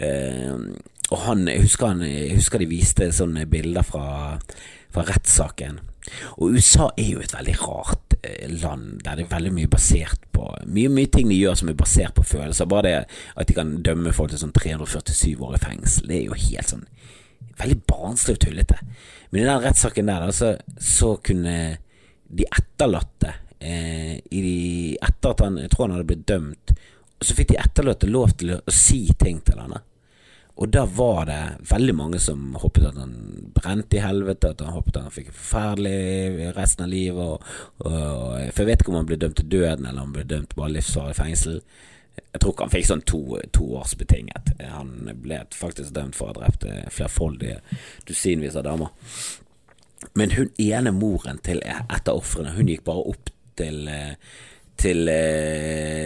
Eh, 0.00 0.56
og 1.10 1.22
han, 1.26 1.44
jeg 1.50 1.66
husker, 1.66 1.92
han, 1.92 2.04
jeg 2.08 2.38
husker 2.38 2.64
de 2.64 2.72
viste 2.72 3.12
sånne 3.12 3.44
bilder 3.50 3.84
fra, 3.84 4.08
fra 4.94 5.04
rettssaken. 5.10 5.82
Og 6.38 6.56
USA 6.56 6.88
er 6.96 7.10
jo 7.12 7.20
et 7.20 7.36
veldig 7.36 7.58
rart 7.60 8.07
Eh, 8.07 8.07
land 8.62 9.02
der 9.04 9.18
det 9.18 9.26
er 9.26 9.34
veldig 9.34 9.52
mye 9.54 9.70
basert 9.70 10.24
på 10.34 10.46
Mye, 10.68 10.90
mye 10.92 11.10
ting 11.10 11.30
de 11.30 11.38
gjør 11.38 11.56
som 11.58 11.70
er 11.70 11.76
basert 11.78 12.14
på 12.14 12.22
følelser. 12.26 12.68
Bare 12.70 12.84
det 12.86 12.94
at 13.40 13.48
de 13.48 13.56
kan 13.56 13.72
dømme 13.82 14.12
folk 14.14 14.30
til 14.30 14.40
sånn 14.40 14.54
347 14.54 15.34
år 15.34 15.56
i 15.56 15.62
fengsel, 15.62 16.06
det 16.10 16.18
er 16.20 16.28
jo 16.28 16.38
helt 16.38 16.70
sånn 16.70 16.86
veldig 17.58 17.78
barnslig 17.90 18.36
og 18.36 18.42
tullete. 18.44 18.78
Men 19.30 19.42
i 19.42 19.48
den 19.48 19.62
rettssaken 19.64 20.10
der, 20.10 20.30
så, 20.34 20.52
så 20.78 21.16
kunne 21.24 21.56
de 22.28 22.46
etterlatte 22.46 23.32
eh, 23.58 24.18
de, 24.30 24.96
Etter 25.00 25.32
at 25.32 25.42
han 25.44 25.58
Jeg 25.62 25.72
tror 25.72 25.86
han 25.86 25.96
hadde 25.96 26.08
blitt 26.10 26.26
dømt, 26.28 26.74
så 27.18 27.34
fikk 27.34 27.52
de 27.52 27.60
etterlatte 27.62 28.10
lov 28.10 28.34
til 28.38 28.54
å, 28.54 28.60
si 28.70 29.08
ting 29.18 29.40
til 29.46 29.58
han. 29.58 29.74
Og 30.58 30.68
da 30.74 30.82
var 30.90 31.28
det 31.28 31.42
veldig 31.70 31.92
mange 31.94 32.18
som 32.18 32.56
håpet 32.58 32.88
at 32.88 32.96
han 32.98 33.12
brente 33.54 33.94
i 33.94 34.02
helvete, 34.02 34.50
at 34.50 34.62
han 34.64 34.74
håpet 34.74 34.96
at 34.96 35.04
han 35.06 35.14
fikk 35.14 35.28
forferdelig 35.30 36.48
resten 36.56 36.86
av 36.86 36.90
livet. 36.90 37.20
Og, 37.22 37.44
og, 37.86 38.32
for 38.50 38.64
jeg 38.64 38.70
vet 38.72 38.82
ikke 38.82 38.90
om 38.90 38.96
han 38.98 39.06
ble 39.06 39.20
dømt 39.22 39.38
til 39.38 39.52
døden, 39.52 39.86
eller 39.86 40.02
om 40.02 40.08
han 40.08 40.16
ble 40.16 40.24
dømt 40.26 40.56
bare 40.58 40.74
livsvarig 40.74 41.14
fengsel. 41.14 41.60
Jeg 42.18 42.40
tror 42.42 42.54
ikke 42.54 42.66
han 42.66 42.72
fikk 42.72 42.88
sånn 42.88 43.04
to, 43.06 43.20
to 43.54 43.68
års 43.78 43.94
betinget. 44.00 44.50
Han 44.72 44.90
ble 45.22 45.38
faktisk 45.54 45.94
dømt 45.94 46.18
for 46.18 46.26
å 46.26 46.34
ha 46.34 46.40
drept 46.40 46.66
flerfoldige 46.96 47.60
dusinvis 48.08 48.58
av 48.58 48.66
damer. 48.66 48.90
Men 50.18 50.34
hun 50.34 50.50
ene 50.58 50.90
moren 50.94 51.38
til 51.46 51.62
et 51.62 52.10
av 52.10 52.18
ofrene, 52.18 52.56
hun 52.58 52.70
gikk 52.70 52.82
bare 52.88 53.06
opp 53.14 53.30
til 53.58 53.84
til 54.78 55.08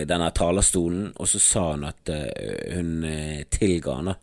denne 0.09 0.31
talerstolen, 0.33 1.11
og 1.21 1.29
så 1.29 1.41
sa 1.45 1.65
hun 1.75 1.83
at 1.85 2.09
hun 2.73 3.03
tilga 3.53 3.99
han, 3.99 4.15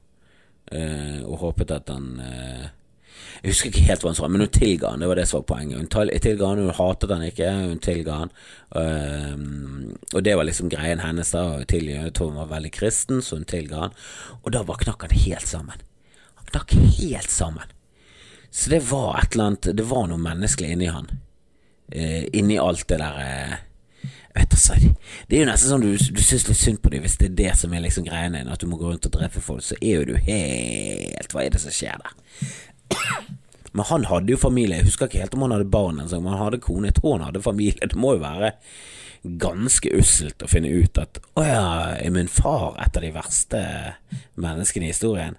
og 0.69 1.39
håpet 1.41 1.71
at 1.73 1.89
han 1.89 2.19
Jeg 2.19 3.53
husker 3.53 3.71
ikke 3.71 3.87
helt 3.87 4.03
hva 4.03 4.11
han 4.11 4.17
sa, 4.19 4.27
men 4.29 4.43
hun 4.43 4.51
tilga 4.53 4.91
han, 4.91 5.01
det 5.01 5.07
var 5.09 5.17
det 5.17 5.25
som 5.29 5.39
var 5.39 5.47
poenget. 5.49 5.79
Hun 5.79 6.19
tilga 6.21 6.49
han, 6.49 6.61
hun 6.61 6.77
hatet 6.77 7.13
han 7.15 7.25
ikke, 7.25 7.49
hun 7.71 7.81
tilga 7.83 8.17
han. 8.19 8.33
og 10.13 10.21
det 10.27 10.35
var 10.35 10.45
liksom 10.45 10.69
greien 10.69 11.01
hennes, 11.01 11.31
da. 11.31 11.63
Jeg 11.63 12.13
tror 12.13 12.33
hun 12.33 12.41
var 12.43 12.51
veldig 12.51 12.71
kristen, 12.75 13.23
så 13.23 13.39
hun 13.39 13.47
tilga 13.49 13.85
han. 13.85 13.97
Og 14.43 14.51
da 14.53 14.65
var 14.67 14.81
knakk 14.83 15.07
han 15.07 15.15
helt 15.23 15.47
sammen. 15.47 15.81
Han 16.41 16.51
knakk 16.51 16.75
helt 16.99 17.31
sammen. 17.31 17.71
Så 18.51 18.69
det 18.69 18.83
var 18.91 19.19
et 19.19 19.33
eller 19.33 19.43
annet 19.43 19.75
Det 19.77 19.85
var 19.85 20.07
noe 20.09 20.21
menneskelig 20.21 20.73
inni 20.73 20.91
han. 20.91 21.09
Uh, 21.89 22.25
inni 22.33 22.59
alt 22.61 22.85
det 22.89 22.99
der 23.01 23.19
eh, 23.23 23.57
vet 24.35 24.53
altså, 24.53 24.77
Det 25.27 25.37
er 25.37 25.43
jo 25.43 25.49
nesten 25.49 25.73
sånn 25.73 25.85
du, 25.85 25.91
du 25.97 26.21
syns 26.23 26.47
litt 26.49 26.59
synd 26.59 26.81
på 26.83 26.93
dem 26.93 27.03
hvis 27.05 27.17
det 27.21 27.31
er 27.31 27.37
det 27.41 27.53
som 27.59 27.73
er 27.73 27.83
liksom 27.85 28.07
greia 28.07 28.29
din, 28.33 28.51
at 28.51 28.61
du 28.61 28.69
må 28.69 28.79
gå 28.79 28.91
rundt 28.91 29.09
og 29.09 29.15
drepe 29.15 29.43
folk. 29.43 29.65
Så 29.65 29.77
er 29.81 30.01
jo 30.01 30.07
du 30.11 30.15
helt 30.29 31.35
Hva 31.35 31.45
er 31.45 31.55
det 31.55 31.63
som 31.63 31.75
skjer 31.75 32.01
der? 32.03 32.15
Men 33.75 33.85
han 33.85 34.07
hadde 34.09 34.33
jo 34.33 34.39
familie. 34.41 34.79
Jeg 34.79 34.89
husker 34.89 35.09
ikke 35.09 35.21
helt 35.21 35.35
om 35.37 35.45
han 35.45 35.53
hadde 35.53 35.69
barn, 35.69 35.99
men 36.01 36.31
han 36.31 36.39
hadde 36.41 36.57
kone. 36.57 36.89
Jeg 36.89 36.95
tror 36.97 37.19
han 37.19 37.27
hadde 37.27 37.43
familie. 37.45 37.85
Det 37.85 37.99
må 38.01 38.15
jo 38.15 38.23
være 38.23 38.49
ganske 39.21 39.91
usselt 39.93 40.41
å 40.41 40.49
finne 40.49 40.71
ut 40.73 40.97
at 40.97 41.19
å 41.37 41.43
ja, 41.45 41.67
er 41.99 42.13
min 42.15 42.31
far 42.31 42.79
et 42.81 42.97
av 42.97 43.05
de 43.05 43.11
verste 43.13 43.61
menneskene 44.41 44.87
i 44.87 44.93
historien? 44.93 45.37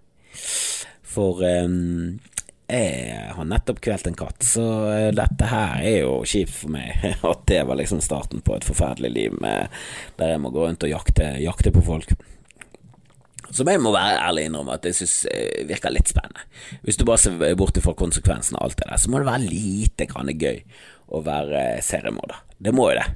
For 1.11 1.43
um, 1.43 2.21
jeg 2.71 3.35
har 3.37 3.47
nettopp 3.49 3.81
kvelt 3.85 4.09
en 4.09 4.19
katt, 4.19 4.45
så 4.47 4.65
eh, 4.91 5.09
dette 5.17 5.49
her 5.51 5.83
er 5.83 5.97
jo 6.05 6.21
kjipt 6.29 6.55
for 6.63 6.75
meg. 6.75 6.93
At 7.33 7.47
det 7.51 7.63
var 7.69 7.79
liksom 7.81 8.03
starten 8.05 8.43
på 8.47 8.57
et 8.57 8.67
forferdelig 8.67 9.11
liv 9.15 9.39
med, 9.43 9.73
der 10.21 10.35
jeg 10.35 10.43
må 10.43 10.53
gå 10.55 10.67
rundt 10.67 10.87
og 10.87 10.93
jakte, 10.93 11.33
jakte 11.43 11.73
på 11.75 11.85
folk. 11.87 12.15
Som 13.51 13.67
jeg 13.67 13.83
må 13.83 13.91
være 13.91 14.21
ærlig 14.23 14.45
innrømme 14.47 14.77
at 14.77 14.85
jeg 14.87 15.01
syns 15.01 15.17
eh, 15.33 15.65
virker 15.67 15.91
litt 15.91 16.11
spennende. 16.13 16.45
Hvis 16.87 17.01
du 17.01 17.05
bare 17.09 17.19
ser 17.19 17.59
bort 17.59 17.81
fra 17.83 17.97
konsekvensen 17.99 18.59
av 18.61 18.69
alt 18.69 18.79
det 18.79 18.87
der, 18.87 19.01
så 19.03 19.11
må 19.11 19.19
det 19.19 19.31
være 19.31 19.51
lite 19.51 20.07
grann 20.11 20.31
gøy 20.31 20.63
å 21.11 21.25
være 21.27 21.65
seriemorder. 21.83 22.45
Det 22.63 22.75
må 22.77 22.93
jo 22.93 23.01
det. 23.01 23.09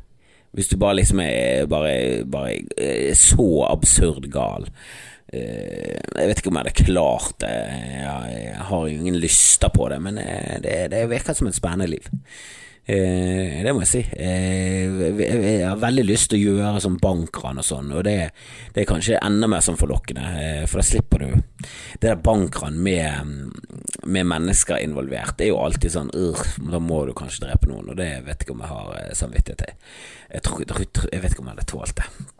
Hvis 0.54 0.70
du 0.70 0.76
bare 0.78 0.98
liksom 1.00 1.22
er 1.22 1.68
bare, 1.70 1.94
bare 2.30 3.14
så 3.18 3.48
absurd 3.68 4.26
gal. 4.34 4.66
Eh, 5.34 5.94
jeg 6.14 6.30
vet 6.30 6.40
ikke 6.40 6.52
om 6.52 6.58
jeg 6.58 6.66
hadde 6.66 6.90
klart 6.90 7.38
det. 7.42 7.54
Jeg 8.04 8.66
har 8.68 8.84
jo 8.88 8.98
ingen 8.98 9.22
lyster 9.22 9.72
på 9.74 9.88
det, 9.92 10.02
men 10.02 10.20
eh, 10.22 10.60
det, 10.62 10.76
det 10.94 11.08
virker 11.10 11.36
som 11.36 11.50
et 11.50 11.56
spennende 11.56 11.90
liv. 11.90 12.06
Eh, 12.84 13.62
det 13.64 13.72
må 13.72 13.80
jeg 13.82 13.90
si. 13.90 14.02
jeg 14.12 15.64
har 15.64 15.80
veldig 15.80 16.04
lyst 16.04 16.30
til 16.30 16.42
å 16.42 16.58
gjøre 16.58 16.82
sånn 16.84 16.98
bankran 17.00 17.62
og 17.62 17.66
sånn, 17.66 17.88
og 17.96 18.04
det, 18.04 18.18
det, 18.74 18.82
er 18.82 18.90
kanskje 18.90 19.22
enda 19.24 19.48
mer 19.48 19.64
sånn 19.64 19.80
forlokkende, 19.80 20.66
for 20.68 20.82
da 20.82 20.86
slipper 20.86 21.24
du 21.24 21.30
det 21.32 22.04
der 22.04 22.20
bankran 22.20 22.76
med, 22.84 23.48
med, 24.04 24.28
mennesker 24.28 24.84
involvert. 24.84 25.38
Det 25.38 25.48
er 25.48 25.54
jo 25.54 25.62
alltid 25.64 25.96
sånn 25.96 26.12
da 26.12 26.82
må 26.82 27.06
du 27.08 27.16
kanskje 27.16 27.48
drepe 27.48 27.72
noen, 27.72 27.88
og 27.90 27.98
det 27.98 28.12
vet 28.28 28.36
jeg 28.36 28.46
ikke 28.46 28.58
om 28.58 28.64
jeg 28.66 28.74
har 28.76 29.18
samvittighet 29.24 29.64
til. 29.64 29.92
Jeg, 30.34 30.44
tror, 30.44 30.64
jeg 30.68 31.24
vet 31.24 31.32
ikke 31.32 31.46
om 31.46 31.52
jeg 31.52 31.56
hadde 31.56 31.70
tålt 31.72 32.02
det 32.02 32.33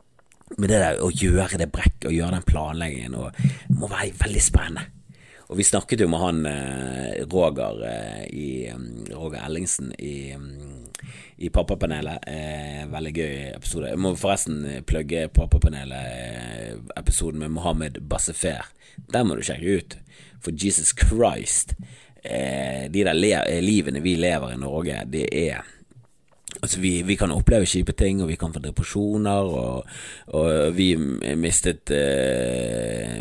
med 0.58 0.68
det 0.70 0.80
der 0.82 1.00
å 1.02 1.10
gjøre 1.10 1.58
det 1.60 1.72
brekket 1.74 2.08
og 2.10 2.16
gjøre 2.16 2.36
den 2.36 2.48
planleggingen 2.48 3.14
og, 3.18 3.28
må 3.74 3.86
være 3.90 4.18
veldig 4.20 4.42
spennende. 4.42 4.84
Og 5.52 5.58
vi 5.58 5.64
snakket 5.66 6.00
jo 6.00 6.08
med 6.08 6.20
han 6.22 6.46
eh, 6.48 7.24
Roger 7.28 7.82
eh, 7.84 8.24
i 8.32 8.70
mm, 8.72 9.12
Roger 9.12 9.44
Ellingsen 9.44 9.92
i, 9.98 10.32
mm, 10.32 10.84
i 11.44 11.50
Pappapanelet. 11.52 12.18
Eh, 12.30 12.90
veldig 12.90 13.12
gøy 13.12 13.50
episode. 13.50 13.88
Jeg 13.92 13.98
må 14.00 14.14
forresten 14.18 14.64
plugge 14.88 15.28
Pappapanelet-episoden 15.36 17.38
med 17.44 17.50
Mohammed 17.58 17.94
Bassefer. 18.08 18.62
Den 19.12 19.26
må 19.28 19.32
du 19.36 19.42
sjekke 19.44 19.74
ut. 19.78 19.90
For 20.44 20.50
Jesus 20.56 20.90
Christ, 20.96 21.68
de 22.24 23.04
der 23.04 23.14
livene 23.64 24.00
vi 24.04 24.14
lever 24.16 24.52
i 24.54 24.60
Norge, 24.60 25.04
det 25.12 25.26
er 25.32 25.62
Altså 26.62 26.80
vi, 26.80 27.02
vi, 27.02 27.16
kan 27.18 27.32
oppleve 27.34 27.66
kjipe 27.66 27.92
ting, 27.98 28.20
og 28.22 28.28
vi 28.30 28.36
kan 28.38 28.52
få 28.54 28.60
depresjoner, 28.62 29.48
og, 29.58 29.88
og 30.38 30.76
vi 30.76 30.94
mistet 31.36 31.90
eh, 31.92 33.18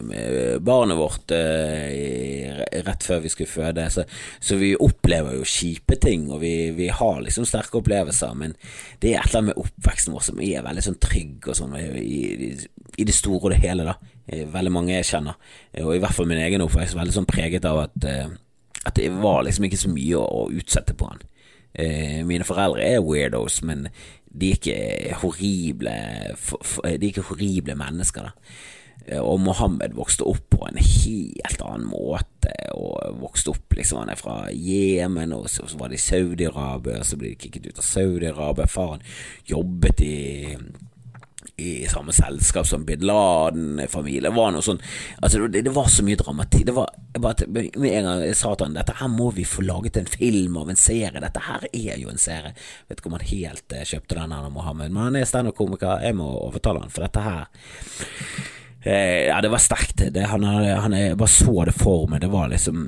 barnet 0.64 1.00
vårt 1.00 1.34
eh, 1.36 2.62
rett 2.86 3.04
før 3.04 3.24
vi 3.24 3.32
skulle 3.34 3.50
føde, 3.50 3.88
så, 3.92 4.06
så, 4.40 4.58
vi 4.62 4.74
opplever 4.78 5.40
jo 5.40 5.48
kjipe 5.50 5.98
ting, 6.02 6.30
og 6.32 6.44
vi, 6.44 6.54
vi, 6.78 6.92
har 6.94 7.24
liksom 7.26 7.48
sterke 7.50 7.82
opplevelser, 7.82 8.38
men 8.38 8.56
det 9.02 9.16
er 9.16 9.24
et 9.24 9.32
eller 9.32 9.42
annet 9.42 9.52
med 9.52 9.66
oppveksten 9.66 10.16
vår 10.16 10.28
som 10.30 10.46
er 10.46 10.66
veldig 10.70 10.86
sånn 10.88 11.02
trygg 11.02 11.50
og 11.50 11.58
sånn 11.58 11.76
i, 11.82 12.22
i, 12.54 13.04
det 13.04 13.18
store 13.18 13.50
og 13.50 13.56
det 13.56 13.62
hele, 13.66 13.90
da. 13.90 13.98
Eh, 14.30 14.46
veldig 14.54 14.78
mange 14.78 14.96
jeg 15.00 15.10
kjenner, 15.16 15.42
og 15.82 15.94
i 15.98 16.02
hvert 16.06 16.16
fall 16.16 16.30
min 16.30 16.46
egen 16.46 16.64
oppvekst, 16.68 17.00
veldig 17.00 17.18
sånn 17.18 17.30
preget 17.30 17.66
av 17.68 17.88
at, 17.88 17.98
eh, 18.08 18.30
at 18.86 18.96
det 19.00 19.10
var 19.18 19.42
liksom 19.48 19.66
ikke 19.68 19.84
så 19.88 19.92
mye 19.92 20.22
å, 20.22 20.46
å 20.46 20.50
utsette 20.54 20.96
på 20.96 21.10
han. 21.10 21.30
Eh, 21.74 22.22
mine 22.26 22.46
foreldre 22.46 22.86
er 22.86 23.02
weirdos, 23.02 23.62
men 23.66 23.88
de 24.34 24.52
er 24.52 24.58
ikke 24.58 25.18
horrible 25.22 25.94
De 25.94 26.94
er 26.94 27.10
ikke 27.10 27.28
horrible 27.30 27.76
mennesker, 27.78 28.30
da. 28.30 28.54
Eh, 29.08 29.20
og 29.20 29.42
Mohammed 29.44 29.96
vokste 29.98 30.26
opp 30.30 30.46
på 30.54 30.62
en 30.70 30.80
helt 30.80 31.64
annen 31.66 31.90
måte, 31.90 32.54
og 32.78 33.20
vokste 33.22 33.52
opp 33.54 33.76
liksom 33.76 34.04
Han 34.04 34.14
er 34.14 34.20
fra 34.20 34.38
Jemen, 34.54 35.34
og 35.36 35.50
så, 35.50 35.68
var 35.80 35.92
det 35.92 36.00
i 36.00 36.06
Saudi-Arabia, 36.06 37.04
så 37.04 37.20
ble 37.20 37.34
de 37.34 37.42
kicket 37.42 37.68
ut 37.68 37.82
av 37.82 37.88
Saudi-Arabia. 37.88 38.70
Faren 38.70 39.04
jobbet 39.50 40.06
i 40.06 40.18
i 41.56 41.88
samme 41.88 42.14
selskap 42.14 42.68
som 42.68 42.86
bin 42.86 43.04
Laden-familie. 43.06 44.32
Sånn 44.62 44.82
Altså, 45.22 45.48
det, 45.48 45.62
det, 45.62 45.74
var 45.74 45.90
så 45.92 46.06
mye 46.06 46.18
dramatikk. 46.18 46.66
Det 46.66 46.76
var 46.76 46.90
bare 47.20 47.48
Med 47.48 47.92
en 47.92 48.08
gang 48.08 48.24
jeg 48.26 48.38
sa 48.40 48.56
til 48.56 48.68
han 48.68 48.78
dette 48.78 48.96
her 48.98 49.12
må 49.12 49.30
vi 49.36 49.46
få 49.46 49.66
laget 49.66 49.98
en 49.98 50.10
film 50.10 50.58
av 50.58 50.72
en 50.74 50.80
serie. 50.80 51.22
Dette 51.22 51.46
her 51.46 51.68
er 51.70 52.02
jo 52.02 52.10
en 52.10 52.22
serie. 52.22 52.56
Vet 52.90 53.00
ikke 53.00 53.12
om 53.12 53.18
han 53.20 53.30
helt 53.30 53.78
eh, 53.78 53.86
kjøpte 53.86 54.18
den 54.18 54.34
her 54.34 54.50
Mohammed, 54.50 54.92
men 54.92 55.10
han 55.10 55.20
er 55.20 55.30
standup-komiker. 55.30 56.02
Jeg 56.04 56.18
må 56.18 56.28
overtale 56.42 56.82
han, 56.82 56.94
for 56.94 57.06
dette 57.06 57.24
her 57.28 57.46
eh, 58.82 59.30
Ja, 59.30 59.40
det 59.46 59.54
var 59.54 59.62
sterkt. 59.62 60.08
Det, 60.10 60.28
han, 60.34 60.44
han, 60.44 60.98
jeg 60.98 61.20
bare 61.22 61.36
så 61.38 61.70
det 61.70 61.78
for 61.78 62.10
meg. 62.10 62.24
Det 62.26 62.34
var 62.34 62.50
liksom 62.54 62.88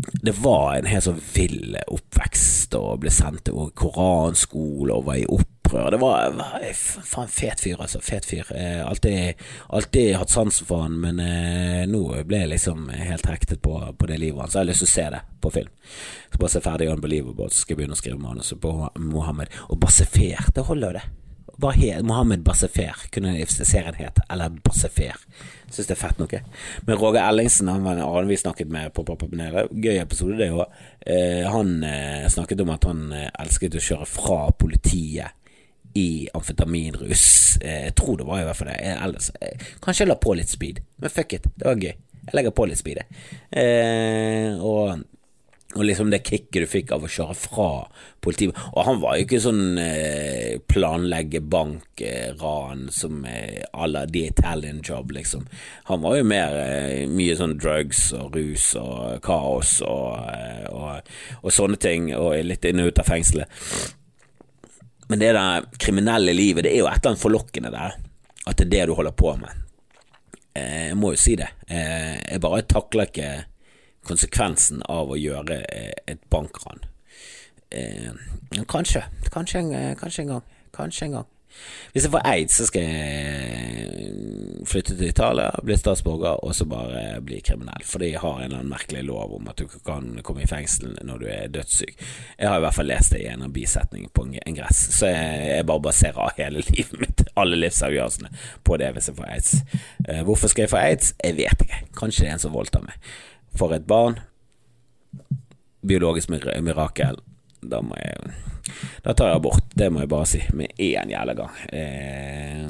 det 0.00 0.32
var 0.40 0.74
en 0.74 0.88
helt 0.88 1.04
sånn 1.04 1.22
vill 1.34 1.76
oppvekst 1.92 2.74
og 2.78 3.02
ble 3.02 3.12
sendt 3.12 3.44
til 3.46 3.70
koranskole 3.76 4.96
og 4.96 5.06
var 5.10 5.18
i 5.20 5.26
opprør. 5.70 5.90
Det 5.90 5.96
var, 5.96 6.30
var 6.30 6.72
faen 7.04 7.28
fet 7.28 7.60
fyr, 7.60 7.76
altså. 7.80 8.00
Fet 8.00 8.26
fyr. 8.26 8.46
Eh, 8.56 8.86
alltid, 8.86 9.34
alltid 9.68 10.16
hatt 10.16 10.30
sansen 10.30 10.66
for 10.66 10.82
han, 10.82 10.98
men 11.00 11.20
eh, 11.20 11.86
nå 11.88 12.02
ble 12.26 12.42
jeg 12.44 12.52
liksom 12.54 12.88
helt 12.90 13.26
hektet 13.26 13.62
på, 13.62 13.76
på 13.98 14.10
det 14.10 14.18
livet 14.20 14.40
hans. 14.40 14.54
Jeg 14.54 14.64
har 14.64 14.70
lyst 14.70 14.84
til 14.84 14.90
å 14.90 14.94
se 14.94 15.06
det 15.14 15.22
på 15.40 15.54
film. 15.54 15.70
Så 16.32 16.42
bare 16.42 16.52
se 16.52 16.64
ferdig 16.64 16.90
på 17.00 17.14
livet, 17.14 17.38
så 17.38 17.62
skal 17.62 17.74
jeg 17.74 17.82
begynne 17.82 17.98
å 17.98 18.02
skrive 18.02 18.20
manuset 18.20 18.60
på 18.60 18.74
Mohammed. 18.98 19.56
Og 19.70 19.80
Bassefer, 19.80 20.52
det 20.54 20.66
holder 20.66 20.90
jo, 20.90 20.98
det. 20.98 21.06
Bare 21.60 21.98
Mohammed 22.08 22.40
Bassefer, 22.40 23.02
kunne 23.12 23.34
serien 23.46 23.96
het. 23.98 24.20
Eller 24.32 24.54
Bassefer. 24.64 25.18
Syns 25.70 25.86
det 25.90 25.92
er 25.92 26.00
fett 26.00 26.18
noe. 26.18 26.40
Men 26.86 26.96
Roger 26.98 27.20
Ellingsen, 27.20 27.68
han 27.68 27.84
var 27.84 27.98
en 27.98 28.06
annen 28.06 28.30
vi 28.30 28.38
snakket 28.40 28.70
med 28.72 28.94
på 28.96 29.04
Pappapanelet. 29.06 29.68
Gøy 29.76 30.00
episode, 30.00 30.38
det 30.40 30.48
òg. 30.54 30.64
Eh, 31.04 31.44
han 31.46 31.76
eh, 31.84 32.24
snakket 32.32 32.64
om 32.64 32.72
at 32.72 32.88
han 32.88 33.04
eh, 33.12 33.28
elsket 33.44 33.76
å 33.76 33.84
kjøre 33.90 34.08
fra 34.08 34.40
politiet 34.56 35.36
i 35.94 36.28
amfetaminrus. 36.34 37.56
Eh, 37.60 37.86
jeg 37.88 37.94
tror 37.98 38.20
det 38.20 38.26
var 38.28 38.42
i 38.42 38.48
hvert 38.48 38.56
fall 38.56 38.68
det. 38.72 38.80
Jeg, 38.84 38.98
ellers, 39.06 39.30
eh, 39.40 39.70
kanskje 39.82 40.04
jeg 40.04 40.12
la 40.12 40.18
på 40.22 40.34
litt 40.38 40.52
speed, 40.52 40.82
men 41.02 41.10
fuck 41.10 41.32
it, 41.38 41.48
det 41.56 41.66
var 41.66 41.80
gøy. 41.80 41.94
Jeg 42.20 42.36
legger 42.36 42.52
på 42.54 42.66
litt 42.68 42.78
speed, 42.78 43.00
jeg. 43.00 43.40
Eh, 43.62 44.60
og 44.60 45.06
Og 45.78 45.84
liksom 45.86 46.08
det 46.10 46.24
kicket 46.26 46.64
du 46.64 46.66
fikk 46.66 46.90
av 46.90 47.04
å 47.06 47.08
kjøre 47.08 47.34
fra 47.38 47.66
politiet 48.20 48.56
Og 48.74 48.80
han 48.88 48.96
var 48.98 49.14
jo 49.14 49.22
ikke 49.22 49.38
sånn 49.38 49.78
eh, 49.78 50.58
planlegge 50.66 51.38
bankran 51.40 52.88
eh, 52.88 52.90
som 52.90 53.20
eh, 53.24 53.62
la 53.86 54.02
The 54.10 54.24
Italian 54.32 54.80
Job, 54.82 55.12
liksom. 55.14 55.46
Han 55.84 56.02
var 56.02 56.16
jo 56.18 56.24
mer 56.26 56.58
eh, 56.58 57.06
mye 57.06 57.38
sånn 57.38 57.54
drugs 57.62 58.12
og 58.18 58.34
rus 58.34 58.74
og 58.82 59.22
kaos 59.22 59.76
og, 59.86 60.26
eh, 60.34 60.66
og, 60.74 61.14
og 61.44 61.54
sånne 61.54 61.78
ting, 61.78 62.10
og 62.18 62.34
litt 62.50 62.66
inne 62.66 62.88
og 62.88 62.90
ut 62.90 62.98
av 63.04 63.06
fengselet. 63.06 63.62
Men 65.10 65.22
det 65.22 65.32
der 65.34 65.66
kriminelle 65.82 66.32
livet, 66.36 66.64
det 66.64 66.74
er 66.74 66.84
jo 66.84 66.88
et 66.88 67.00
eller 67.00 67.12
annet 67.12 67.22
forlokkende 67.22 67.72
der. 67.74 67.98
At 68.46 68.60
det 68.60 68.68
er 68.68 68.72
det 68.76 68.88
du 68.90 68.94
holder 68.98 69.14
på 69.16 69.34
med. 69.40 69.64
Eh, 70.54 70.90
jeg 70.90 70.98
må 70.98 71.12
jo 71.14 71.20
si 71.20 71.34
det. 71.38 71.50
jeg 71.70 72.40
bare 72.42 72.62
takler 72.70 73.10
ikke 73.10 73.30
konsekvensen 74.06 74.82
av 74.88 75.10
å 75.12 75.18
gjøre 75.18 75.60
eh, 75.68 75.92
et 76.08 76.22
bankran. 76.32 76.84
Eh, 77.70 78.10
kanskje. 78.68 79.04
Kanskje 79.30 79.62
eh, 79.76 79.92
kanskje 79.98 80.24
en 80.24 80.34
gang. 80.34 80.48
Kanskje 80.74 81.06
en 81.06 81.18
gang. 81.18 81.28
Hvis 81.92 82.06
jeg 82.06 82.12
får 82.12 82.26
aids, 82.28 82.56
så 82.56 82.66
skal 82.68 82.82
jeg 82.86 84.10
flytte 84.70 84.94
til 84.96 85.08
Italia, 85.08 85.50
bli 85.64 85.76
statsborger 85.78 86.44
og 86.44 86.54
så 86.54 86.66
bare 86.68 87.20
bli 87.24 87.40
kriminell. 87.44 87.84
For 87.86 88.02
de 88.02 88.12
har 88.14 88.36
en 88.38 88.44
eller 88.44 88.60
annen 88.60 88.72
merkelig 88.72 89.02
lov 89.08 89.34
om 89.38 89.48
at 89.50 89.58
du 89.58 89.66
kan 89.86 90.12
komme 90.26 90.44
i 90.44 90.50
fengsel 90.50 90.94
når 91.06 91.22
du 91.22 91.26
er 91.32 91.52
dødssyk. 91.52 91.96
Jeg 92.38 92.48
har 92.48 92.60
i 92.60 92.64
hvert 92.64 92.76
fall 92.76 92.90
lest 92.90 93.14
det 93.14 93.22
i 93.24 93.30
en 93.32 93.46
av 93.46 93.54
bisetningene 93.54 94.12
på 94.14 94.26
en 94.28 94.58
gress, 94.60 94.82
så 94.98 95.10
jeg, 95.10 95.40
jeg 95.56 95.68
bare 95.70 95.86
baserer 95.88 96.36
hele 96.38 96.64
livet 96.70 97.00
mitt, 97.02 97.24
alle 97.40 97.58
livsavgjørelsene, 97.60 98.32
på 98.64 98.78
det 98.80 98.92
hvis 98.96 99.10
jeg 99.10 99.18
får 99.18 99.32
aids. 99.34 99.54
Hvorfor 100.28 100.52
skal 100.52 100.66
jeg 100.66 100.74
få 100.74 100.82
aids? 100.82 101.14
Jeg 101.24 101.38
vet 101.40 101.66
ikke. 101.66 101.82
Kanskje 101.98 102.26
det 102.26 102.30
er 102.30 102.38
en 102.38 102.44
som 102.46 102.54
voldtar 102.54 102.84
meg 102.86 103.10
for 103.58 103.74
et 103.74 103.86
barn. 103.88 104.20
Biologisk 105.86 106.30
mirakel. 106.30 107.18
Da 107.60 107.80
må 107.84 107.96
jeg 107.98 108.49
Da 109.04 109.14
tar 109.14 109.32
jeg 109.32 109.40
abort, 109.40 109.68
det 109.74 109.90
må 109.92 110.04
jeg 110.04 110.12
bare 110.12 110.30
si, 110.30 110.40
med 110.56 110.74
én 110.78 111.12
jævla 111.12 111.36
gang. 111.38 111.60
Eh, 111.72 112.66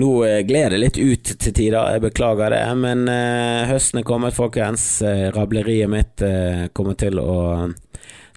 nå 0.00 0.10
gleder 0.20 0.46
gled 0.46 0.70
det 0.70 0.78
litt 0.78 0.98
ut 0.98 1.32
til 1.42 1.52
tider, 1.52 1.94
jeg 1.94 2.04
beklager 2.04 2.54
det, 2.54 2.62
men 2.78 3.08
eh, 3.10 3.66
høsten 3.70 4.00
er 4.00 4.06
kommet, 4.06 4.36
folkens. 4.36 4.84
Eh, 5.02 5.28
rableriet 5.34 5.90
mitt 5.90 6.22
eh, 6.22 6.68
kommer 6.76 6.98
til 7.00 7.18
å 7.18 7.32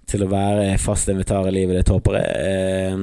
til 0.10 0.26
å 0.26 0.30
være 0.32 0.76
fast 0.82 1.10
invitar 1.12 1.48
i 1.48 1.54
livet 1.56 1.80
ditt, 1.80 1.92
håper 1.94 2.18
jeg. 2.20 2.34
Eh, 2.44 2.98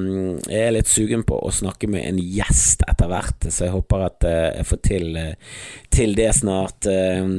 jeg 0.51 0.61
er 0.67 0.75
litt 0.75 0.89
sugen 0.91 1.25
på 1.27 1.39
å 1.41 1.51
snakke 1.53 1.89
med 1.91 2.05
en 2.07 2.21
gjest 2.21 2.85
etter 2.87 3.09
hvert, 3.11 3.47
så 3.49 3.65
jeg 3.65 3.75
håper 3.75 4.05
at 4.05 4.27
eh, 4.29 4.47
jeg 4.59 4.67
får 4.69 4.81
til, 4.87 5.07
eh, 5.19 5.57
til 5.91 6.15
det 6.17 6.29
snart. 6.37 6.87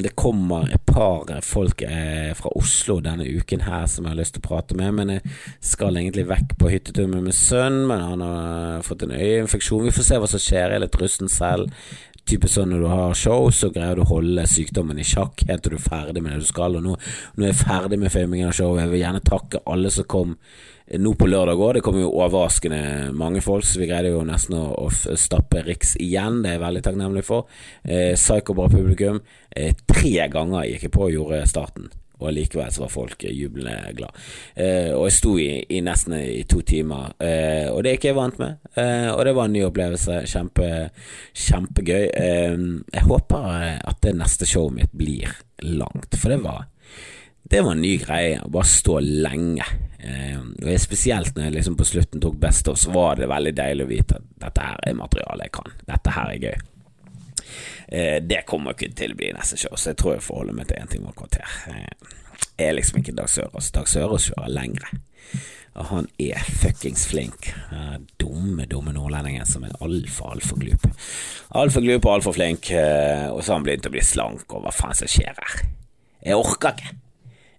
Det 0.03 0.15
kommer 0.19 0.69
et 0.75 0.85
par 0.87 1.31
folk 1.47 1.83
fra 2.37 2.53
Oslo 2.59 2.99
denne 3.03 3.25
uken 3.25 3.65
her 3.65 3.87
som 3.89 4.05
jeg 4.05 4.13
har 4.13 4.19
lyst 4.19 4.37
til 4.37 4.43
å 4.43 4.49
prate 4.51 4.77
med, 4.79 4.93
men 4.99 5.15
jeg 5.15 5.35
skal 5.73 5.97
egentlig 5.97 6.29
vekk 6.29 6.57
på 6.61 6.73
hyttetur 6.73 7.09
med 7.09 7.27
min 7.29 7.37
sønn, 7.37 7.85
men 7.89 8.05
han 8.05 8.25
har 8.27 8.87
fått 8.87 9.07
en 9.07 9.17
øyeinfeksjon. 9.17 9.87
Vi 9.89 9.95
får 9.97 10.09
se 10.09 10.21
hva 10.21 10.29
som 10.31 10.43
skjer, 10.43 10.67
jeg 10.69 10.81
er 10.81 10.85
litt 10.85 11.01
rusten 11.01 11.33
selv 11.33 11.73
type 12.29 12.49
sånn 12.51 12.71
når 12.73 12.83
du 12.85 12.89
har 12.91 13.17
show, 13.19 13.49
så 13.55 13.71
greier 13.75 13.99
du 13.99 14.05
å 14.05 14.11
holde 14.13 14.45
sykdommen 14.49 15.01
i 15.01 15.07
sjakk 15.07 15.45
helt 15.49 15.65
til 15.65 15.75
du 15.75 15.79
er 15.79 15.87
ferdig 15.87 16.23
med 16.23 16.35
det 16.35 16.45
du 16.45 16.51
skal. 16.51 16.77
Og 16.79 16.85
nå, 16.85 16.99
nå 17.37 17.47
er 17.47 17.53
jeg 17.53 17.63
ferdig 17.63 17.99
med 18.03 18.13
filmingen 18.15 18.51
av 18.51 18.57
showet. 18.57 18.85
Jeg 18.85 18.93
vil 18.93 19.03
gjerne 19.03 19.25
takke 19.27 19.63
alle 19.73 19.93
som 19.95 20.09
kom 20.11 20.37
nå 20.99 21.15
på 21.17 21.29
lørdag 21.29 21.61
òg. 21.61 21.75
Det 21.79 21.85
kom 21.87 21.99
jo 22.01 22.13
overraskende 22.13 23.13
mange 23.17 23.43
folk, 23.45 23.67
så 23.67 23.81
vi 23.81 23.89
greide 23.91 24.13
jo 24.13 24.25
nesten 24.29 24.59
å, 24.59 24.67
å 24.85 25.17
stappe 25.19 25.65
Riks 25.67 25.97
igjen. 26.03 26.43
Det 26.43 26.53
er 26.53 26.59
jeg 26.59 26.67
veldig 26.67 26.85
takknemlig 26.89 27.25
for. 27.27 27.49
Eh, 27.83 28.13
Psycho-bra 28.19 28.69
publikum. 28.73 29.23
Eh, 29.51 29.75
tre 29.89 30.29
ganger 30.33 30.69
gikk 30.69 30.89
jeg 30.89 30.95
på 30.95 31.09
og 31.09 31.17
gjorde 31.17 31.45
starten 31.51 31.91
og 32.23 32.35
likevel 32.37 32.73
så 32.73 32.85
var 32.85 32.93
folk 32.93 33.27
jublende 33.29 33.93
glad. 33.99 34.19
Eh, 34.55 34.91
og 34.95 35.07
jeg 35.09 35.17
sto 35.19 35.37
i, 35.41 35.51
i, 35.69 35.83
nesten 35.85 36.17
i 36.19 36.43
to 36.49 36.63
timer, 36.67 37.15
eh, 37.23 37.69
og 37.73 37.83
det 37.83 37.93
er 37.93 38.01
ikke 38.01 38.13
jeg 38.13 38.19
vant 38.19 38.43
med. 38.43 38.59
Eh, 38.79 39.09
og 39.13 39.25
det 39.27 39.37
var 39.37 39.49
en 39.49 39.57
ny 39.57 39.65
opplevelse. 39.69 40.23
Kjempe, 40.33 40.69
kjempegøy. 41.47 42.05
Eh, 42.11 42.59
jeg 42.97 43.09
håper 43.09 43.49
at 43.79 44.03
det 44.05 44.17
neste 44.19 44.49
showet 44.49 44.79
mitt 44.81 44.95
blir 44.97 45.35
langt, 45.63 46.17
for 46.19 46.33
det 46.33 46.43
var 46.45 46.69
det 47.53 47.61
var 47.61 47.75
en 47.75 47.83
ny 47.85 47.97
greie, 48.01 48.39
å 48.41 48.49
bare 48.49 48.65
stå 48.65 48.95
lenge. 49.03 49.65
Eh, 50.01 50.39
og 50.41 50.81
Spesielt 50.81 51.37
når 51.37 51.51
jeg 51.51 51.57
liksom 51.59 51.75
på 51.77 51.85
slutten 51.85 52.23
tok 52.23 52.39
Best 52.41 52.71
of, 52.71 52.79
så 52.81 52.95
var 52.95 53.19
det 53.21 53.29
veldig 53.29 53.53
deilig 53.59 53.85
å 53.85 53.91
vite 53.91 54.21
at 54.21 54.29
dette 54.47 54.69
her 54.71 54.79
er 54.89 54.97
materiale 54.97 55.49
jeg 55.49 55.55
kan. 55.59 55.75
Dette 55.91 56.15
her 56.17 56.33
er 56.33 56.47
gøy. 56.47 56.72
Eh, 57.93 58.19
det 58.25 58.47
kommer 58.49 58.73
ikke 58.73 58.95
til 58.97 59.13
å 59.13 59.19
bli 59.19 59.33
neste 59.37 59.59
show, 59.61 59.75
så 59.77 59.93
jeg 59.93 60.01
tror 60.01 60.15
jeg 60.17 60.25
får 60.25 60.39
holde 60.41 60.57
meg 60.57 60.69
til 60.71 60.81
én 60.81 60.89
time 60.89 61.11
og 61.11 61.19
kvarter. 61.19 61.57
Eh, 61.69 62.13
jeg 62.57 62.71
er 62.71 62.77
liksom 62.79 63.03
ikke 63.03 63.17
Dag 63.19 63.29
Sørås. 63.29 63.69
Dag 63.75 63.91
Sørås 63.91 64.31
kjører 64.31 64.53
lengre. 64.53 64.89
Og 65.73 65.87
han 65.89 66.09
er 66.21 66.41
fuckings 66.61 67.05
flink. 67.09 67.49
Dumme, 68.21 68.67
dumme 68.69 68.93
nordlendingen 68.93 69.49
som 69.49 69.65
er 69.65 69.77
altfor, 69.81 70.35
altfor 70.35 70.61
glup. 70.61 70.85
Altfor 71.57 71.85
glup 71.85 72.09
og 72.09 72.17
altfor 72.19 72.37
flink. 72.37 72.71
Eh, 72.77 73.29
og 73.33 73.41
så 73.41 73.55
har 73.55 73.61
han 73.61 73.69
begynt 73.69 73.89
å 73.89 73.95
bli 73.95 74.05
slank, 74.05 74.45
og 74.53 74.67
hva 74.67 74.75
faen 74.75 74.97
som 74.97 75.09
skjer 75.11 75.37
her? 75.37 75.63
Jeg 76.25 76.39
orker 76.39 76.77
ikke. 76.77 76.97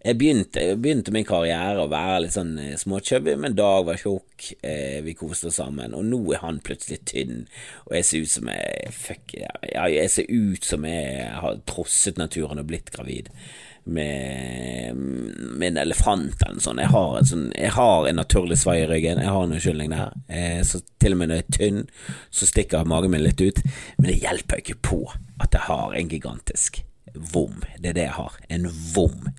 Jeg 0.04 0.18
begynte, 0.20 0.60
jeg 0.60 0.80
begynte, 0.84 1.14
min 1.16 1.24
karriere 1.24 1.86
å 1.86 1.88
være 1.88 2.26
litt 2.26 2.34
sånn 2.36 2.58
eh, 2.60 2.74
småchubby, 2.76 3.38
men 3.40 3.56
Dag 3.56 3.86
var 3.88 4.02
tjukk, 4.02 4.50
eh, 4.60 5.00
vi 5.06 5.14
koste 5.16 5.48
oss 5.48 5.62
sammen, 5.62 5.96
og 5.96 6.04
nå 6.10 6.20
er 6.36 6.42
han 6.44 6.60
plutselig 6.66 7.06
tynn, 7.08 7.46
og 7.88 7.96
jeg 7.96 8.08
ser 8.10 8.26
ut 8.26 8.34
som 8.34 8.52
jeg 8.52 8.92
Fuck, 8.92 9.38
ja, 9.40 9.86
jeg 9.88 10.12
ser 10.12 10.28
ut 10.28 10.68
som 10.68 10.84
jeg 10.88 11.30
har 11.40 11.64
trosset 11.70 12.20
naturen 12.20 12.60
og 12.60 12.68
blitt 12.68 12.92
gravid 12.92 13.32
med, 13.86 14.96
med 14.96 15.68
en 15.72 15.82
elefant 15.86 16.36
eller 16.44 16.60
noe 16.60 16.68
sånt. 16.68 16.84
Jeg 16.84 16.92
har, 16.92 17.18
en 17.20 17.32
sånn, 17.32 17.50
jeg 17.56 17.74
har 17.78 18.08
en 18.08 18.20
naturlig 18.20 18.60
svai 18.60 18.82
i 18.84 18.88
ryggen, 18.92 19.24
jeg 19.24 19.32
har 19.32 19.48
en 19.48 19.56
unnskyldning 19.56 19.96
der. 19.96 20.16
Eh, 20.28 20.62
så 20.68 20.84
til 21.00 21.16
og 21.16 21.24
med 21.24 21.32
når 21.32 21.40
jeg 21.40 21.48
er 21.48 21.60
tynn, 21.60 21.84
så 22.28 22.52
stikker 22.52 22.92
magen 22.92 23.16
min 23.16 23.24
litt 23.24 23.44
ut, 23.44 23.64
men 23.98 24.12
det 24.12 24.20
hjelper 24.20 24.64
ikke 24.64 24.82
på 24.84 25.06
at 25.40 25.56
jeg 25.56 25.70
har 25.72 25.96
en 25.96 26.12
gigantisk 26.12 26.84
vom. 27.14 27.62
Det 27.80 27.92
er 27.92 27.98
det 27.98 28.06
jeg 28.08 28.18
har. 28.18 28.38
En 28.50 28.68
vom. 28.94 29.30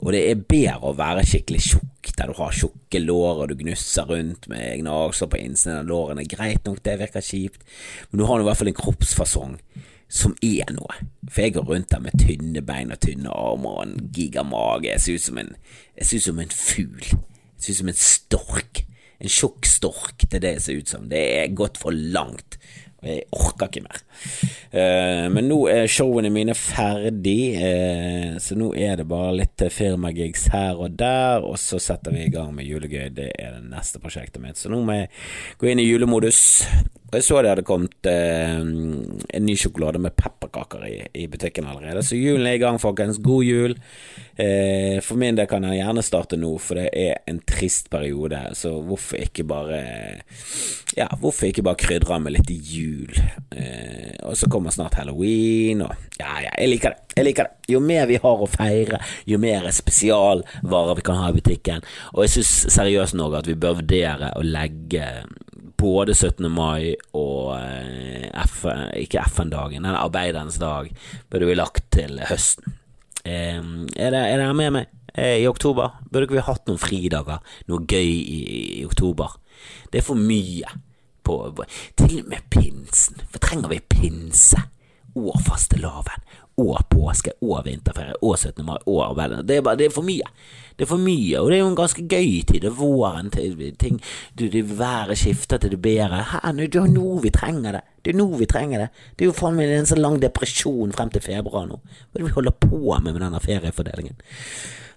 Og 0.00 0.12
det 0.14 0.22
er 0.30 0.42
bedre 0.48 0.90
å 0.90 0.96
være 0.96 1.24
skikkelig 1.28 1.62
tjukk, 1.66 2.12
der 2.16 2.30
du 2.30 2.38
har 2.38 2.56
tjukke 2.56 3.02
lår 3.02 3.42
og 3.42 3.50
du 3.50 3.56
gnusser 3.60 4.08
rundt 4.08 4.48
med 4.50 4.80
gnagsår 4.82 5.30
på 5.32 5.40
innsiden 5.40 5.82
av 5.82 5.88
lårene. 5.90 6.26
Greit 6.28 6.66
nok, 6.68 6.82
det 6.86 6.98
virker 7.00 7.24
kjipt, 7.24 7.64
men 8.10 8.22
du 8.22 8.26
har 8.28 8.40
i 8.40 8.46
hvert 8.48 8.60
fall 8.60 8.72
en 8.72 8.80
kroppsfasong 8.80 9.56
som 10.10 10.34
er 10.42 10.72
noe. 10.74 11.00
For 11.30 11.44
jeg 11.44 11.54
går 11.54 11.68
rundt 11.70 11.90
der 11.92 12.02
med 12.02 12.18
tynne 12.18 12.62
bein 12.66 12.94
og 12.94 13.02
tynne 13.04 13.30
armer 13.30 13.76
og 13.76 13.82
en 13.86 14.08
gigamage. 14.14 14.90
Jeg 14.90 15.04
ser 15.04 15.18
ut 15.18 15.26
som 15.28 15.42
en, 15.42 15.52
jeg 15.96 16.08
ser 16.08 16.22
ut 16.22 16.28
som 16.28 16.40
en 16.42 16.54
fugl. 16.54 17.10
Jeg 17.10 17.66
ser 17.66 17.74
ut 17.74 17.82
som 17.82 17.92
en 17.92 18.00
stork. 18.04 18.84
En 19.20 19.28
tjukk 19.28 19.68
stork, 19.68 20.24
det 20.24 20.38
er 20.38 20.44
det 20.46 20.54
jeg 20.54 20.64
ser 20.64 20.80
ut 20.80 20.92
som. 20.94 21.08
Det 21.10 21.20
er 21.36 21.52
gått 21.54 21.78
for 21.78 21.92
langt. 21.92 22.56
Jeg 23.00 23.24
orker 23.32 23.70
ikke 23.70 23.84
mer. 23.84 24.02
Uh, 24.74 25.26
men 25.32 25.48
nå 25.48 25.58
er 25.72 25.88
showene 25.90 26.30
mine 26.32 26.54
ferdig, 26.58 27.38
uh, 27.56 28.36
så 28.42 28.58
nå 28.58 28.70
er 28.76 29.00
det 29.00 29.08
bare 29.10 29.38
litt 29.38 29.64
firmagigs 29.72 30.48
her 30.52 30.80
og 30.80 30.98
der, 31.00 31.46
og 31.46 31.56
så 31.60 31.80
setter 31.80 32.14
vi 32.14 32.26
i 32.26 32.32
gang 32.34 32.52
med 32.56 32.68
julegøy. 32.68 33.08
Det 33.16 33.30
er 33.38 33.56
det 33.56 33.64
neste 33.70 34.02
prosjektet 34.02 34.42
mitt. 34.44 34.60
Så 34.60 34.72
nå 34.72 34.82
må 34.84 35.00
jeg 35.00 35.12
gå 35.60 35.72
inn 35.72 35.82
i 35.82 35.88
julemodus. 35.88 36.42
Og 37.10 37.16
jeg 37.18 37.26
så 37.26 37.40
det 37.42 37.50
hadde 37.50 37.66
kommet 37.66 38.06
eh, 38.06 38.60
en 38.62 39.42
ny 39.42 39.56
sjokolade 39.58 39.98
med 39.98 40.14
pepperkaker 40.14 40.84
i, 40.86 40.94
i, 41.18 41.26
butikken 41.30 41.66
allerede. 41.66 42.04
Så 42.06 42.14
julen 42.14 42.46
er 42.46 42.54
i 42.54 42.62
gang, 42.62 42.78
folkens. 42.78 43.18
God 43.18 43.42
jul. 43.42 43.74
Eh, 44.38 45.00
for 45.02 45.18
min 45.18 45.34
del 45.34 45.48
kan 45.50 45.66
jeg 45.66 45.80
gjerne 45.80 46.04
starte 46.06 46.38
nå, 46.38 46.52
for 46.62 46.78
det 46.78 46.86
er 46.94 47.18
en 47.30 47.42
trist 47.42 47.90
periode. 47.90 48.38
Så 48.54 48.76
hvorfor 48.86 49.18
ikke 49.18 49.44
bare 49.50 49.80
Ja, 50.94 51.08
hvorfor 51.18 51.50
ikke 51.50 51.66
bare 51.66 51.82
krydre 51.82 52.20
med 52.22 52.36
litt 52.38 52.50
jul? 52.50 53.10
Eh, 53.50 54.14
og 54.22 54.38
så 54.38 54.46
kommer 54.50 54.70
snart 54.70 54.94
halloween, 55.00 55.82
og 55.82 55.94
ja, 56.20 56.30
ja, 56.46 56.54
jeg 56.54 56.76
liker 56.76 56.94
det. 56.94 57.14
Jeg 57.18 57.26
liker 57.26 57.50
det. 57.50 57.74
Jo 57.74 57.82
mer 57.82 58.06
vi 58.06 58.22
har 58.22 58.42
å 58.42 58.48
feire, 58.50 59.02
jo 59.26 59.38
mer 59.42 59.66
spesialvarer 59.74 60.98
vi 60.98 61.06
kan 61.10 61.18
ha 61.18 61.30
i 61.30 61.38
butikken. 61.40 61.82
Og 62.14 62.22
jeg 62.26 62.38
syns 62.38 62.74
seriøst 62.78 63.18
nok 63.18 63.40
at 63.42 63.50
vi 63.50 63.58
bør 63.58 63.80
vurdere 63.82 64.30
å 64.38 64.46
legge 64.46 65.06
både 65.80 66.14
17. 66.14 66.46
mai 66.52 66.94
og 67.16 67.54
eh, 67.56 68.28
F, 68.44 68.64
ikke 69.00 69.24
FN-dagen, 69.30 69.86
den 69.86 69.96
arbeiderens 69.96 70.60
dag, 70.60 70.90
burde 71.32 71.48
vi 71.48 71.56
lagt 71.56 71.88
til 71.94 72.20
høsten. 72.28 72.76
Er 73.24 74.14
dere 74.14 74.52
med 74.56 74.74
meg? 74.76 74.92
I 75.10 75.48
oktober 75.50 75.98
burde 76.06 76.28
ikke 76.28 76.38
vi 76.38 76.46
hatt 76.46 76.68
noen 76.70 76.80
fridager, 76.80 77.40
noe 77.68 77.84
gøy 77.88 78.12
i, 78.20 78.40
i 78.80 78.84
oktober. 78.86 79.34
Det 79.90 80.00
er 80.00 80.06
for 80.06 80.20
mye. 80.20 80.70
På, 81.26 81.42
på, 81.52 81.66
til 82.00 82.22
og 82.22 82.30
med 82.32 82.46
pinsen. 82.50 83.20
For 83.28 83.42
trenger 83.42 83.72
vi 83.74 83.82
pinse? 83.84 84.62
Og 85.16 85.34
fastelavn. 85.46 86.22
og 86.60 86.82
påske 86.90 87.32
og 87.40 87.62
vinterferie 87.64 88.18
og 88.20 88.34
17. 88.36 88.64
mai 88.66 88.76
og 88.84 88.98
arbeidet. 89.08 89.48
det 89.48 89.56
er 89.56 89.62
bare 89.62 89.76
det 89.76 89.86
er 89.86 89.94
for 89.94 90.04
mye. 90.04 90.26
Det 90.76 90.84
er 90.84 90.88
for 90.90 91.00
mye, 91.00 91.40
og 91.40 91.50
det 91.50 91.56
er 91.56 91.60
jo 91.60 91.68
en 91.68 91.76
ganske 91.76 92.02
gøy 92.08 92.42
tid. 92.48 92.60
Det 92.60 92.68
er 92.68 92.76
våren, 92.76 93.30
ting, 93.30 94.00
du, 94.38 94.48
det 94.48 94.78
været 94.78 95.18
skifter 95.18 95.58
til 95.58 95.70
det 95.70 95.82
bedre. 95.82 96.24
Her, 96.32 96.52
det 96.52 96.74
er 96.74 96.86
nå 96.88 97.18
vi 97.20 97.30
trenger 97.30 97.72
det. 97.72 97.80
Det 98.04 98.12
er 98.14 98.18
nå 98.18 98.26
vi 98.36 98.46
trenger 98.46 98.78
det. 98.78 98.88
Det 99.16 99.24
er 99.24 99.30
jo 99.30 99.36
faen 99.36 99.56
meg 99.56 99.72
en 99.72 99.86
så 99.86 99.96
lang 99.96 100.20
depresjon 100.22 100.92
frem 100.92 101.10
til 101.10 101.24
februar 101.24 101.66
nå. 101.68 101.80
Hva 101.80 102.16
er 102.16 102.22
det 102.22 102.28
vi 102.28 102.36
holder 102.36 102.56
på 102.60 102.80
med 103.00 103.12
med 103.12 103.20
denne 103.20 103.40
feriefordelingen? 103.40 104.16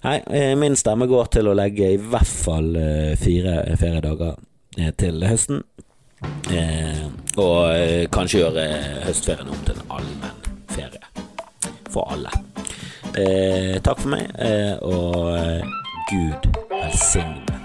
Nei, 0.04 0.18
eh, 0.36 0.56
min 0.60 0.76
stemme 0.76 1.08
går 1.08 1.32
til 1.38 1.48
å 1.48 1.56
legge 1.56 1.94
i 1.94 2.00
hvert 2.00 2.28
fall 2.28 2.76
eh, 2.76 3.14
fire 3.20 3.62
feriedager 3.80 4.36
eh, 4.80 4.92
til 5.00 5.24
høsten. 5.24 5.64
Eh, 6.54 7.06
og 7.38 7.74
eh, 7.74 8.06
kanskje 8.14 8.44
gjøre 8.44 8.68
høstferien 9.08 9.50
om 9.50 9.66
til 9.66 9.80
en 9.80 9.96
allmenn 9.98 10.52
ferie. 10.74 11.02
For 11.94 12.10
alle. 12.14 12.34
Eh, 13.14 13.80
takk 13.86 14.04
for 14.04 14.14
meg, 14.16 14.30
og 14.82 15.34
Gud 16.10 16.50
velsigne 16.74 17.63